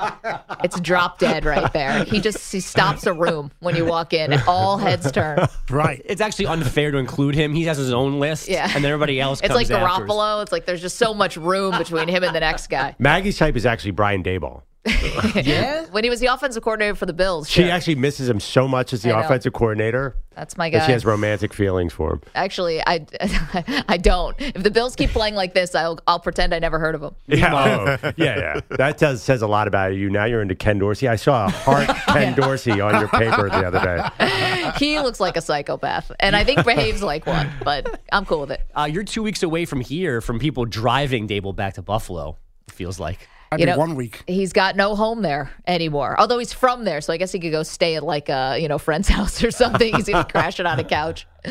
it's 0.63 0.79
drop 0.79 1.19
dead 1.19 1.45
right 1.45 1.71
there. 1.73 2.03
He 2.05 2.19
just 2.19 2.51
he 2.51 2.59
stops 2.59 3.05
a 3.05 3.13
room 3.13 3.51
when 3.59 3.75
you 3.75 3.85
walk 3.85 4.13
in. 4.13 4.33
All 4.47 4.77
heads 4.77 5.11
turn. 5.11 5.47
Right. 5.69 6.01
It's 6.05 6.21
actually 6.21 6.47
unfair 6.47 6.91
to 6.91 6.97
include 6.97 7.35
him. 7.35 7.53
He 7.53 7.63
has 7.65 7.77
his 7.77 7.93
own 7.93 8.19
list, 8.19 8.47
Yeah. 8.49 8.65
and 8.65 8.83
then 8.83 8.91
everybody 8.91 9.19
else. 9.19 9.39
It's 9.39 9.53
comes 9.53 9.69
like 9.69 9.71
after. 9.71 10.05
Garoppolo. 10.05 10.41
It's 10.43 10.51
like 10.51 10.65
there's 10.65 10.81
just 10.81 10.97
so 10.97 11.13
much 11.13 11.37
room 11.37 11.77
between 11.77 12.07
him 12.07 12.23
and 12.23 12.35
the 12.35 12.39
next 12.39 12.67
guy. 12.67 12.95
Maggie's 12.99 13.37
type 13.37 13.55
is 13.55 13.65
actually 13.65 13.91
Brian 13.91 14.23
Daboll. 14.23 14.63
Yeah. 15.35 15.85
When 15.91 16.03
he 16.03 16.09
was 16.09 16.19
the 16.19 16.27
offensive 16.27 16.63
coordinator 16.63 16.95
for 16.95 17.05
the 17.05 17.13
Bills, 17.13 17.49
She 17.49 17.61
sure. 17.63 17.71
actually 17.71 17.95
misses 17.95 18.27
him 18.29 18.39
so 18.39 18.67
much 18.67 18.93
as 18.93 19.01
the 19.03 19.11
I 19.13 19.19
know. 19.19 19.25
offensive 19.25 19.53
coordinator 19.53 20.15
That's 20.35 20.57
my 20.57 20.69
that 20.71 20.85
she 20.85 20.91
has 20.91 21.05
romantic 21.05 21.53
feelings 21.53 21.93
for 21.93 22.13
him. 22.13 22.21
Actually, 22.33 22.81
I, 22.85 23.05
I 23.87 23.97
don't. 23.97 24.35
If 24.39 24.63
the 24.63 24.71
Bills 24.71 24.95
keep 24.95 25.11
playing 25.11 25.35
like 25.35 25.53
this, 25.53 25.75
I'll 25.75 25.99
I'll 26.07 26.19
pretend 26.19 26.53
I 26.53 26.59
never 26.59 26.79
heard 26.79 26.95
of 26.95 27.03
him. 27.03 27.15
Yeah, 27.27 27.97
oh, 28.03 28.11
yeah, 28.17 28.37
yeah. 28.39 28.59
That 28.77 28.97
does 28.97 29.21
says 29.21 29.41
a 29.43 29.47
lot 29.47 29.67
about 29.67 29.93
you. 29.95 30.09
Now 30.09 30.25
you're 30.25 30.41
into 30.41 30.55
Ken 30.55 30.79
Dorsey. 30.79 31.07
I 31.07 31.15
saw 31.15 31.45
a 31.45 31.49
heart 31.49 31.87
Ken 32.07 32.33
Dorsey 32.35 32.81
on 32.81 32.99
your 32.99 33.09
paper 33.09 33.49
the 33.49 33.67
other 33.67 33.79
day. 33.79 34.71
He 34.77 34.99
looks 34.99 35.19
like 35.19 35.37
a 35.37 35.41
psychopath, 35.41 36.11
and 36.19 36.35
I 36.35 36.43
think 36.43 36.65
behaves 36.65 37.03
like 37.03 37.25
one. 37.27 37.49
But 37.63 38.01
I'm 38.11 38.25
cool 38.25 38.41
with 38.41 38.51
it. 38.51 38.61
Uh, 38.75 38.89
you're 38.91 39.03
two 39.03 39.21
weeks 39.23 39.43
away 39.43 39.65
from 39.65 39.81
here 39.81 40.21
from 40.21 40.39
people 40.39 40.65
driving 40.65 41.27
Daboll 41.27 41.55
back 41.55 41.75
to 41.75 41.81
Buffalo. 41.81 42.37
It 42.67 42.73
feels 42.73 42.99
like. 42.99 43.27
I'd 43.51 43.59
you 43.59 43.65
be 43.65 43.71
know, 43.71 43.77
one 43.77 43.95
week. 43.95 44.23
He's 44.27 44.53
got 44.53 44.75
no 44.75 44.95
home 44.95 45.21
there 45.21 45.51
anymore. 45.67 46.15
Although 46.19 46.39
he's 46.39 46.53
from 46.53 46.85
there, 46.85 47.01
so 47.01 47.11
I 47.11 47.17
guess 47.17 47.31
he 47.31 47.39
could 47.39 47.51
go 47.51 47.63
stay 47.63 47.95
at 47.95 48.03
like 48.03 48.29
a 48.29 48.57
you 48.59 48.67
know 48.67 48.77
friend's 48.77 49.07
house 49.17 49.43
or 49.43 49.51
something. 49.51 49.93
he's 49.93 50.07
gonna 50.07 50.23
crash 50.25 50.59
it 50.59 50.65
on 50.65 50.79
a 50.79 50.83
couch. 50.83 51.27
Uh, 51.45 51.49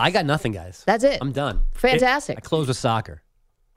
I 0.00 0.10
got 0.10 0.26
nothing, 0.26 0.50
guys. 0.50 0.82
That's 0.84 1.04
it. 1.04 1.18
I'm 1.20 1.30
done. 1.30 1.62
Fantastic. 1.74 2.38
I 2.38 2.40
close 2.40 2.66
with 2.66 2.76
soccer. 2.76 3.22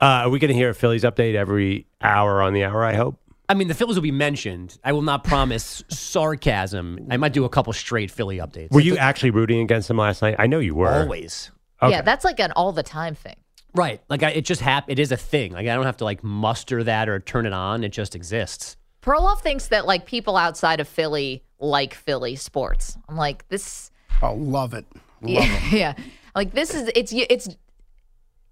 Uh, 0.00 0.24
are 0.24 0.30
we 0.30 0.40
going 0.40 0.48
to 0.48 0.54
hear 0.54 0.70
a 0.70 0.74
Phillies 0.74 1.04
update 1.04 1.34
every 1.34 1.86
hour 2.02 2.42
on 2.42 2.52
the 2.52 2.64
hour? 2.64 2.84
I 2.84 2.94
hope. 2.94 3.20
I 3.48 3.54
mean, 3.54 3.68
the 3.68 3.74
Phillies 3.74 3.94
will 3.96 4.02
be 4.02 4.10
mentioned. 4.10 4.76
I 4.82 4.92
will 4.92 5.02
not 5.02 5.22
promise 5.22 5.84
sarcasm. 5.88 7.06
I 7.10 7.16
might 7.16 7.32
do 7.32 7.44
a 7.44 7.48
couple 7.48 7.72
straight 7.74 8.10
Philly 8.10 8.38
updates. 8.38 8.72
Were 8.72 8.80
you 8.80 8.96
actually 8.96 9.30
rooting 9.30 9.60
against 9.60 9.86
them 9.88 9.98
last 9.98 10.22
night? 10.22 10.36
I 10.38 10.46
know 10.48 10.58
you 10.58 10.74
were. 10.74 11.02
always? 11.02 11.50
Yeah, 11.82 12.02
that's 12.02 12.24
like 12.24 12.40
an 12.40 12.52
all 12.52 12.72
the 12.72 12.82
time 12.82 13.14
thing. 13.14 13.36
Right. 13.74 14.00
Like 14.08 14.22
I, 14.22 14.30
it 14.30 14.44
just 14.44 14.60
hap- 14.60 14.90
It 14.90 14.98
is 14.98 15.12
a 15.12 15.16
thing. 15.16 15.52
Like 15.52 15.66
I 15.66 15.74
don't 15.74 15.86
have 15.86 15.98
to 15.98 16.04
like 16.04 16.22
muster 16.24 16.84
that 16.84 17.08
or 17.08 17.20
turn 17.20 17.46
it 17.46 17.52
on. 17.52 17.84
It 17.84 17.90
just 17.90 18.14
exists. 18.14 18.76
Perloff 19.02 19.40
thinks 19.40 19.68
that 19.68 19.86
like 19.86 20.06
people 20.06 20.36
outside 20.36 20.80
of 20.80 20.88
Philly 20.88 21.42
like 21.58 21.94
Philly 21.94 22.36
sports. 22.36 22.96
I'm 23.08 23.16
like 23.16 23.48
this. 23.48 23.90
Oh, 24.22 24.34
love 24.34 24.74
it. 24.74 24.86
Love 25.22 25.30
Yeah, 25.30 25.60
yeah. 25.72 25.94
Like 26.34 26.52
this 26.52 26.74
is 26.74 26.90
it's 26.94 27.12
it's 27.12 27.48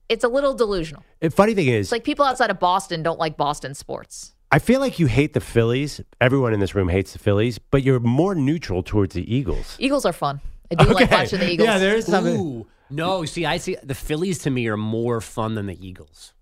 it's 0.09 0.25
a 0.25 0.29
little 0.29 0.55
delusional. 0.55 1.05
The 1.21 1.31
funny 1.31 1.55
thing 1.55 1.69
is, 1.69 1.87
It's 1.87 1.93
like 1.93 2.05
people 2.05 2.25
outside 2.25 2.51
of 2.51 2.59
Boston 2.59 3.03
don't 3.03 3.19
like 3.19 3.37
Boston 3.37 3.75
sports. 3.75 4.35
I 4.51 4.59
feel 4.59 4.81
like 4.81 4.99
you 4.99 5.07
hate 5.07 5.35
the 5.35 5.41
Phillies. 5.41 6.01
Everyone 6.21 6.55
in 6.55 6.61
this 6.61 6.75
room 6.75 6.89
hates 6.89 7.13
the 7.13 7.19
Phillies, 7.19 7.59
but 7.59 7.83
you're 7.83 8.01
more 8.01 8.35
neutral 8.35 8.83
towards 8.83 9.15
the 9.15 9.35
Eagles. 9.35 9.77
Eagles 9.79 10.07
are 10.07 10.13
fun. 10.13 10.41
I 10.71 10.83
do 10.83 10.91
like 10.93 11.11
watching 11.11 11.41
the 11.41 11.51
Eagles. 11.51 11.67
Yeah, 11.67 11.79
there 11.79 11.97
is 11.97 12.07
something. 12.07 12.41
Ooh. 12.41 12.67
No, 12.91 13.25
see, 13.25 13.45
I 13.47 13.59
see 13.59 13.77
the 13.83 13.95
Phillies 13.95 14.39
to 14.41 14.51
me 14.51 14.67
are 14.69 14.77
more 14.77 15.21
fun 15.21 15.55
than 15.55 15.67
the 15.67 15.87
Eagles. 15.87 16.33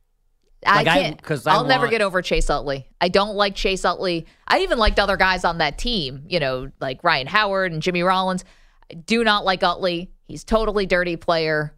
I 0.67 0.77
Like, 0.77 0.89
I- 0.89 1.03
can't 1.03 1.23
'cause 1.23 1.47
I 1.47 1.53
I'll 1.53 1.65
never 1.65 1.87
get 1.89 2.01
over 2.03 2.23
Chase 2.23 2.49
Utley. 2.51 2.89
I 3.01 3.09
don't 3.09 3.37
like 3.37 3.55
Chase 3.55 3.85
Utley. 3.85 4.27
I 4.49 4.61
even 4.61 4.79
liked 4.79 4.99
other 4.99 5.17
guys 5.17 5.45
on 5.45 5.59
that 5.59 5.79
team, 5.79 6.25
you 6.29 6.41
know, 6.41 6.71
like 6.81 7.05
Ryan 7.05 7.27
Howard 7.29 7.73
and 7.73 7.83
Jimmy 7.83 8.03
Rollins. 8.03 8.45
I 8.91 8.95
do 8.95 9.23
not 9.23 9.45
like 9.45 9.63
Utley. 9.63 10.11
He's 10.27 10.43
totally 10.45 10.87
dirty 10.87 11.17
player, 11.17 11.75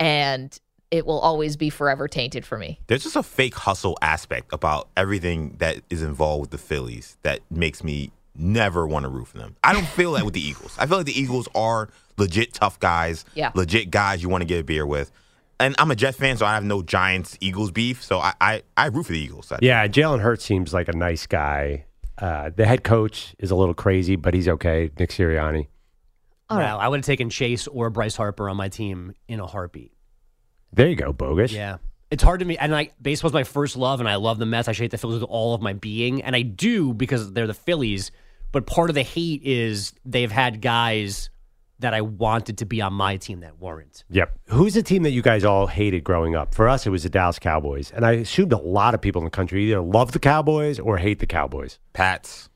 and 0.00 0.56
it 0.90 1.04
will 1.06 1.18
always 1.18 1.56
be 1.56 1.68
forever 1.70 2.06
tainted 2.08 2.44
for 2.46 2.56
me. 2.58 2.80
There's 2.86 3.02
just 3.02 3.16
a 3.16 3.22
fake 3.22 3.54
hustle 3.54 3.98
aspect 4.02 4.52
about 4.52 4.88
everything 4.96 5.56
that 5.58 5.80
is 5.90 6.02
involved 6.02 6.42
with 6.42 6.50
the 6.50 6.58
Phillies 6.58 7.16
that 7.22 7.40
makes 7.50 7.82
me 7.84 8.12
never 8.34 8.86
want 8.86 9.04
to 9.04 9.08
root 9.08 9.28
for 9.28 9.38
them. 9.38 9.56
I 9.62 9.72
don't 9.72 9.86
feel 9.86 10.12
that 10.12 10.24
with 10.24 10.34
the 10.34 10.40
Eagles. 10.40 10.76
I 10.78 10.86
feel 10.86 10.96
like 10.98 11.06
the 11.06 11.18
Eagles 11.20 11.48
are 11.54 11.88
legit 12.18 12.54
tough 12.54 12.78
guys, 12.80 13.24
Yeah. 13.34 13.50
legit 13.54 13.90
guys 13.90 14.22
you 14.22 14.28
want 14.28 14.42
to 14.42 14.46
get 14.46 14.60
a 14.60 14.64
beer 14.64 14.86
with. 14.86 15.10
And 15.60 15.74
I'm 15.78 15.90
a 15.90 15.94
Jets 15.96 16.16
fan, 16.18 16.36
so 16.36 16.44
I 16.46 16.54
have 16.54 16.64
no 16.64 16.82
Giants 16.82 17.36
Eagles 17.40 17.70
beef. 17.70 18.02
So 18.02 18.18
I 18.18 18.32
I, 18.40 18.62
I 18.76 18.86
root 18.86 19.04
for 19.06 19.12
the 19.12 19.18
Eagles. 19.20 19.52
Yeah, 19.60 19.86
Jalen 19.86 20.20
Hurts 20.20 20.44
seems 20.44 20.72
like 20.74 20.88
a 20.88 20.96
nice 20.96 21.26
guy. 21.26 21.84
Uh, 22.18 22.50
the 22.54 22.66
head 22.66 22.82
coach 22.84 23.34
is 23.38 23.50
a 23.50 23.54
little 23.54 23.74
crazy, 23.74 24.16
but 24.16 24.34
he's 24.34 24.48
okay. 24.48 24.90
Nick 24.98 25.10
Sirianni. 25.10 25.68
Well, 26.50 26.78
I 26.78 26.88
would 26.88 26.98
have 26.98 27.06
taken 27.06 27.30
Chase 27.30 27.66
or 27.66 27.88
Bryce 27.88 28.14
Harper 28.14 28.48
on 28.48 28.58
my 28.58 28.68
team 28.68 29.14
in 29.26 29.40
a 29.40 29.46
heartbeat. 29.46 29.92
There 30.72 30.86
you 30.86 30.96
go, 30.96 31.12
bogus. 31.12 31.50
Yeah. 31.52 31.78
It's 32.10 32.22
hard 32.22 32.40
to 32.40 32.46
me, 32.46 32.58
and 32.58 32.70
like 32.70 32.92
baseball's 33.00 33.32
my 33.32 33.44
first 33.44 33.74
love, 33.74 34.00
and 34.00 34.08
I 34.08 34.16
love 34.16 34.38
the 34.38 34.44
Mets. 34.44 34.68
I 34.68 34.74
hate 34.74 34.90
the 34.90 34.98
Phillies 34.98 35.20
with 35.20 35.30
all 35.30 35.54
of 35.54 35.62
my 35.62 35.72
being, 35.72 36.22
and 36.22 36.36
I 36.36 36.42
do 36.42 36.92
because 36.92 37.32
they're 37.32 37.46
the 37.46 37.54
Phillies. 37.54 38.10
But 38.52 38.66
part 38.66 38.90
of 38.90 38.94
the 38.94 39.02
hate 39.02 39.42
is 39.42 39.92
they've 40.04 40.30
had 40.30 40.60
guys 40.60 41.30
that 41.78 41.94
I 41.94 42.00
wanted 42.02 42.58
to 42.58 42.64
be 42.64 42.80
on 42.80 42.92
my 42.92 43.16
team 43.16 43.40
that 43.40 43.58
weren't. 43.58 44.04
Yep. 44.10 44.38
Who's 44.50 44.74
the 44.74 44.82
team 44.84 45.02
that 45.02 45.10
you 45.10 45.20
guys 45.22 45.42
all 45.44 45.66
hated 45.66 46.04
growing 46.04 46.36
up? 46.36 46.54
For 46.54 46.68
us, 46.68 46.86
it 46.86 46.90
was 46.90 47.02
the 47.02 47.08
Dallas 47.08 47.40
Cowboys, 47.40 47.90
and 47.90 48.06
I 48.06 48.12
assumed 48.12 48.52
a 48.52 48.58
lot 48.58 48.94
of 48.94 49.00
people 49.00 49.20
in 49.20 49.24
the 49.24 49.30
country 49.30 49.64
either 49.64 49.80
love 49.80 50.12
the 50.12 50.20
Cowboys 50.20 50.78
or 50.78 50.98
hate 50.98 51.18
the 51.18 51.26
Cowboys. 51.26 51.78
Pats. 51.92 52.48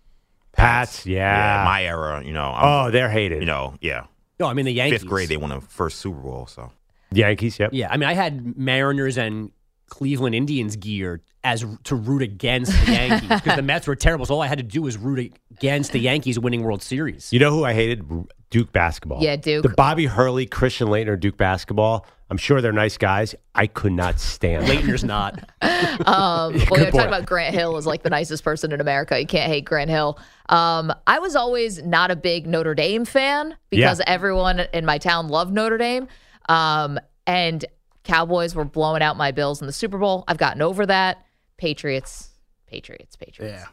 Pats, 0.52 1.04
yeah. 1.06 1.58
Yeah, 1.58 1.64
my 1.64 1.84
era, 1.84 2.22
you 2.24 2.32
know. 2.32 2.50
I'm- 2.50 2.64
oh, 2.86 2.90
they're 2.90 3.10
hated. 3.10 3.40
You 3.40 3.46
know, 3.46 3.74
yeah. 3.80 4.04
No, 4.38 4.46
I 4.46 4.54
mean 4.54 4.64
the 4.64 4.72
Yankees. 4.72 5.00
Fifth 5.00 5.08
grade, 5.08 5.28
they 5.28 5.36
won 5.36 5.50
a 5.50 5.60
first 5.60 5.98
Super 5.98 6.20
Bowl. 6.20 6.46
So 6.46 6.70
Yankees, 7.10 7.58
yep. 7.58 7.70
Yeah, 7.72 7.88
I 7.90 7.96
mean 7.96 8.08
I 8.08 8.12
had 8.14 8.56
Mariners 8.56 9.16
and 9.18 9.50
Cleveland 9.88 10.34
Indians 10.34 10.76
gear 10.76 11.22
as 11.42 11.64
to 11.84 11.94
root 11.94 12.22
against 12.22 12.72
the 12.86 12.92
Yankees 12.92 13.28
because 13.28 13.56
the 13.56 13.62
Mets 13.62 13.86
were 13.86 13.96
terrible. 13.96 14.26
So 14.26 14.34
all 14.34 14.42
I 14.42 14.46
had 14.46 14.58
to 14.58 14.64
do 14.64 14.82
was 14.82 14.96
root 14.96 15.32
against 15.58 15.92
the 15.92 15.98
Yankees 16.00 16.38
winning 16.38 16.62
World 16.62 16.82
Series. 16.82 17.32
You 17.32 17.38
know 17.38 17.50
who 17.50 17.64
I 17.64 17.72
hated? 17.74 18.04
Duke 18.50 18.72
basketball. 18.72 19.22
Yeah, 19.22 19.36
Duke. 19.36 19.62
The 19.62 19.70
Bobby 19.70 20.06
Hurley, 20.06 20.46
Christian 20.46 20.88
Laettner, 20.88 21.18
Duke 21.18 21.36
basketball. 21.36 22.06
I'm 22.30 22.36
sure 22.36 22.60
they're 22.60 22.72
nice 22.72 22.96
guys. 22.96 23.34
I 23.54 23.66
could 23.66 23.92
not 23.92 24.18
stand. 24.20 24.66
them. 24.66 24.76
Laettner's 24.76 25.04
not. 25.04 25.50
Um, 26.06 26.06
well, 26.06 26.50
Good 26.50 26.68
they're 26.78 26.90
talking 26.90 27.08
about 27.08 27.26
Grant 27.26 27.54
Hill 27.54 27.76
is 27.76 27.86
like 27.86 28.02
the 28.02 28.10
nicest 28.10 28.42
person 28.44 28.72
in 28.72 28.80
America. 28.80 29.18
You 29.20 29.26
can't 29.26 29.50
hate 29.50 29.64
Grant 29.64 29.90
Hill. 29.90 30.18
Um, 30.48 30.92
I 31.06 31.18
was 31.18 31.36
always 31.36 31.82
not 31.82 32.10
a 32.10 32.16
big 32.16 32.46
Notre 32.46 32.74
Dame 32.74 33.04
fan 33.04 33.56
because 33.70 33.98
Yeah. 33.98 34.04
everyone 34.06 34.60
in 34.72 34.84
my 34.84 34.98
town 34.98 35.28
loved 35.28 35.52
Notre 35.52 35.78
Dame. 35.78 36.08
Um, 36.48 36.98
and 37.26 37.64
Cowboys 38.04 38.54
were 38.54 38.64
blowing 38.64 39.02
out 39.02 39.16
my 39.16 39.32
Bills 39.32 39.60
in 39.60 39.66
the 39.66 39.72
Super 39.72 39.98
Bowl. 39.98 40.24
I've 40.28 40.38
gotten 40.38 40.62
over 40.62 40.86
that. 40.86 41.24
Patriots, 41.56 42.30
Patriots, 42.66 43.16
Patriots. 43.16 43.60
Yeah. 43.62 43.66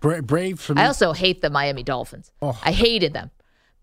Bra- 0.00 0.20
Braves 0.20 0.64
for 0.64 0.74
me. 0.74 0.82
I 0.82 0.86
also 0.86 1.12
hate 1.12 1.40
the 1.42 1.50
Miami 1.50 1.82
Dolphins. 1.82 2.30
Oh. 2.42 2.58
I 2.64 2.72
hated 2.72 3.12
them. 3.12 3.30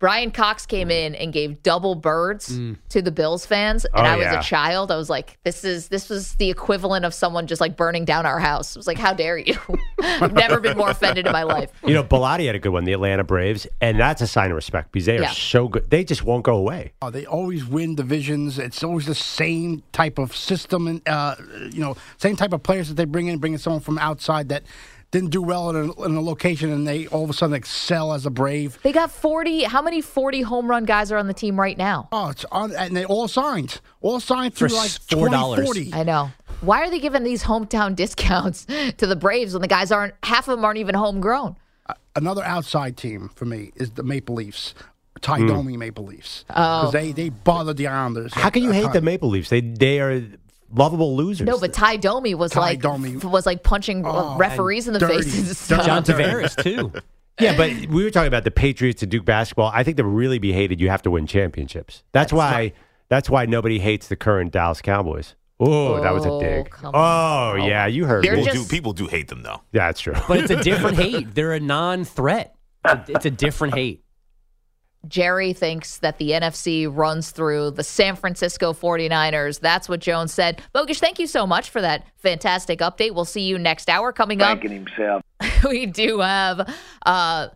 Bryan 0.00 0.32
Cox 0.32 0.66
came 0.66 0.90
in 0.90 1.14
and 1.14 1.32
gave 1.32 1.62
double 1.62 1.94
birds 1.94 2.58
to 2.90 3.00
the 3.00 3.12
Bills 3.12 3.46
fans, 3.46 3.86
and 3.86 3.94
Oh, 4.06 4.10
I 4.10 4.16
was 4.16 4.24
yeah. 4.24 4.40
a 4.40 4.42
child. 4.42 4.90
I 4.90 4.96
was 4.96 5.08
like, 5.08 5.38
"This 5.44 5.64
is 5.64 5.88
this 5.88 6.10
was 6.10 6.34
the 6.34 6.50
equivalent 6.50 7.06
of 7.06 7.14
someone 7.14 7.46
just 7.46 7.60
like 7.60 7.74
burning 7.74 8.04
down 8.04 8.26
our 8.26 8.38
house." 8.38 8.76
I 8.76 8.80
was 8.80 8.86
like, 8.86 8.98
"How 8.98 9.14
dare 9.14 9.38
you?" 9.38 9.54
I've 10.02 10.34
never 10.34 10.60
been 10.60 10.76
more 10.76 10.90
offended 10.90 11.24
in 11.26 11.32
my 11.32 11.44
life. 11.44 11.70
You 11.86 11.94
know, 11.94 12.04
Bilotti 12.04 12.44
had 12.44 12.54
a 12.54 12.58
good 12.58 12.70
one, 12.72 12.84
the 12.84 12.92
Atlanta 12.92 13.24
Braves, 13.24 13.66
and 13.80 13.98
that's 13.98 14.20
a 14.20 14.26
sign 14.26 14.50
of 14.50 14.56
respect 14.56 14.92
because 14.92 15.06
they 15.06 15.16
are 15.16 15.22
Yeah. 15.22 15.30
so 15.30 15.68
good. 15.68 15.88
They 15.88 16.04
just 16.04 16.22
won't 16.22 16.42
go 16.44 16.56
away. 16.56 16.92
Oh, 17.00 17.08
they 17.10 17.24
always 17.24 17.64
win 17.64 17.94
divisions. 17.94 18.58
It's 18.58 18.84
always 18.84 19.06
the 19.06 19.14
same 19.14 19.84
type 19.92 20.18
of 20.18 20.36
system, 20.36 20.86
and 20.86 21.08
uh, 21.08 21.36
you 21.70 21.80
know, 21.80 21.96
same 22.18 22.36
type 22.36 22.52
of 22.52 22.62
players 22.62 22.88
that 22.88 22.96
they 22.96 23.06
bring 23.06 23.28
in, 23.28 23.38
bringing 23.38 23.58
someone 23.58 23.80
from 23.80 23.96
outside 23.98 24.50
that 24.50 24.64
didn't 25.14 25.30
do 25.30 25.40
well 25.42 25.70
in 25.70 25.76
a, 25.76 26.02
in 26.02 26.16
a 26.16 26.20
location, 26.20 26.70
and 26.72 26.86
they 26.86 27.06
all 27.06 27.22
of 27.24 27.30
a 27.30 27.32
sudden 27.32 27.54
excel 27.54 28.12
as 28.12 28.26
a 28.26 28.30
Brave. 28.30 28.78
They 28.82 28.92
got 28.92 29.10
forty. 29.10 29.62
How 29.62 29.80
many 29.80 30.00
forty 30.00 30.42
home 30.42 30.68
run 30.68 30.84
guys 30.84 31.12
are 31.12 31.16
on 31.18 31.28
the 31.28 31.34
team 31.34 31.58
right 31.58 31.78
now? 31.78 32.08
Oh, 32.12 32.30
it's 32.30 32.44
on, 32.50 32.74
and 32.74 32.96
they 32.96 33.04
all 33.04 33.28
signed, 33.28 33.80
all 34.00 34.18
signed 34.20 34.54
For 34.54 34.68
through 34.68 34.76
like 34.76 34.90
$4. 34.90 35.08
2040. 35.08 35.94
I 35.94 36.02
know. 36.02 36.30
Why 36.60 36.80
are 36.82 36.90
they 36.90 36.98
giving 36.98 37.22
these 37.22 37.44
hometown 37.44 37.94
discounts 38.02 38.66
to 38.98 39.06
the 39.06 39.16
Braves 39.16 39.52
when 39.54 39.62
the 39.62 39.68
guys 39.68 39.92
aren't 39.92 40.14
half 40.24 40.48
of 40.48 40.56
them 40.56 40.64
aren't 40.64 40.78
even 40.78 40.94
homegrown? 40.96 41.56
Another 42.16 42.42
outside 42.44 42.96
team 42.96 43.30
for 43.34 43.44
me 43.44 43.72
is 43.76 43.90
the 43.92 44.02
Maple 44.02 44.34
Leafs, 44.36 44.74
Tie 45.20 45.38
Hmm. 45.38 45.46
Domi 45.46 45.76
Maple 45.76 46.04
Leafs, 46.04 46.44
Oh. 46.50 46.52
because 46.54 46.92
they 46.92 47.12
they 47.12 47.28
bother 47.28 47.72
the 47.72 47.86
Islanders. 47.86 48.34
How 48.34 48.50
can 48.50 48.62
you 48.62 48.70
at 48.70 48.74
hate 48.76 48.92
the. 48.92 49.00
Maple 49.00 49.28
Leafs? 49.28 49.48
They 49.50 49.60
they 49.60 50.00
are 50.00 50.22
lovable 50.74 51.16
losers. 51.16 51.46
No, 51.46 51.58
but 51.58 51.72
Tie 51.72 51.96
Domi 51.96 52.34
was 52.34 52.52
Tie 52.52 52.60
like 52.60 52.80
Domi. 52.80 53.16
was 53.16 53.46
like 53.46 53.62
punching 53.62 54.04
uh, 54.04 54.10
Oh, 54.12 54.36
referees 54.36 54.86
in 54.86 54.92
the 54.94 54.98
dirty. 55.00 55.16
faces. 55.22 55.48
and 55.48 55.56
stuff. 55.56 55.86
John 55.86 56.04
Tavares 56.04 56.60
too. 56.62 56.92
yeah, 57.40 57.56
but 57.56 57.70
we 57.88 58.04
were 58.04 58.10
talking 58.10 58.28
about 58.28 58.44
the 58.44 58.50
Patriots 58.50 59.02
and 59.02 59.10
Duke 59.10 59.24
basketball. 59.24 59.70
I 59.72 59.82
think 59.84 59.96
to 59.96 60.04
really 60.04 60.38
be 60.38 60.52
hated, 60.52 60.80
you 60.80 60.88
have 60.90 61.02
to 61.02 61.10
win 61.10 61.26
championships. 61.26 62.02
That's, 62.12 62.32
why. 62.32 62.72
That's 63.08 63.28
why 63.30 63.46
nobody 63.46 63.78
hates 63.78 64.08
the 64.08 64.16
current 64.16 64.52
Dallas 64.52 64.80
Cowboys. 64.82 65.34
Oh, 65.60 66.00
that 66.02 66.12
was 66.12 66.24
a 66.26 66.30
Oh, 66.30 66.40
dig. 66.40 66.74
Oh, 66.82 66.90
on. 66.92 67.62
yeah, 67.62 67.86
you 67.86 68.06
heard 68.06 68.24
You're 68.24 68.34
me. 68.36 68.40
people 68.42 68.54
just- 68.54 68.68
do 68.70 68.76
people 68.76 68.92
do 68.92 69.06
hate 69.06 69.28
them 69.28 69.42
though. 69.42 69.60
Yeah, 69.72 69.86
that's 69.86 70.00
true. 70.00 70.14
But 70.26 70.38
it's 70.40 70.50
a 70.50 70.56
different 70.62 70.96
hate. 70.96 71.32
They're 71.34 71.52
a 71.52 71.60
non-threat. 71.60 72.56
It's 72.84 73.08
a, 73.08 73.12
it's 73.14 73.26
a 73.26 73.30
different 73.30 73.74
hate. 73.74 74.02
Jerry 75.08 75.52
thinks 75.52 75.98
that 75.98 76.18
the 76.18 76.30
NFC 76.30 76.88
runs 76.90 77.30
through 77.30 77.72
the 77.72 77.84
San 77.84 78.16
Francisco 78.16 78.72
49ers. 78.72 79.60
That's 79.60 79.88
what 79.88 80.00
Jones 80.00 80.32
said. 80.32 80.62
Bogish, 80.74 81.00
thank 81.00 81.18
you 81.18 81.26
so 81.26 81.46
much 81.46 81.70
for 81.70 81.80
that 81.80 82.06
fantastic 82.16 82.80
update. 82.80 83.14
We'll 83.14 83.24
see 83.24 83.42
you 83.42 83.58
next 83.58 83.90
hour. 83.90 84.12
Coming 84.12 84.42
up, 84.42 84.60
Thanking 84.60 84.84
himself. 84.86 85.22
we 85.68 85.86
do 85.86 86.20
have 86.20 86.72
uh, 87.06 87.48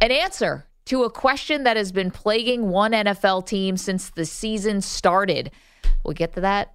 an 0.00 0.10
answer 0.10 0.66
to 0.86 1.04
a 1.04 1.10
question 1.10 1.64
that 1.64 1.76
has 1.76 1.92
been 1.92 2.10
plaguing 2.10 2.68
one 2.68 2.92
NFL 2.92 3.46
team 3.46 3.76
since 3.76 4.10
the 4.10 4.24
season 4.24 4.80
started. 4.80 5.50
We'll 6.04 6.14
get 6.14 6.32
to 6.34 6.40
that 6.40 6.74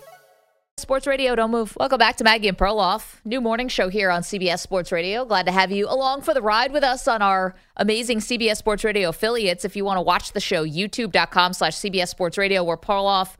Sports 0.77 1.05
Radio, 1.05 1.35
don't 1.35 1.51
move. 1.51 1.75
Welcome 1.79 1.99
back 1.99 2.15
to 2.17 2.23
Maggie 2.23 2.47
and 2.47 2.57
Perloff. 2.57 3.19
New 3.25 3.41
morning 3.41 3.67
show 3.67 3.89
here 3.89 4.09
on 4.09 4.21
CBS 4.21 4.59
Sports 4.59 4.91
Radio. 4.91 5.25
Glad 5.25 5.45
to 5.45 5.51
have 5.51 5.69
you 5.69 5.87
along 5.87 6.21
for 6.21 6.33
the 6.33 6.41
ride 6.41 6.71
with 6.71 6.83
us 6.83 7.07
on 7.07 7.21
our 7.21 7.55
amazing 7.77 8.19
CBS 8.19 8.57
Sports 8.57 8.83
Radio 8.83 9.09
affiliates. 9.09 9.65
If 9.65 9.75
you 9.75 9.83
want 9.85 9.97
to 9.97 10.01
watch 10.01 10.31
the 10.31 10.39
show, 10.39 10.65
youtube.com 10.65 11.53
slash 11.53 11.75
CBS 11.75 12.07
Sports 12.07 12.37
Radio, 12.37 12.63
where 12.63 12.77
Perloff, 12.77 13.35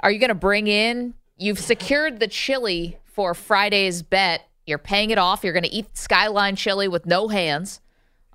are 0.00 0.10
you 0.10 0.18
going 0.18 0.28
to 0.28 0.34
bring 0.34 0.66
in? 0.66 1.14
You've 1.36 1.60
secured 1.60 2.20
the 2.20 2.26
chili 2.26 2.98
for 3.04 3.34
Friday's 3.34 4.02
bet. 4.02 4.48
You're 4.66 4.78
paying 4.78 5.10
it 5.10 5.18
off. 5.18 5.44
You're 5.44 5.52
going 5.52 5.62
to 5.62 5.72
eat 5.72 5.96
Skyline 5.96 6.56
chili 6.56 6.88
with 6.88 7.06
no 7.06 7.28
hands 7.28 7.80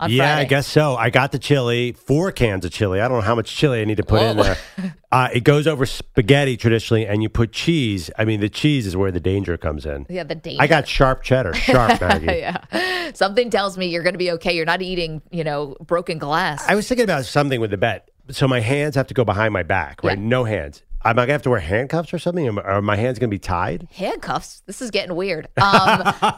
yeah, 0.09 0.33
Friday. 0.33 0.41
I 0.41 0.45
guess 0.45 0.67
so. 0.67 0.95
I 0.95 1.09
got 1.09 1.31
the 1.31 1.39
chili, 1.39 1.91
four 1.91 2.31
cans 2.31 2.65
of 2.65 2.71
chili. 2.71 2.99
I 3.01 3.07
don't 3.07 3.17
know 3.17 3.21
how 3.25 3.35
much 3.35 3.55
chili 3.55 3.81
I 3.81 3.85
need 3.85 3.97
to 3.97 4.03
put 4.03 4.21
in 4.21 4.37
there. 4.37 4.57
Uh, 5.11 5.27
it 5.33 5.43
goes 5.43 5.67
over 5.67 5.85
spaghetti 5.85 6.55
traditionally, 6.55 7.05
and 7.05 7.21
you 7.21 7.27
put 7.27 7.51
cheese. 7.51 8.09
I 8.17 8.23
mean, 8.23 8.39
the 8.39 8.47
cheese 8.47 8.87
is 8.87 8.95
where 8.95 9.11
the 9.11 9.19
danger 9.19 9.57
comes 9.57 9.85
in. 9.85 10.05
Yeah, 10.07 10.23
the 10.23 10.35
danger. 10.35 10.61
I 10.61 10.67
got 10.67 10.87
sharp 10.87 11.21
cheddar, 11.21 11.53
sharp 11.53 11.99
Maggie. 12.01 12.27
yeah. 12.27 13.11
Something 13.13 13.49
tells 13.49 13.77
me 13.77 13.87
you're 13.87 14.03
going 14.03 14.13
to 14.13 14.17
be 14.17 14.31
okay. 14.31 14.55
You're 14.55 14.63
not 14.65 14.81
eating, 14.81 15.21
you 15.29 15.43
know, 15.43 15.75
broken 15.81 16.17
glass. 16.17 16.63
I 16.65 16.75
was 16.75 16.87
thinking 16.87 17.03
about 17.03 17.25
something 17.25 17.59
with 17.59 17.71
the 17.71 17.77
bet. 17.77 18.09
So 18.29 18.47
my 18.47 18.61
hands 18.61 18.95
have 18.95 19.07
to 19.07 19.13
go 19.13 19.25
behind 19.25 19.51
my 19.51 19.63
back, 19.63 20.01
right? 20.01 20.17
Yeah. 20.17 20.23
No 20.23 20.45
hands. 20.45 20.81
Am 21.03 21.17
I 21.17 21.23
gonna 21.23 21.31
have 21.33 21.41
to 21.43 21.49
wear 21.49 21.59
handcuffs 21.59 22.13
or 22.13 22.19
something? 22.19 22.45
Am- 22.47 22.59
Are 22.59 22.81
my 22.81 22.95
hands 22.95 23.17
gonna 23.19 23.29
be 23.29 23.39
tied? 23.39 23.87
Handcuffs. 23.91 24.61
This 24.67 24.81
is 24.81 24.91
getting 24.91 25.15
weird. 25.15 25.45
Um, 25.45 25.51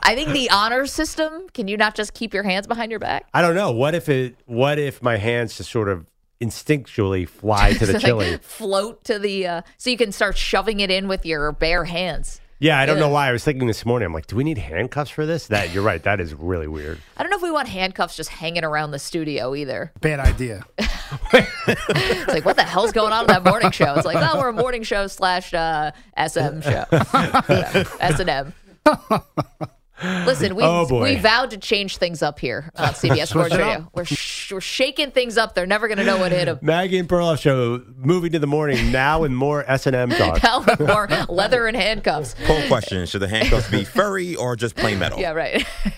I 0.03 0.13
think 0.15 0.29
the 0.29 0.49
honor 0.49 0.85
system. 0.85 1.47
Can 1.53 1.67
you 1.67 1.75
not 1.77 1.95
just 1.95 2.13
keep 2.13 2.33
your 2.33 2.43
hands 2.43 2.67
behind 2.67 2.89
your 2.91 2.99
back? 2.99 3.25
I 3.33 3.41
don't 3.41 3.55
know. 3.55 3.71
What 3.71 3.93
if 3.95 4.07
it? 4.09 4.35
What 4.45 4.79
if 4.79 5.01
my 5.01 5.17
hands 5.17 5.57
just 5.57 5.69
sort 5.71 5.89
of 5.89 6.05
instinctually 6.41 7.27
fly 7.27 7.73
to 7.73 7.85
the 7.85 7.93
Like, 7.93 8.01
chili? 8.05 8.37
float 8.41 9.03
to 9.05 9.17
the 9.19 9.47
uh, 9.47 9.61
so 9.77 9.89
you 9.89 9.97
can 9.97 10.11
start 10.11 10.37
shoving 10.37 10.79
it 10.79 10.91
in 10.91 11.07
with 11.07 11.25
your 11.25 11.51
bare 11.51 11.85
hands. 11.85 12.39
Yeah, 12.59 12.79
I 12.79 12.85
don't 12.85 12.99
know 12.99 13.09
why. 13.09 13.27
I 13.27 13.31
was 13.33 13.43
thinking 13.43 13.67
this 13.67 13.85
morning. 13.85 14.05
I'm 14.05 14.13
like, 14.13 14.27
do 14.27 14.35
we 14.37 14.43
need 14.43 14.57
handcuffs 14.57 15.11
for 15.11 15.25
this? 15.25 15.47
That 15.47 15.73
you're 15.73 15.83
right. 15.83 16.01
That 16.03 16.21
is 16.21 16.33
really 16.33 16.67
weird. 16.67 16.99
I 17.17 17.23
don't 17.23 17.29
know 17.29 17.35
if 17.35 17.43
we 17.43 17.51
want 17.51 17.67
handcuffs 17.67 18.15
just 18.15 18.29
hanging 18.29 18.63
around 18.63 18.91
the 18.91 18.99
studio 18.99 19.53
either. 19.53 19.91
Bad 20.01 20.19
idea. 20.19 20.63
It's 21.67 22.27
like 22.27 22.43
what 22.43 22.55
the 22.55 22.63
hell's 22.63 22.91
going 22.91 23.13
on 23.13 23.21
in 23.21 23.27
that 23.27 23.43
morning 23.43 23.71
show? 23.71 23.93
It's 23.95 24.05
like 24.05 24.17
oh, 24.19 24.39
we're 24.39 24.49
a 24.49 24.53
morning 24.53 24.83
show 24.83 25.05
slash 25.07 25.53
uh, 25.53 25.91
SM 26.17 26.61
show, 26.61 26.85
S 27.99 28.19
and 28.19 28.29
M. 28.29 28.53
Listen, 30.03 30.55
we 30.55 30.63
Oh, 30.63 30.85
we 31.01 31.15
vowed 31.15 31.51
to 31.51 31.57
change 31.57 31.97
things 31.97 32.21
up 32.21 32.39
here 32.39 32.69
on 32.75 32.89
CBS 32.89 33.27
Sports 33.29 33.55
Radio. 33.55 33.89
We're 33.93 34.05
sh- 34.05 34.51
we're 34.51 34.61
shaking 34.61 35.11
things 35.11 35.37
up. 35.37 35.55
They're 35.55 35.65
never 35.65 35.87
going 35.87 35.97
to 35.99 36.03
know 36.03 36.17
what 36.17 36.31
hit 36.31 36.45
them. 36.45 36.59
Maggie 36.61 36.97
and 36.97 37.07
Perloff 37.07 37.39
show 37.39 37.81
moving 37.97 38.31
to 38.33 38.39
the 38.39 38.47
morning 38.47 38.91
now 38.91 39.23
and 39.23 39.35
more 39.35 39.63
S 39.69 39.87
and 39.87 39.95
M 39.95 40.09
talk. 40.11 40.43
Now 40.43 40.59
with 40.63 40.79
more 40.79 41.07
leather 41.29 41.67
and 41.67 41.77
handcuffs. 41.77 42.35
Poll 42.45 42.61
question: 42.67 43.05
Should 43.05 43.21
the 43.21 43.27
handcuffs 43.27 43.69
be 43.71 43.83
furry 43.83 44.35
or 44.35 44.55
just 44.55 44.75
plain 44.75 44.99
metal? 44.99 45.19
Yeah, 45.19 45.31
right. 45.31 45.65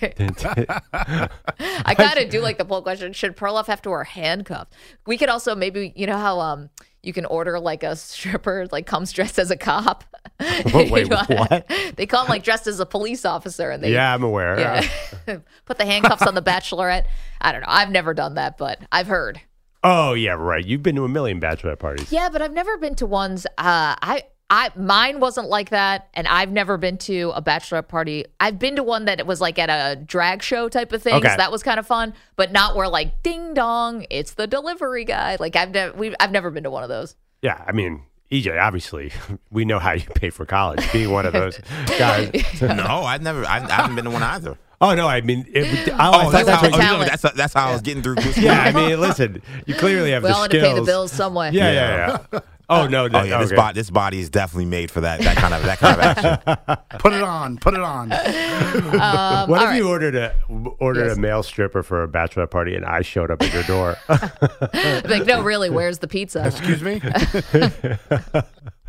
I 0.92 1.94
kind 1.96 2.18
of 2.18 2.30
do 2.30 2.40
like 2.40 2.58
the 2.58 2.64
poll 2.64 2.82
question. 2.82 3.12
Should 3.12 3.36
Perloff 3.36 3.66
have 3.66 3.82
to 3.82 3.90
wear 3.90 4.04
handcuffs? 4.04 4.70
We 5.06 5.16
could 5.18 5.28
also 5.28 5.54
maybe, 5.54 5.92
you 5.96 6.06
know 6.06 6.18
how 6.18 6.40
um 6.40 6.70
you 7.06 7.12
can 7.12 7.24
order 7.26 7.60
like 7.60 7.82
a 7.84 7.94
stripper 7.94 8.66
like 8.72 8.84
comes 8.86 9.12
dressed 9.12 9.38
as 9.38 9.50
a 9.50 9.56
cop. 9.56 10.04
Wait, 10.74 10.90
You 10.90 11.04
know, 11.06 11.22
what? 11.28 11.70
They 11.96 12.04
come 12.04 12.26
like 12.28 12.42
dressed 12.42 12.66
as 12.66 12.80
a 12.80 12.86
police 12.86 13.24
officer 13.24 13.70
and 13.70 13.82
they 13.82 13.92
yeah, 13.92 14.12
I'm 14.12 14.22
aware. 14.22 14.58
yeah. 14.58 15.38
put 15.64 15.78
the 15.78 15.86
handcuffs 15.86 16.26
on 16.26 16.34
the 16.34 16.42
bachelorette. 16.42 17.04
I 17.40 17.52
don't 17.52 17.60
know. 17.60 17.68
I've 17.70 17.90
never 17.90 18.12
done 18.12 18.34
that, 18.34 18.58
but 18.58 18.80
I've 18.90 19.06
heard. 19.06 19.40
Oh 19.84 20.14
yeah, 20.14 20.32
right. 20.32 20.64
You've 20.66 20.82
been 20.82 20.96
to 20.96 21.04
a 21.04 21.08
million 21.08 21.40
bachelorette 21.40 21.78
parties. 21.78 22.10
Yeah, 22.10 22.28
but 22.28 22.42
I've 22.42 22.52
never 22.52 22.76
been 22.76 22.96
to 22.96 23.06
ones. 23.06 23.46
Uh, 23.56 23.94
I, 24.02 24.24
I, 24.48 24.70
mine 24.76 25.18
wasn't 25.18 25.48
like 25.48 25.70
that, 25.70 26.08
and 26.14 26.28
I've 26.28 26.52
never 26.52 26.76
been 26.78 26.98
to 26.98 27.32
a 27.34 27.42
bachelorette 27.42 27.88
party. 27.88 28.26
I've 28.38 28.58
been 28.60 28.76
to 28.76 28.82
one 28.84 29.06
that 29.06 29.26
was 29.26 29.40
like 29.40 29.58
at 29.58 29.68
a 29.68 29.96
drag 30.00 30.40
show 30.42 30.68
type 30.68 30.92
of 30.92 31.02
thing. 31.02 31.14
Okay. 31.14 31.28
So 31.28 31.36
that 31.36 31.50
was 31.50 31.64
kind 31.64 31.80
of 31.80 31.86
fun, 31.86 32.14
but 32.36 32.52
not 32.52 32.76
where 32.76 32.88
like 32.88 33.22
ding 33.24 33.54
dong, 33.54 34.06
it's 34.08 34.34
the 34.34 34.46
delivery 34.46 35.04
guy. 35.04 35.36
Like 35.40 35.56
I've 35.56 35.70
never, 35.72 35.96
we, 35.96 36.14
I've 36.20 36.30
never 36.30 36.50
been 36.52 36.62
to 36.62 36.70
one 36.70 36.84
of 36.84 36.88
those. 36.88 37.16
Yeah, 37.42 37.60
I 37.66 37.72
mean, 37.72 38.02
EJ, 38.30 38.60
obviously, 38.62 39.12
we 39.50 39.64
know 39.64 39.80
how 39.80 39.92
you 39.92 40.04
pay 40.14 40.30
for 40.30 40.46
college. 40.46 40.92
Being 40.92 41.10
one 41.10 41.26
of 41.26 41.32
those 41.32 41.58
guys. 41.98 42.30
no, 42.62 42.84
I've 43.02 43.22
never. 43.22 43.44
I, 43.44 43.56
I 43.64 43.72
haven't 43.72 43.96
been 43.96 44.04
to 44.04 44.10
one 44.12 44.22
either. 44.22 44.56
Oh 44.80 44.94
no, 44.94 45.08
I 45.08 45.22
mean, 45.22 45.44
it, 45.52 45.62
would- 45.86 45.94
oh, 45.94 45.96
I 45.98 46.08
Oh, 46.26 46.30
thought 46.30 46.32
that's, 46.32 46.46
that's 46.46 46.60
how, 46.60 46.66
oh, 46.66 46.68
you- 46.68 46.92
you 46.92 46.98
know, 46.98 47.04
that's, 47.04 47.34
that's 47.34 47.54
how 47.54 47.68
I 47.68 47.72
was 47.72 47.80
getting 47.82 48.02
through. 48.02 48.16
Yeah, 48.36 48.60
I 48.60 48.72
mean, 48.72 49.00
listen, 49.00 49.40
you 49.66 49.74
clearly 49.74 50.10
have 50.12 50.22
We 50.22 50.28
the 50.28 50.34
all 50.36 50.42
had 50.42 50.50
to 50.52 50.60
pay 50.60 50.74
the 50.74 50.82
bills 50.82 51.10
some 51.12 51.34
way. 51.34 51.50
Yeah, 51.50 51.72
yeah, 51.72 52.18
yeah. 52.32 52.40
Oh 52.68 52.86
no, 52.88 53.04
Oh 53.04 53.08
that, 53.08 53.28
yeah, 53.28 53.38
this 53.38 53.48
okay. 53.52 53.56
body, 53.56 53.74
this 53.74 53.90
body 53.90 54.18
is 54.18 54.28
definitely 54.28 54.64
made 54.66 54.90
for 54.90 55.00
that. 55.02 55.20
That 55.20 55.36
kind 55.36 55.54
of 55.54 55.62
that 55.62 55.78
kind 55.78 56.00
of 56.00 56.04
action. 56.04 56.76
Put 56.98 57.12
it 57.12 57.22
on. 57.22 57.58
Put 57.58 57.74
it 57.74 57.80
on. 57.80 58.10
Um, 58.12 59.48
what 59.50 59.60
all 59.60 59.70
if 59.70 59.76
you 59.76 59.88
ordered 59.88 60.16
a 60.16 60.34
ordered 60.80 61.06
Yes. 61.06 61.16
a 61.16 61.20
male 61.20 61.42
stripper 61.44 61.82
for 61.84 62.02
a 62.02 62.08
bachelorette 62.08 62.50
party 62.50 62.74
and 62.74 62.84
I 62.84 63.02
showed 63.02 63.30
up 63.30 63.40
at 63.42 63.52
your 63.54 63.62
door? 63.64 63.96
like, 65.08 65.26
no, 65.26 65.42
really, 65.42 65.70
where's 65.78 65.98
the 65.98 66.08
pizza? 66.08 66.44
Excuse 66.46 66.82
me. 66.82 67.00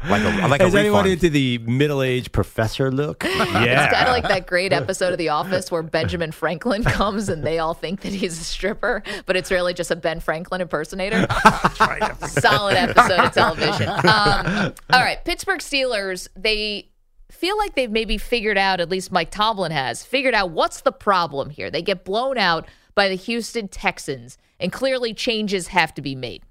Like 0.10 0.24
a, 0.24 0.30
I 0.44 0.48
like 0.48 0.62
Is 0.62 0.74
a 0.74 0.80
anyone 0.80 1.04
refund. 1.06 1.14
into 1.24 1.30
the 1.30 1.58
middle 1.60 2.02
aged 2.02 2.32
professor 2.32 2.92
look? 2.92 3.24
It's 3.28 3.36
Yeah, 3.52 3.92
kind 3.92 4.08
of 4.08 4.14
like 4.14 4.28
that 4.28 4.48
great 4.48 4.74
episode 4.74 5.12
of 5.12 5.18
The 5.18 5.30
Office 5.30 5.72
where 5.72 5.84
Benjamin 5.84 6.32
Franklin 6.32 6.84
comes 6.86 7.30
and 7.30 7.44
they 7.46 7.60
all 7.60 7.74
think 7.74 8.02
that 8.02 8.14
he's 8.14 8.40
a 8.40 8.44
stripper, 8.44 9.04
but 9.26 9.36
it's 9.36 9.52
really 9.52 9.74
just 9.74 9.92
a 9.92 9.96
Ben 9.96 10.20
Franklin 10.20 10.62
impersonator. 10.62 11.26
Solid 12.28 12.76
episode 12.76 13.20
of 13.20 13.32
television. 13.34 13.90
Um, 13.90 14.74
all 14.92 15.02
right, 15.02 15.24
Pittsburgh 15.26 15.60
Steelers, 15.60 16.28
they 16.36 16.90
feel 17.32 17.58
like 17.58 17.76
they've 17.76 17.92
maybe 17.92 18.18
figured 18.18 18.58
out, 18.58 18.80
at 18.80 18.90
least 18.90 19.12
Mike 19.12 19.32
Tomlin 19.32 19.72
has, 19.72 20.04
figured 20.04 20.34
out 20.34 20.52
what's 20.52 20.82
the 20.82 20.92
problem 20.92 21.50
here. 21.50 21.70
They 21.70 21.82
get 21.82 22.04
blown 22.06 22.38
out 22.38 22.68
by 22.96 23.10
the 23.10 23.16
Houston 23.16 23.68
Texans, 23.68 24.38
and 24.60 24.72
clearly 24.72 25.14
changes 25.14 25.68
have 25.68 25.94
to 25.96 26.02
be 26.02 26.16
made. 26.16 26.44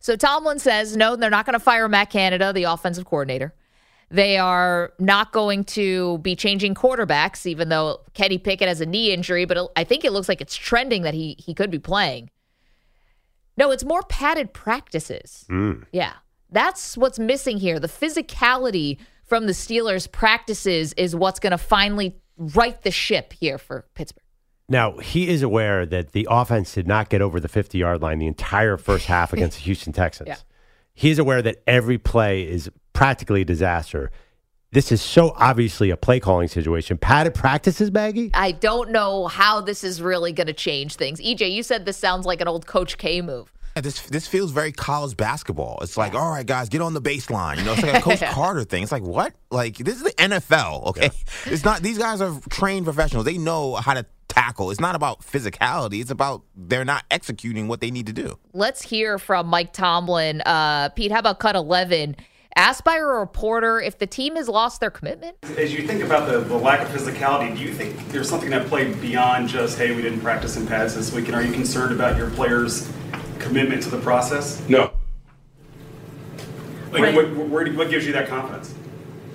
So 0.00 0.16
Tomlin 0.16 0.58
says, 0.58 0.96
no, 0.96 1.14
they're 1.14 1.30
not 1.30 1.46
going 1.46 1.54
to 1.54 1.60
fire 1.60 1.88
Matt 1.88 2.10
Canada, 2.10 2.52
the 2.52 2.64
offensive 2.64 3.04
coordinator. 3.04 3.54
They 4.10 4.38
are 4.38 4.92
not 4.98 5.30
going 5.30 5.64
to 5.64 6.18
be 6.18 6.34
changing 6.34 6.74
quarterbacks, 6.74 7.46
even 7.46 7.68
though 7.68 8.00
Kenny 8.14 8.38
Pickett 8.38 8.66
has 8.66 8.80
a 8.80 8.86
knee 8.86 9.12
injury, 9.12 9.44
but 9.44 9.70
I 9.76 9.84
think 9.84 10.04
it 10.04 10.12
looks 10.12 10.28
like 10.28 10.40
it's 10.40 10.56
trending 10.56 11.02
that 11.02 11.14
he 11.14 11.36
he 11.38 11.54
could 11.54 11.70
be 11.70 11.78
playing. 11.78 12.30
No, 13.56 13.70
it's 13.70 13.84
more 13.84 14.02
padded 14.02 14.52
practices. 14.52 15.44
Mm. 15.48 15.84
Yeah. 15.92 16.14
That's 16.50 16.96
what's 16.96 17.18
missing 17.18 17.58
here. 17.58 17.78
The 17.78 17.88
physicality 17.88 18.98
from 19.24 19.46
the 19.46 19.52
Steelers' 19.52 20.10
practices 20.10 20.92
is 20.94 21.14
what's 21.14 21.38
going 21.38 21.52
to 21.52 21.58
finally 21.58 22.16
right 22.36 22.80
the 22.82 22.90
ship 22.90 23.32
here 23.32 23.58
for 23.58 23.86
Pittsburgh. 23.94 24.24
Now, 24.70 24.96
he 24.98 25.28
is 25.28 25.42
aware 25.42 25.84
that 25.84 26.12
the 26.12 26.28
offense 26.30 26.72
did 26.72 26.86
not 26.86 27.10
get 27.10 27.20
over 27.20 27.40
the 27.40 27.48
50 27.48 27.76
yard 27.76 28.00
line 28.00 28.20
the 28.20 28.28
entire 28.28 28.76
first 28.76 29.06
half 29.06 29.32
against 29.34 29.58
the 29.58 29.64
Houston 29.64 29.92
Texans. 29.92 30.28
Yeah. 30.28 30.36
He 30.94 31.10
is 31.10 31.18
aware 31.18 31.42
that 31.42 31.62
every 31.66 31.98
play 31.98 32.42
is 32.42 32.70
practically 32.92 33.42
a 33.42 33.44
disaster. 33.44 34.10
This 34.72 34.92
is 34.92 35.02
so 35.02 35.34
obviously 35.36 35.90
a 35.90 35.96
play 35.96 36.20
calling 36.20 36.46
situation. 36.46 36.96
Padded 36.98 37.34
practices, 37.34 37.90
Maggie? 37.90 38.30
I 38.32 38.52
don't 38.52 38.90
know 38.90 39.26
how 39.26 39.60
this 39.60 39.82
is 39.82 40.00
really 40.00 40.32
going 40.32 40.46
to 40.46 40.52
change 40.52 40.94
things. 40.94 41.20
EJ, 41.20 41.50
you 41.50 41.64
said 41.64 41.84
this 41.84 41.96
sounds 41.96 42.24
like 42.24 42.40
an 42.40 42.46
old 42.46 42.66
Coach 42.66 42.96
K 42.96 43.20
move. 43.20 43.52
Yeah, 43.74 43.82
this 43.82 44.00
this 44.02 44.28
feels 44.28 44.52
very 44.52 44.70
college 44.70 45.16
basketball. 45.16 45.78
It's 45.82 45.96
like, 45.96 46.14
all 46.14 46.30
right, 46.30 46.46
guys, 46.46 46.68
get 46.68 46.80
on 46.82 46.94
the 46.94 47.00
baseline. 47.00 47.58
You 47.58 47.64
know, 47.64 47.72
it's 47.72 47.82
like 47.82 47.94
a 47.94 48.00
Coach 48.00 48.20
Carter 48.32 48.62
thing. 48.64 48.84
It's 48.84 48.92
like, 48.92 49.02
what? 49.02 49.32
Like 49.50 49.78
this 49.78 49.96
is 49.96 50.02
the 50.02 50.12
NFL, 50.12 50.86
okay? 50.88 51.10
It's 51.46 51.64
not. 51.64 51.82
These 51.82 51.98
guys 51.98 52.20
are 52.20 52.38
trained 52.50 52.84
professionals. 52.84 53.24
They 53.24 53.38
know 53.38 53.74
how 53.74 53.94
to 53.94 54.06
tackle. 54.30 54.70
It's 54.70 54.80
not 54.80 54.94
about 54.94 55.20
physicality. 55.20 56.00
It's 56.00 56.10
about 56.10 56.42
they're 56.56 56.84
not 56.84 57.04
executing 57.10 57.68
what 57.68 57.80
they 57.80 57.90
need 57.90 58.06
to 58.06 58.12
do. 58.12 58.38
Let's 58.54 58.80
hear 58.82 59.18
from 59.18 59.46
Mike 59.48 59.72
Tomlin. 59.74 60.40
Uh, 60.42 60.88
Pete, 60.90 61.12
how 61.12 61.18
about 61.18 61.38
cut 61.38 61.56
11? 61.56 62.16
Asked 62.56 62.84
by 62.84 62.96
a 62.96 63.04
reporter 63.04 63.80
if 63.80 63.98
the 63.98 64.06
team 64.06 64.36
has 64.36 64.48
lost 64.48 64.80
their 64.80 64.90
commitment. 64.90 65.36
As 65.56 65.72
you 65.72 65.86
think 65.86 66.02
about 66.02 66.28
the, 66.28 66.40
the 66.40 66.56
lack 66.56 66.80
of 66.80 66.88
physicality, 66.88 67.54
do 67.56 67.62
you 67.62 67.72
think 67.72 68.08
there's 68.08 68.28
something 68.28 68.50
that 68.50 68.66
played 68.66 69.00
beyond 69.00 69.48
just, 69.48 69.78
hey, 69.78 69.94
we 69.94 70.02
didn't 70.02 70.20
practice 70.20 70.56
in 70.56 70.66
pads 70.66 70.94
this 70.94 71.12
week? 71.12 71.26
And 71.26 71.36
are 71.36 71.42
you 71.42 71.52
concerned 71.52 71.92
about 71.92 72.16
your 72.16 72.30
players' 72.30 72.90
commitment 73.38 73.82
to 73.84 73.90
the 73.90 74.00
process? 74.00 74.66
No. 74.68 74.92
Like, 76.90 77.14
what, 77.14 77.30
where, 77.36 77.72
what 77.72 77.88
gives 77.88 78.04
you 78.04 78.12
that 78.14 78.26
confidence? 78.26 78.74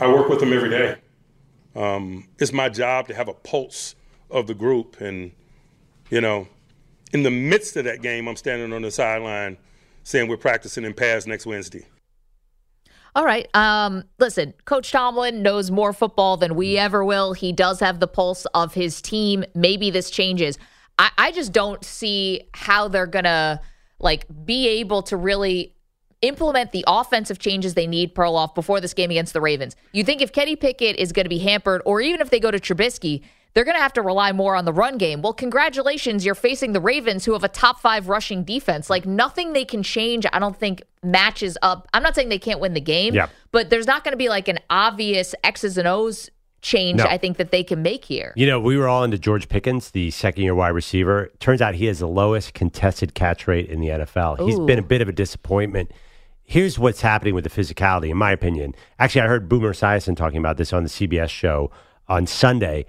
I 0.02 0.08
work 0.08 0.28
with 0.28 0.42
them 0.42 0.52
every 0.52 0.70
day. 0.70 0.98
Um, 1.74 2.28
it's 2.38 2.52
my 2.52 2.68
job 2.68 3.08
to 3.08 3.14
have 3.14 3.30
a 3.30 3.34
pulse 3.34 3.96
of 4.36 4.48
the 4.48 4.54
group. 4.54 5.00
And, 5.00 5.32
you 6.10 6.22
know, 6.22 6.48
in 7.14 7.24
the 7.24 7.32
midst 7.32 7.76
of 7.78 7.86
that 7.86 8.02
game, 8.02 8.28
I'm 8.28 8.36
standing 8.36 8.74
on 8.74 8.82
the 8.82 8.92
sideline 8.92 9.58
saying 10.04 10.28
we're 10.28 10.38
practicing 10.38 10.84
in 10.84 10.94
pads 10.94 11.26
next 11.26 11.46
Wednesday. 11.46 11.86
All 13.16 13.24
right. 13.24 13.48
Um, 13.56 14.04
listen, 14.20 14.54
Coach 14.66 14.92
Tomlin 14.92 15.42
knows 15.42 15.72
more 15.72 15.94
football 15.94 16.36
than 16.36 16.56
we 16.56 16.78
ever 16.78 17.04
will. 17.04 17.32
He 17.32 17.54
does 17.54 17.80
have 17.80 18.02
the 18.02 18.08
pulse 18.08 18.46
of 18.54 18.74
his 18.74 19.02
team. 19.02 19.46
Maybe 19.56 19.90
this 19.90 20.10
changes. 20.10 20.60
I, 21.00 21.12
I 21.18 21.32
just 21.32 21.54
don't 21.54 21.84
see 21.84 22.50
how 22.54 22.90
they're 22.90 23.08
gonna 23.08 23.62
like 24.00 24.26
be 24.46 24.68
able 24.68 25.02
to 25.04 25.16
really 25.16 25.76
implement 26.22 26.72
the 26.72 26.84
offensive 26.88 27.40
changes 27.40 27.74
they 27.74 27.88
need 27.88 28.16
Perloff 28.16 28.54
before 28.54 28.82
this 28.82 28.94
game 28.94 29.12
against 29.12 29.32
the 29.34 29.42
Ravens. 29.42 29.76
You 29.94 30.04
think 30.04 30.22
if 30.22 30.34
Kenny 30.34 30.56
Pickett 30.56 30.98
is 30.98 31.12
going 31.12 31.26
to 31.26 31.30
be 31.30 31.40
hampered, 31.40 31.82
or 31.86 32.02
even 32.02 32.20
if 32.22 32.30
they 32.30 32.40
go 32.40 32.52
to 32.52 32.60
Trubisky, 32.60 33.22
they're 33.56 33.64
going 33.64 33.76
to 33.78 33.82
have 33.82 33.94
to 33.94 34.02
rely 34.02 34.34
more 34.34 34.56
on 34.56 34.66
the 34.66 34.74
run 34.74 34.98
game. 34.98 35.22
Well, 35.22 35.34
congratulations, 35.34 36.26
you're 36.26 36.36
facing 36.36 36.74
the 36.74 36.82
Ravens, 36.82 37.24
who 37.26 37.34
have 37.34 37.44
a 37.44 37.48
top 37.50 37.80
five 37.80 38.10
rushing 38.10 38.44
defense. 38.44 38.90
Like 38.90 39.06
nothing 39.06 39.54
they 39.54 39.66
can 39.66 39.82
change, 39.82 40.26
I 40.32 40.40
don't 40.40 40.58
think 40.58 40.84
matches 41.02 41.58
up. 41.62 41.88
I'm 41.94 42.04
not 42.04 42.16
saying 42.16 42.30
they 42.30 42.38
can't 42.38 42.60
win 42.60 42.74
the 42.74 42.82
game, 42.82 43.14
Yeah. 43.16 43.28
but 43.52 43.70
there's 43.70 43.88
not 43.88 44.04
going 44.04 44.12
to 44.12 44.18
be 44.18 44.28
like 44.30 44.50
an 44.50 44.60
obvious 44.70 45.34
X's 45.44 45.78
and 45.78 45.88
O's 45.88 46.30
change. 46.62 46.98
No. 46.98 47.06
I 47.06 47.18
think 47.18 47.38
that 47.38 47.52
they 47.52 47.64
can 47.64 47.82
make 47.82 48.04
here. 48.04 48.34
You 48.36 48.46
know, 48.46 48.60
we 48.60 48.76
were 48.76 48.90
all 48.90 49.04
into 49.06 49.18
George 49.18 49.48
Pickens, 49.48 49.92
the 49.92 50.12
second 50.12 50.44
year 50.44 50.54
wide 50.56 50.70
receiver. 50.70 51.32
Turns 51.40 51.62
out 51.62 51.76
he 51.76 51.86
has 51.86 52.00
the 52.00 52.08
lowest 52.08 52.54
contested 52.54 53.14
catch 53.14 53.48
rate 53.48 53.70
in 53.70 53.80
the 53.80 53.88
NFL. 53.88 54.46
He's 54.46 54.60
been 54.60 54.80
a 54.80 54.84
bit 54.84 55.02
of 55.02 55.08
a 55.08 55.14
disappointment. 55.14 55.92
Here's 56.44 56.78
what's 56.78 57.02
happening 57.02 57.34
with 57.34 57.44
the 57.46 57.50
physicality, 57.50 58.10
in 58.10 58.18
my 58.18 58.32
opinion. 58.32 58.76
Actually, 59.00 59.22
I 59.22 59.28
heard 59.28 59.48
Boomer 59.48 59.74
Esiason 59.74 60.18
talking 60.18 60.40
about 60.40 60.58
this 60.58 60.74
on 60.74 60.84
the 60.84 60.90
CBS 60.90 61.30
show 61.30 61.72
on 62.10 62.28
Sunday. 62.28 62.86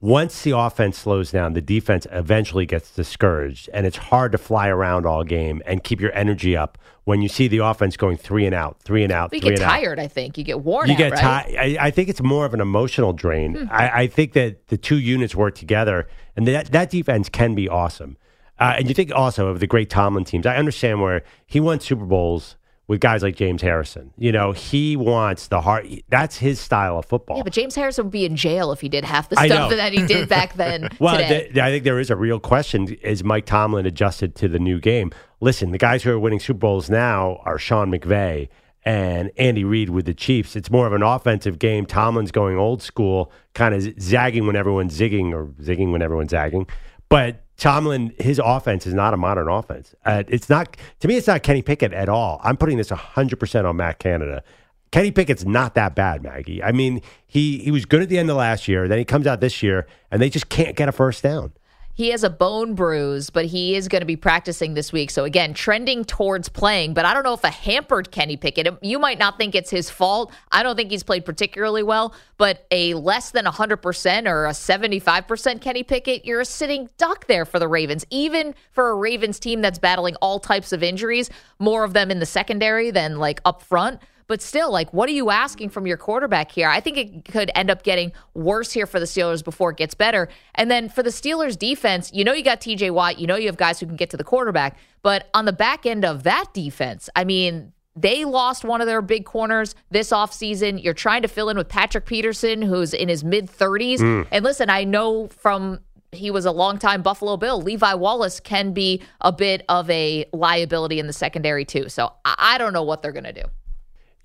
Once 0.00 0.42
the 0.42 0.56
offense 0.56 0.96
slows 0.96 1.32
down, 1.32 1.54
the 1.54 1.60
defense 1.60 2.06
eventually 2.12 2.64
gets 2.64 2.94
discouraged, 2.94 3.68
and 3.74 3.84
it's 3.84 3.96
hard 3.96 4.30
to 4.30 4.38
fly 4.38 4.68
around 4.68 5.04
all 5.04 5.24
game 5.24 5.60
and 5.66 5.82
keep 5.82 6.00
your 6.00 6.12
energy 6.12 6.56
up 6.56 6.78
when 7.02 7.20
you 7.20 7.28
see 7.28 7.48
the 7.48 7.58
offense 7.58 7.96
going 7.96 8.16
three 8.16 8.46
and 8.46 8.54
out, 8.54 8.80
three 8.82 9.02
and 9.02 9.10
out, 9.10 9.32
You 9.32 9.40
three 9.40 9.50
get 9.50 9.58
and 9.60 9.62
out 9.68 9.70
tired, 9.70 9.98
I 9.98 10.06
think. 10.06 10.38
You 10.38 10.44
get 10.44 10.60
worn 10.60 10.86
you 10.86 10.92
out, 10.92 10.98
get 10.98 11.12
right? 11.12 11.20
tired. 11.20 11.56
I, 11.56 11.86
I 11.86 11.90
think 11.90 12.08
it's 12.08 12.22
more 12.22 12.44
of 12.44 12.54
an 12.54 12.60
emotional 12.60 13.12
drain. 13.12 13.54
Hmm. 13.54 13.66
I, 13.72 14.02
I 14.02 14.06
think 14.06 14.34
that 14.34 14.68
the 14.68 14.76
two 14.76 14.98
units 14.98 15.34
work 15.34 15.56
together, 15.56 16.06
and 16.36 16.46
that 16.46 16.70
that 16.70 16.90
defense 16.90 17.28
can 17.28 17.56
be 17.56 17.68
awesome. 17.68 18.18
Uh, 18.60 18.74
and 18.76 18.88
you 18.88 18.94
think 18.94 19.10
also 19.12 19.48
of 19.48 19.58
the 19.58 19.66
great 19.66 19.88
Tomlin 19.90 20.24
teams. 20.24 20.44
I 20.46 20.56
understand 20.56 21.00
where 21.00 21.22
he 21.46 21.60
won 21.60 21.80
Super 21.80 22.04
Bowls 22.04 22.56
with 22.88 23.00
guys 23.00 23.22
like 23.22 23.36
James 23.36 23.62
Harrison. 23.62 24.12
You 24.16 24.32
know, 24.32 24.52
he 24.52 24.96
wants 24.96 25.46
the 25.48 25.60
heart. 25.60 25.86
That's 26.08 26.38
his 26.38 26.58
style 26.58 26.98
of 26.98 27.04
football. 27.04 27.36
Yeah, 27.36 27.42
but 27.44 27.52
James 27.52 27.74
Harrison 27.74 28.06
would 28.06 28.12
be 28.12 28.24
in 28.24 28.34
jail 28.34 28.72
if 28.72 28.80
he 28.80 28.88
did 28.88 29.04
half 29.04 29.28
the 29.28 29.36
stuff 29.36 29.70
that 29.70 29.92
he 29.92 30.04
did 30.06 30.28
back 30.28 30.54
then. 30.56 30.88
Well, 30.98 31.18
th- 31.18 31.56
I 31.56 31.70
think 31.70 31.84
there 31.84 32.00
is 32.00 32.10
a 32.10 32.16
real 32.16 32.40
question: 32.40 32.88
Is 33.02 33.22
Mike 33.22 33.46
Tomlin 33.46 33.86
adjusted 33.86 34.34
to 34.36 34.48
the 34.48 34.58
new 34.58 34.80
game? 34.80 35.12
Listen, 35.40 35.70
the 35.70 35.78
guys 35.78 36.02
who 36.02 36.10
are 36.10 36.18
winning 36.18 36.40
Super 36.40 36.58
Bowls 36.58 36.90
now 36.90 37.40
are 37.44 37.58
Sean 37.58 37.92
McVay 37.92 38.48
and 38.84 39.30
Andy 39.36 39.64
Reid 39.64 39.90
with 39.90 40.06
the 40.06 40.14
Chiefs. 40.14 40.56
It's 40.56 40.70
more 40.70 40.86
of 40.86 40.94
an 40.94 41.02
offensive 41.02 41.58
game. 41.58 41.84
Tomlin's 41.84 42.32
going 42.32 42.56
old 42.56 42.82
school, 42.82 43.30
kind 43.54 43.74
of 43.74 43.82
zagging 44.00 44.46
when 44.46 44.56
everyone's 44.56 44.98
zigging 44.98 45.32
or 45.32 45.46
zigging 45.62 45.92
when 45.92 46.00
everyone's 46.00 46.30
zagging. 46.30 46.66
But 47.10 47.44
Tomlin, 47.58 48.14
his 48.18 48.40
offense 48.42 48.86
is 48.86 48.94
not 48.94 49.12
a 49.12 49.16
modern 49.16 49.48
offense. 49.48 49.94
Uh, 50.04 50.22
it's 50.28 50.48
not 50.48 50.76
to 51.00 51.08
me. 51.08 51.16
It's 51.16 51.26
not 51.26 51.42
Kenny 51.42 51.60
Pickett 51.60 51.92
at 51.92 52.08
all. 52.08 52.40
I'm 52.42 52.56
putting 52.56 52.78
this 52.78 52.90
100 52.90 53.38
percent 53.38 53.66
on 53.66 53.76
Matt 53.76 53.98
Canada. 53.98 54.42
Kenny 54.90 55.10
Pickett's 55.10 55.44
not 55.44 55.74
that 55.74 55.94
bad, 55.94 56.22
Maggie. 56.22 56.62
I 56.62 56.72
mean, 56.72 57.02
he 57.26 57.58
he 57.58 57.70
was 57.70 57.84
good 57.84 58.00
at 58.00 58.08
the 58.08 58.16
end 58.18 58.30
of 58.30 58.36
last 58.36 58.68
year. 58.68 58.88
Then 58.88 58.98
he 58.98 59.04
comes 59.04 59.26
out 59.26 59.40
this 59.40 59.62
year, 59.62 59.86
and 60.10 60.22
they 60.22 60.30
just 60.30 60.48
can't 60.48 60.76
get 60.76 60.88
a 60.88 60.92
first 60.92 61.22
down. 61.22 61.52
He 61.98 62.10
has 62.10 62.22
a 62.22 62.30
bone 62.30 62.74
bruise, 62.74 63.28
but 63.28 63.46
he 63.46 63.74
is 63.74 63.88
going 63.88 64.02
to 64.02 64.06
be 64.06 64.14
practicing 64.14 64.74
this 64.74 64.92
week. 64.92 65.10
So 65.10 65.24
again, 65.24 65.52
trending 65.52 66.04
towards 66.04 66.48
playing. 66.48 66.94
But 66.94 67.04
I 67.04 67.12
don't 67.12 67.24
know 67.24 67.32
if 67.32 67.42
a 67.42 67.50
hampered 67.50 68.12
Kenny 68.12 68.36
Pickett. 68.36 68.68
You 68.82 69.00
might 69.00 69.18
not 69.18 69.36
think 69.36 69.56
it's 69.56 69.68
his 69.68 69.90
fault. 69.90 70.32
I 70.52 70.62
don't 70.62 70.76
think 70.76 70.92
he's 70.92 71.02
played 71.02 71.24
particularly 71.24 71.82
well. 71.82 72.14
But 72.36 72.68
a 72.70 72.94
less 72.94 73.32
than 73.32 73.46
100% 73.46 74.28
or 74.28 74.46
a 74.46 74.50
75% 74.50 75.60
Kenny 75.60 75.82
Pickett, 75.82 76.24
you're 76.24 76.42
a 76.42 76.44
sitting 76.44 76.88
duck 76.98 77.26
there 77.26 77.44
for 77.44 77.58
the 77.58 77.66
Ravens. 77.66 78.06
Even 78.10 78.54
for 78.70 78.90
a 78.90 78.94
Ravens 78.94 79.40
team 79.40 79.60
that's 79.60 79.80
battling 79.80 80.14
all 80.22 80.38
types 80.38 80.72
of 80.72 80.84
injuries, 80.84 81.30
more 81.58 81.82
of 81.82 81.94
them 81.94 82.12
in 82.12 82.20
the 82.20 82.26
secondary 82.26 82.92
than 82.92 83.18
like 83.18 83.40
up 83.44 83.60
front. 83.60 84.00
But 84.28 84.42
still, 84.42 84.70
like, 84.70 84.92
what 84.92 85.08
are 85.08 85.12
you 85.12 85.30
asking 85.30 85.70
from 85.70 85.86
your 85.86 85.96
quarterback 85.96 86.52
here? 86.52 86.68
I 86.68 86.80
think 86.80 86.98
it 86.98 87.24
could 87.24 87.50
end 87.54 87.70
up 87.70 87.82
getting 87.82 88.12
worse 88.34 88.72
here 88.72 88.86
for 88.86 89.00
the 89.00 89.06
Steelers 89.06 89.42
before 89.42 89.70
it 89.70 89.78
gets 89.78 89.94
better. 89.94 90.28
And 90.54 90.70
then 90.70 90.90
for 90.90 91.02
the 91.02 91.10
Steelers 91.10 91.58
defense, 91.58 92.10
you 92.12 92.24
know 92.24 92.34
you 92.34 92.44
got 92.44 92.60
TJ 92.60 92.90
Watt, 92.90 93.18
you 93.18 93.26
know 93.26 93.36
you 93.36 93.46
have 93.46 93.56
guys 93.56 93.80
who 93.80 93.86
can 93.86 93.96
get 93.96 94.10
to 94.10 94.18
the 94.18 94.24
quarterback. 94.24 94.76
But 95.02 95.30
on 95.32 95.46
the 95.46 95.52
back 95.52 95.86
end 95.86 96.04
of 96.04 96.24
that 96.24 96.52
defense, 96.52 97.08
I 97.16 97.24
mean, 97.24 97.72
they 97.96 98.26
lost 98.26 98.64
one 98.64 98.82
of 98.82 98.86
their 98.86 99.00
big 99.00 99.24
corners 99.24 99.74
this 99.90 100.10
offseason. 100.10 100.82
You're 100.82 100.94
trying 100.94 101.22
to 101.22 101.28
fill 101.28 101.48
in 101.48 101.56
with 101.56 101.68
Patrick 101.68 102.04
Peterson, 102.04 102.60
who's 102.60 102.92
in 102.92 103.08
his 103.08 103.24
mid 103.24 103.46
30s. 103.46 103.98
Mm. 103.98 104.26
And 104.30 104.44
listen, 104.44 104.68
I 104.68 104.84
know 104.84 105.28
from 105.28 105.80
he 106.12 106.30
was 106.30 106.44
a 106.44 106.52
longtime 106.52 107.00
Buffalo 107.00 107.38
Bill. 107.38 107.60
Levi 107.60 107.94
Wallace 107.94 108.40
can 108.40 108.72
be 108.72 109.02
a 109.22 109.32
bit 109.32 109.64
of 109.70 109.88
a 109.90 110.26
liability 110.34 110.98
in 110.98 111.06
the 111.06 111.12
secondary, 111.14 111.64
too. 111.64 111.88
So 111.88 112.12
I, 112.26 112.34
I 112.38 112.58
don't 112.58 112.74
know 112.74 112.82
what 112.82 113.00
they're 113.02 113.12
going 113.12 113.24
to 113.24 113.32
do. 113.32 113.44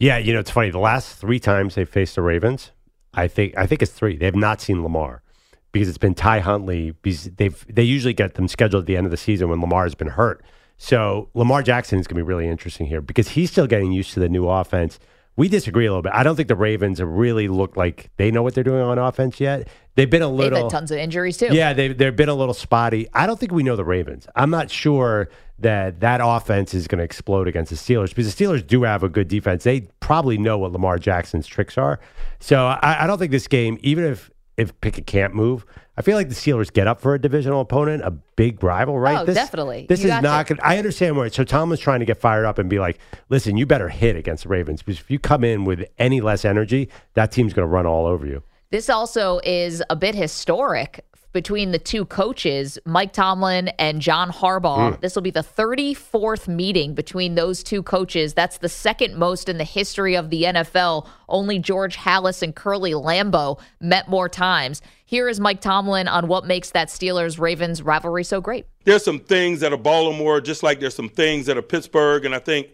Yeah, 0.04 0.18
you 0.18 0.34
know 0.34 0.40
it's 0.40 0.52
funny. 0.52 0.70
The 0.70 0.80
last 0.80 1.16
three 1.16 1.40
times 1.40 1.76
they 1.76 1.86
faced 1.86 2.16
the 2.16 2.22
Ravens, 2.22 2.72
I 3.14 3.30
think 3.30 3.58
I 3.58 3.66
think 3.66 3.82
it's 3.82 3.94
three. 3.94 4.18
They 4.18 4.26
have 4.26 4.36
not 4.36 4.60
seen 4.60 4.84
Lamar 4.84 5.24
because 5.72 5.88
it's 5.88 5.98
been 5.98 6.14
Ty 6.14 6.40
Huntley. 6.40 6.92
Because 7.02 7.32
they've 7.38 7.66
they 7.70 7.84
usually 7.84 8.14
get 8.14 8.34
them 8.34 8.50
scheduled 8.50 8.84
at 8.84 8.88
the 8.88 8.98
end 8.98 9.06
of 9.08 9.12
the 9.12 9.18
season 9.18 9.48
when 9.48 9.62
Lamar 9.62 9.84
has 9.84 9.96
been 9.96 10.10
hurt. 10.10 10.44
So 10.78 11.30
Lamar 11.34 11.64
Jackson 11.64 12.00
is 12.00 12.08
going 12.08 12.18
to 12.18 12.24
be 12.26 12.28
really 12.28 12.50
interesting 12.50 12.86
here 12.86 13.00
because 13.00 13.30
he's 13.30 13.50
still 13.50 13.66
getting 13.66 13.94
used 13.94 14.14
to 14.16 14.20
the 14.20 14.28
new 14.28 14.50
offense. 14.50 15.00
We 15.38 15.48
disagree 15.48 15.86
a 15.86 15.90
little 15.90 16.02
bit. 16.04 16.12
I 16.14 16.22
don't 16.22 16.36
think 16.36 16.50
the 16.50 16.56
Ravens 16.56 17.00
have 17.00 17.08
really 17.08 17.48
looked 17.48 17.78
like 17.78 18.12
they 18.18 18.30
know 18.30 18.44
what 18.44 18.56
they're 18.56 18.64
doing 18.64 18.82
on 18.82 19.00
offense 19.00 19.40
yet. 19.40 19.70
They've 19.96 20.10
been 20.10 20.22
a 20.22 20.28
They've 20.28 20.36
little 20.36 20.64
had 20.64 20.70
tons 20.70 20.92
of 20.92 20.98
injuries, 20.98 21.38
too. 21.38 21.48
yeah, 21.52 21.72
they've 21.72 21.98
they've 21.98 22.16
been 22.16 22.30
a 22.30 22.36
little 22.36 22.54
spotty. 22.54 23.08
I 23.14 23.26
don't 23.26 23.40
think 23.40 23.54
we 23.54 23.64
know 23.64 23.78
the 23.78 23.86
Ravens. 23.86 24.28
I'm 24.36 24.50
not 24.50 24.70
sure 24.70 25.30
that 25.64 26.00
that 26.02 26.22
offense 26.24 26.74
is 26.74 26.88
going 26.88 27.00
to 27.00 27.04
explode 27.04 27.48
against 27.48 27.70
the 27.72 27.76
Steelers 27.76 28.10
because 28.10 28.34
the 28.34 28.44
Steelers 28.44 28.66
do 28.66 28.84
have 28.84 29.04
a 29.04 29.10
good 29.10 29.28
defense. 29.28 29.64
They 29.64 29.82
probably 30.00 30.38
know 30.38 30.58
what 30.58 30.72
Lamar 30.72 30.98
Jackson's 31.00 31.48
tricks 31.48 31.78
are. 31.78 32.00
So 32.40 32.66
I, 32.68 33.04
I 33.04 33.08
don't 33.08 33.18
think 33.18 33.32
this 33.32 33.48
game, 33.48 33.78
even 33.82 34.04
if 34.06 34.30
if 34.56 34.80
Pickett 34.82 35.08
can't 35.08 35.34
move. 35.34 35.66
I 35.98 36.02
feel 36.02 36.16
like 36.16 36.30
the 36.30 36.36
Steelers 36.36 36.72
get 36.74 36.88
up 36.88 37.00
for 37.02 37.14
a 37.14 37.20
divisional 37.20 37.62
opponent, 37.62 38.04
a 38.04 38.10
big 38.12 38.64
rival, 38.64 39.00
right? 39.00 39.20
Oh, 39.20 39.26
this, 39.26 39.36
definitely. 39.36 39.86
This 39.88 40.04
You 40.04 40.12
is 40.12 40.22
not 40.24 40.48
to. 40.48 40.56
good. 40.56 40.62
I 40.64 40.78
understand 40.80 41.16
where. 41.18 41.30
So 41.30 41.44
Tomlin's 41.44 41.80
trying 41.82 42.00
to 42.00 42.06
get 42.06 42.20
fired 42.20 42.46
up 42.46 42.58
and 42.60 42.70
be 42.70 42.80
like, 42.80 43.00
"Listen, 43.30 43.58
you 43.58 43.66
better 43.66 43.90
hit 43.90 44.16
against 44.16 44.44
the 44.44 44.50
Ravens 44.50 44.82
because 44.82 45.00
if 45.00 45.10
you 45.12 45.20
come 45.20 45.44
in 45.44 45.66
with 45.66 45.86
any 46.00 46.20
less 46.22 46.46
energy, 46.46 46.90
that 47.14 47.32
team's 47.32 47.54
going 47.54 47.68
to 47.68 47.72
run 47.72 47.86
all 47.86 48.06
over 48.06 48.26
you." 48.26 48.42
This 48.72 48.90
also 48.90 49.40
is 49.44 49.84
a 49.92 49.96
bit 49.96 50.16
historic 50.16 51.06
between 51.34 51.72
the 51.72 51.80
two 51.80 52.06
coaches, 52.06 52.78
Mike 52.86 53.12
Tomlin 53.12 53.70
and 53.80 54.02
John 54.02 54.32
Harbaugh. 54.32 54.94
Mm. 54.94 55.02
This 55.02 55.16
will 55.16 55.22
be 55.22 55.32
the 55.32 55.42
34th 55.42 56.48
meeting 56.48 56.94
between 56.94 57.36
those 57.36 57.64
two 57.64 57.84
coaches. 57.84 58.34
That's 58.34 58.60
the 58.60 58.70
second 58.70 59.16
most 59.16 59.50
in 59.50 59.58
the 59.58 59.64
history 59.64 60.16
of 60.16 60.30
the 60.30 60.44
NFL. 60.44 61.08
Only 61.28 61.60
George 61.60 61.98
Halas 61.98 62.42
and 62.42 62.56
Curly 62.56 62.92
Lambeau 62.92 63.60
met 63.82 64.08
more 64.08 64.30
times. 64.30 64.82
Here 65.06 65.28
is 65.28 65.40
Mike 65.40 65.62
Tomlin 65.62 66.08
on 66.08 66.28
what 66.28 66.46
makes 66.46 66.72
that 66.72 66.88
Steelers 66.88 67.40
Ravens 67.40 67.82
rivalry 67.82 68.24
so 68.24 68.40
great. 68.40 68.66
there's 68.86 69.04
some 69.04 69.20
things 69.20 69.60
that 69.60 69.74
are 69.74 69.78
Baltimore, 69.78 70.40
just 70.42 70.64
like 70.64 70.80
there's 70.80 70.96
some 70.96 71.10
things 71.10 71.48
that 71.48 71.58
are 71.58 71.62
Pittsburgh, 71.62 72.26
and 72.26 72.34
I 72.34 72.40
think 72.40 72.70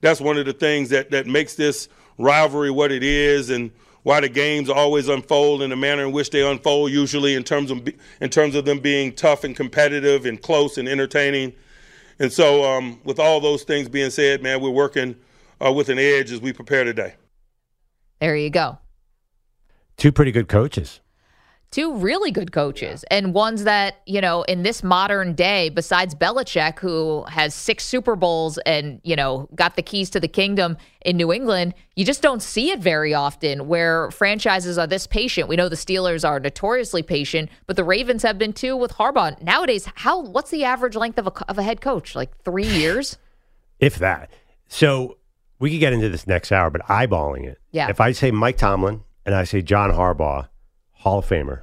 that's 0.00 0.20
one 0.20 0.36
of 0.38 0.46
the 0.46 0.52
things 0.52 0.90
that 0.90 1.10
that 1.10 1.26
makes 1.26 1.54
this 1.54 1.88
rivalry 2.18 2.70
what 2.70 2.92
it 2.92 3.02
is, 3.02 3.50
and 3.50 3.70
why 4.02 4.20
the 4.20 4.28
games 4.28 4.70
always 4.70 5.08
unfold 5.08 5.62
in 5.62 5.70
the 5.70 5.76
manner 5.76 6.04
in 6.04 6.12
which 6.12 6.30
they 6.30 6.48
unfold, 6.48 6.90
usually 6.90 7.34
in 7.34 7.44
terms 7.44 7.70
of 7.70 7.86
in 8.20 8.30
terms 8.30 8.54
of 8.54 8.64
them 8.64 8.78
being 8.80 9.12
tough 9.14 9.44
and 9.44 9.54
competitive 9.54 10.26
and 10.26 10.40
close 10.40 10.78
and 10.78 10.88
entertaining. 10.88 11.52
And 12.18 12.32
so, 12.32 12.64
um, 12.64 13.00
with 13.04 13.18
all 13.18 13.40
those 13.40 13.62
things 13.62 13.88
being 13.88 14.10
said, 14.10 14.42
man, 14.42 14.60
we're 14.60 14.70
working 14.70 15.16
uh, 15.64 15.72
with 15.72 15.88
an 15.88 15.98
edge 15.98 16.30
as 16.30 16.40
we 16.40 16.52
prepare 16.52 16.84
today. 16.84 17.14
There 18.20 18.36
you 18.36 18.50
go. 18.50 18.78
Two 19.96 20.12
pretty 20.12 20.32
good 20.32 20.48
coaches. 20.48 21.00
Two 21.70 21.94
really 21.96 22.30
good 22.30 22.50
coaches 22.52 23.04
and 23.10 23.32
ones 23.32 23.64
that, 23.64 24.00
you 24.06 24.20
know, 24.20 24.42
in 24.42 24.62
this 24.62 24.82
modern 24.82 25.34
day, 25.34 25.68
besides 25.68 26.14
Belichick, 26.14 26.78
who 26.80 27.24
has 27.28 27.54
six 27.54 27.84
Super 27.84 28.16
Bowls 28.16 28.58
and, 28.66 29.00
you 29.04 29.14
know, 29.14 29.48
got 29.54 29.76
the 29.76 29.82
keys 29.82 30.10
to 30.10 30.20
the 30.20 30.28
kingdom 30.28 30.76
in 31.02 31.16
New 31.16 31.32
England, 31.32 31.74
you 31.94 32.04
just 32.04 32.22
don't 32.22 32.42
see 32.42 32.70
it 32.70 32.80
very 32.80 33.14
often 33.14 33.68
where 33.68 34.10
franchises 34.10 34.78
are 34.78 34.86
this 34.86 35.06
patient. 35.06 35.48
We 35.48 35.56
know 35.56 35.68
the 35.68 35.76
Steelers 35.76 36.28
are 36.28 36.40
notoriously 36.40 37.02
patient, 37.02 37.50
but 37.66 37.76
the 37.76 37.84
Ravens 37.84 38.22
have 38.24 38.36
been 38.36 38.52
too 38.52 38.76
with 38.76 38.94
Harbaugh. 38.94 39.40
Nowadays, 39.40 39.86
how 39.94 40.20
what's 40.20 40.50
the 40.50 40.64
average 40.64 40.96
length 40.96 41.18
of 41.18 41.28
a, 41.28 41.50
of 41.50 41.58
a 41.58 41.62
head 41.62 41.80
coach? 41.80 42.14
Like 42.14 42.36
three 42.44 42.66
years? 42.68 43.16
if 43.78 43.96
that. 43.96 44.30
So 44.68 45.16
we 45.58 45.70
could 45.70 45.80
get 45.80 45.92
into 45.92 46.08
this 46.08 46.26
next 46.26 46.52
hour, 46.52 46.70
but 46.70 46.82
eyeballing 46.82 47.46
it. 47.46 47.58
Yeah. 47.70 47.88
If 47.88 48.00
I 48.00 48.12
say 48.12 48.30
Mike 48.30 48.56
Tomlin 48.56 49.02
and 49.26 49.34
I 49.34 49.44
say 49.44 49.62
John 49.62 49.90
Harbaugh, 49.90 50.48
Hall 51.00 51.18
of 51.18 51.26
Famer, 51.26 51.62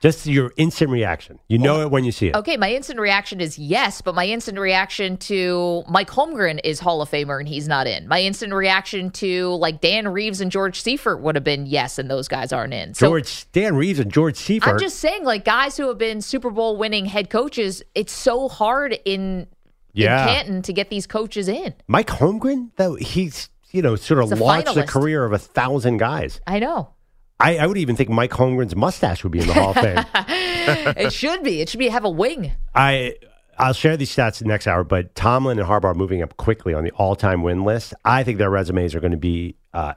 just 0.00 0.26
your 0.26 0.52
instant 0.56 0.90
reaction. 0.92 1.40
You 1.48 1.58
know 1.58 1.80
it 1.80 1.90
when 1.90 2.04
you 2.04 2.12
see 2.12 2.28
it. 2.28 2.36
Okay, 2.36 2.56
my 2.56 2.72
instant 2.72 3.00
reaction 3.00 3.40
is 3.40 3.58
yes, 3.58 4.00
but 4.00 4.14
my 4.14 4.24
instant 4.26 4.58
reaction 4.58 5.16
to 5.16 5.82
Mike 5.88 6.08
Holmgren 6.08 6.60
is 6.62 6.78
Hall 6.78 7.02
of 7.02 7.10
Famer 7.10 7.40
and 7.40 7.48
he's 7.48 7.66
not 7.66 7.88
in. 7.88 8.06
My 8.06 8.22
instant 8.22 8.52
reaction 8.54 9.10
to 9.12 9.48
like 9.56 9.80
Dan 9.80 10.06
Reeves 10.06 10.40
and 10.40 10.52
George 10.52 10.80
Seifert 10.80 11.20
would 11.20 11.34
have 11.34 11.42
been 11.42 11.66
yes, 11.66 11.98
and 11.98 12.08
those 12.08 12.28
guys 12.28 12.52
aren't 12.52 12.74
in. 12.74 12.94
So 12.94 13.08
George 13.08 13.50
Dan 13.50 13.74
Reeves 13.74 13.98
and 13.98 14.12
George 14.12 14.36
Seifert. 14.36 14.68
I'm 14.74 14.78
just 14.78 15.00
saying, 15.00 15.24
like 15.24 15.44
guys 15.44 15.76
who 15.76 15.88
have 15.88 15.98
been 15.98 16.20
Super 16.22 16.50
Bowl 16.50 16.76
winning 16.76 17.06
head 17.06 17.28
coaches, 17.30 17.82
it's 17.96 18.12
so 18.12 18.48
hard 18.48 18.96
in, 19.04 19.48
Yeah. 19.94 20.22
in 20.22 20.28
Canton 20.28 20.62
to 20.62 20.72
get 20.72 20.90
these 20.90 21.08
coaches 21.08 21.48
in. 21.48 21.74
Mike 21.88 22.06
Holmgren, 22.06 22.70
though, 22.76 22.94
he's 22.94 23.48
you 23.72 23.82
know 23.82 23.96
sort 23.96 24.22
of 24.22 24.30
He's 24.30 24.38
a 24.38 24.44
launched 24.44 24.74
the 24.74 24.82
finalist. 24.82 24.88
career 24.88 25.24
of 25.24 25.32
a 25.32 25.38
thousand 25.38 25.96
guys. 25.96 26.40
I 26.46 26.60
know. 26.60 26.90
I, 27.40 27.58
I 27.58 27.66
would 27.66 27.78
even 27.78 27.94
think 27.96 28.08
Mike 28.10 28.32
Holmgren's 28.32 28.74
mustache 28.74 29.22
would 29.22 29.32
be 29.32 29.40
in 29.40 29.46
the 29.46 29.54
Hall 29.54 29.70
of 29.70 29.76
Fame. 29.76 30.04
it 30.96 31.12
should 31.12 31.42
be. 31.42 31.60
It 31.60 31.68
should 31.68 31.78
be 31.78 31.88
have 31.88 32.04
a 32.04 32.10
wing. 32.10 32.52
I 32.74 33.14
I'll 33.58 33.72
share 33.72 33.96
these 33.96 34.14
stats 34.14 34.42
next 34.44 34.66
hour, 34.66 34.84
but 34.84 35.14
Tomlin 35.14 35.58
and 35.58 35.68
Harbaugh 35.68 35.84
are 35.86 35.94
moving 35.94 36.22
up 36.22 36.36
quickly 36.36 36.74
on 36.74 36.84
the 36.84 36.90
all-time 36.92 37.42
win 37.42 37.64
list. 37.64 37.92
I 38.04 38.22
think 38.22 38.38
their 38.38 38.50
resumes 38.50 38.94
are 38.94 39.00
going 39.00 39.10
to 39.12 39.16
be 39.16 39.56
uh, 39.74 39.94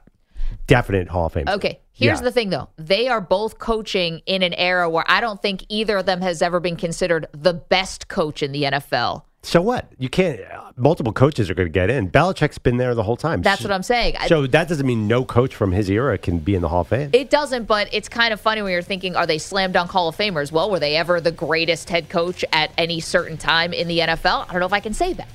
definite 0.66 1.08
Hall 1.08 1.26
of 1.26 1.32
Fame. 1.32 1.44
Okay. 1.48 1.80
Here's 1.92 2.18
Yeah. 2.18 2.24
the 2.24 2.32
thing, 2.32 2.50
though. 2.50 2.70
They 2.76 3.06
are 3.08 3.20
both 3.20 3.58
coaching 3.58 4.20
in 4.26 4.42
an 4.42 4.54
era 4.54 4.88
where 4.90 5.04
I 5.06 5.20
don't 5.20 5.40
think 5.40 5.64
either 5.68 5.98
of 5.98 6.06
them 6.06 6.20
has 6.22 6.42
ever 6.42 6.58
been 6.58 6.76
considered 6.76 7.26
the 7.32 7.54
best 7.54 8.08
coach 8.08 8.42
in 8.42 8.50
the 8.52 8.64
NFL. 8.64 9.22
So 9.44 9.60
what? 9.60 9.88
You 9.98 10.08
can't. 10.08 10.40
Multiple 10.76 11.12
coaches 11.12 11.50
are 11.50 11.54
going 11.54 11.66
to 11.66 11.72
get 11.72 11.90
in. 11.90 12.08
Belichick's 12.10 12.58
been 12.58 12.76
there 12.76 12.94
the 12.94 13.02
whole 13.02 13.16
time. 13.16 13.42
That's 13.42 13.62
what 13.62 13.72
I'm 13.72 13.82
saying. 13.82 14.14
I- 14.18 14.28
So 14.28 14.46
that 14.46 14.68
doesn't 14.68 14.86
mean 14.86 15.08
no 15.08 15.24
coach 15.24 15.54
from 15.54 15.72
his 15.72 15.90
era 15.90 16.16
can 16.16 16.38
be 16.38 16.54
in 16.54 16.62
the 16.62 16.68
Hall 16.68 16.82
of 16.82 16.88
Fame. 16.88 17.10
It 17.12 17.28
doesn't, 17.28 17.64
but 17.64 17.88
it's 17.92 18.08
kind 18.08 18.32
of 18.32 18.40
funny 18.40 18.62
when 18.62 18.70
you're 18.70 18.82
thinking, 18.82 19.16
are 19.16 19.26
they 19.26 19.38
slam 19.38 19.72
dunk 19.72 19.90
Hall 19.90 20.06
of 20.08 20.16
Famers? 20.16 20.52
Well, 20.52 20.70
were 20.70 20.78
they 20.78 20.94
ever 20.96 21.20
the 21.20 21.32
greatest 21.32 21.90
head 21.90 22.08
coach 22.08 22.44
at 22.52 22.70
any 22.78 23.00
certain 23.00 23.36
time 23.36 23.72
in 23.72 23.88
the 23.88 23.98
NFL? 23.98 24.46
I 24.48 24.52
don't 24.52 24.60
know 24.60 24.66
if 24.66 24.72
I 24.72 24.80
can 24.80 24.94
say 24.94 25.12
that. 25.14 25.28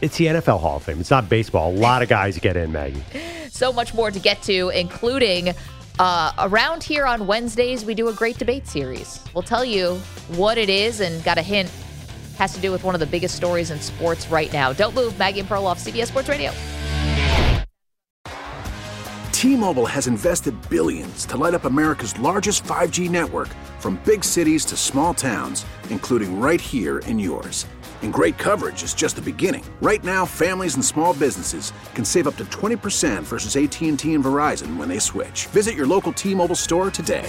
It's 0.00 0.16
the 0.16 0.26
NFL 0.26 0.60
Hall 0.60 0.76
of 0.78 0.82
Fame. 0.82 0.98
It's 1.00 1.10
not 1.10 1.28
baseball. 1.28 1.70
A 1.70 1.76
lot 1.76 2.02
of 2.02 2.08
guys 2.08 2.38
get 2.38 2.56
in, 2.56 2.72
Maggie. 2.72 3.02
So 3.50 3.72
much 3.72 3.94
more 3.94 4.10
to 4.10 4.18
get 4.18 4.42
to, 4.42 4.70
including 4.70 5.54
uh, 6.00 6.32
around 6.40 6.82
here 6.82 7.06
on 7.06 7.28
Wednesdays, 7.28 7.84
we 7.84 7.94
do 7.94 8.08
a 8.08 8.12
great 8.12 8.36
debate 8.36 8.66
series. 8.66 9.20
We'll 9.32 9.44
tell 9.44 9.64
you 9.64 9.94
what 10.30 10.58
it 10.58 10.68
is 10.68 10.98
and 10.98 11.22
got 11.22 11.38
a 11.38 11.42
hint. 11.42 11.70
Has 12.38 12.52
to 12.54 12.60
do 12.60 12.72
with 12.72 12.82
one 12.82 12.94
of 12.94 13.00
the 13.00 13.06
biggest 13.06 13.36
stories 13.36 13.70
in 13.70 13.80
sports 13.80 14.26
right 14.28 14.52
now. 14.52 14.72
Don't 14.72 14.94
move, 14.94 15.18
Maggie 15.18 15.40
and 15.40 15.48
Perloff, 15.48 15.78
CBS 15.78 16.08
Sports 16.08 16.28
Radio. 16.28 16.50
T-Mobile 19.32 19.84
has 19.84 20.06
invested 20.06 20.54
billions 20.70 21.26
to 21.26 21.36
light 21.36 21.52
up 21.52 21.66
America's 21.66 22.18
largest 22.18 22.64
5G 22.64 23.10
network 23.10 23.48
from 23.78 24.00
big 24.06 24.24
cities 24.24 24.64
to 24.64 24.74
small 24.74 25.12
towns, 25.12 25.66
including 25.90 26.40
right 26.40 26.60
here 26.60 27.00
in 27.00 27.18
yours. 27.18 27.66
And 28.00 28.10
great 28.10 28.38
coverage 28.38 28.82
is 28.82 28.94
just 28.94 29.16
the 29.16 29.22
beginning. 29.22 29.62
Right 29.82 30.02
now, 30.02 30.24
families 30.24 30.76
and 30.76 30.84
small 30.84 31.12
businesses 31.12 31.74
can 31.94 32.06
save 32.06 32.26
up 32.26 32.36
to 32.36 32.44
20% 32.46 33.22
versus 33.22 33.56
AT&T 33.56 34.14
and 34.14 34.24
Verizon 34.24 34.78
when 34.78 34.88
they 34.88 34.98
switch. 34.98 35.46
Visit 35.48 35.74
your 35.74 35.86
local 35.86 36.12
T-Mobile 36.12 36.54
store 36.54 36.90
today. 36.90 37.28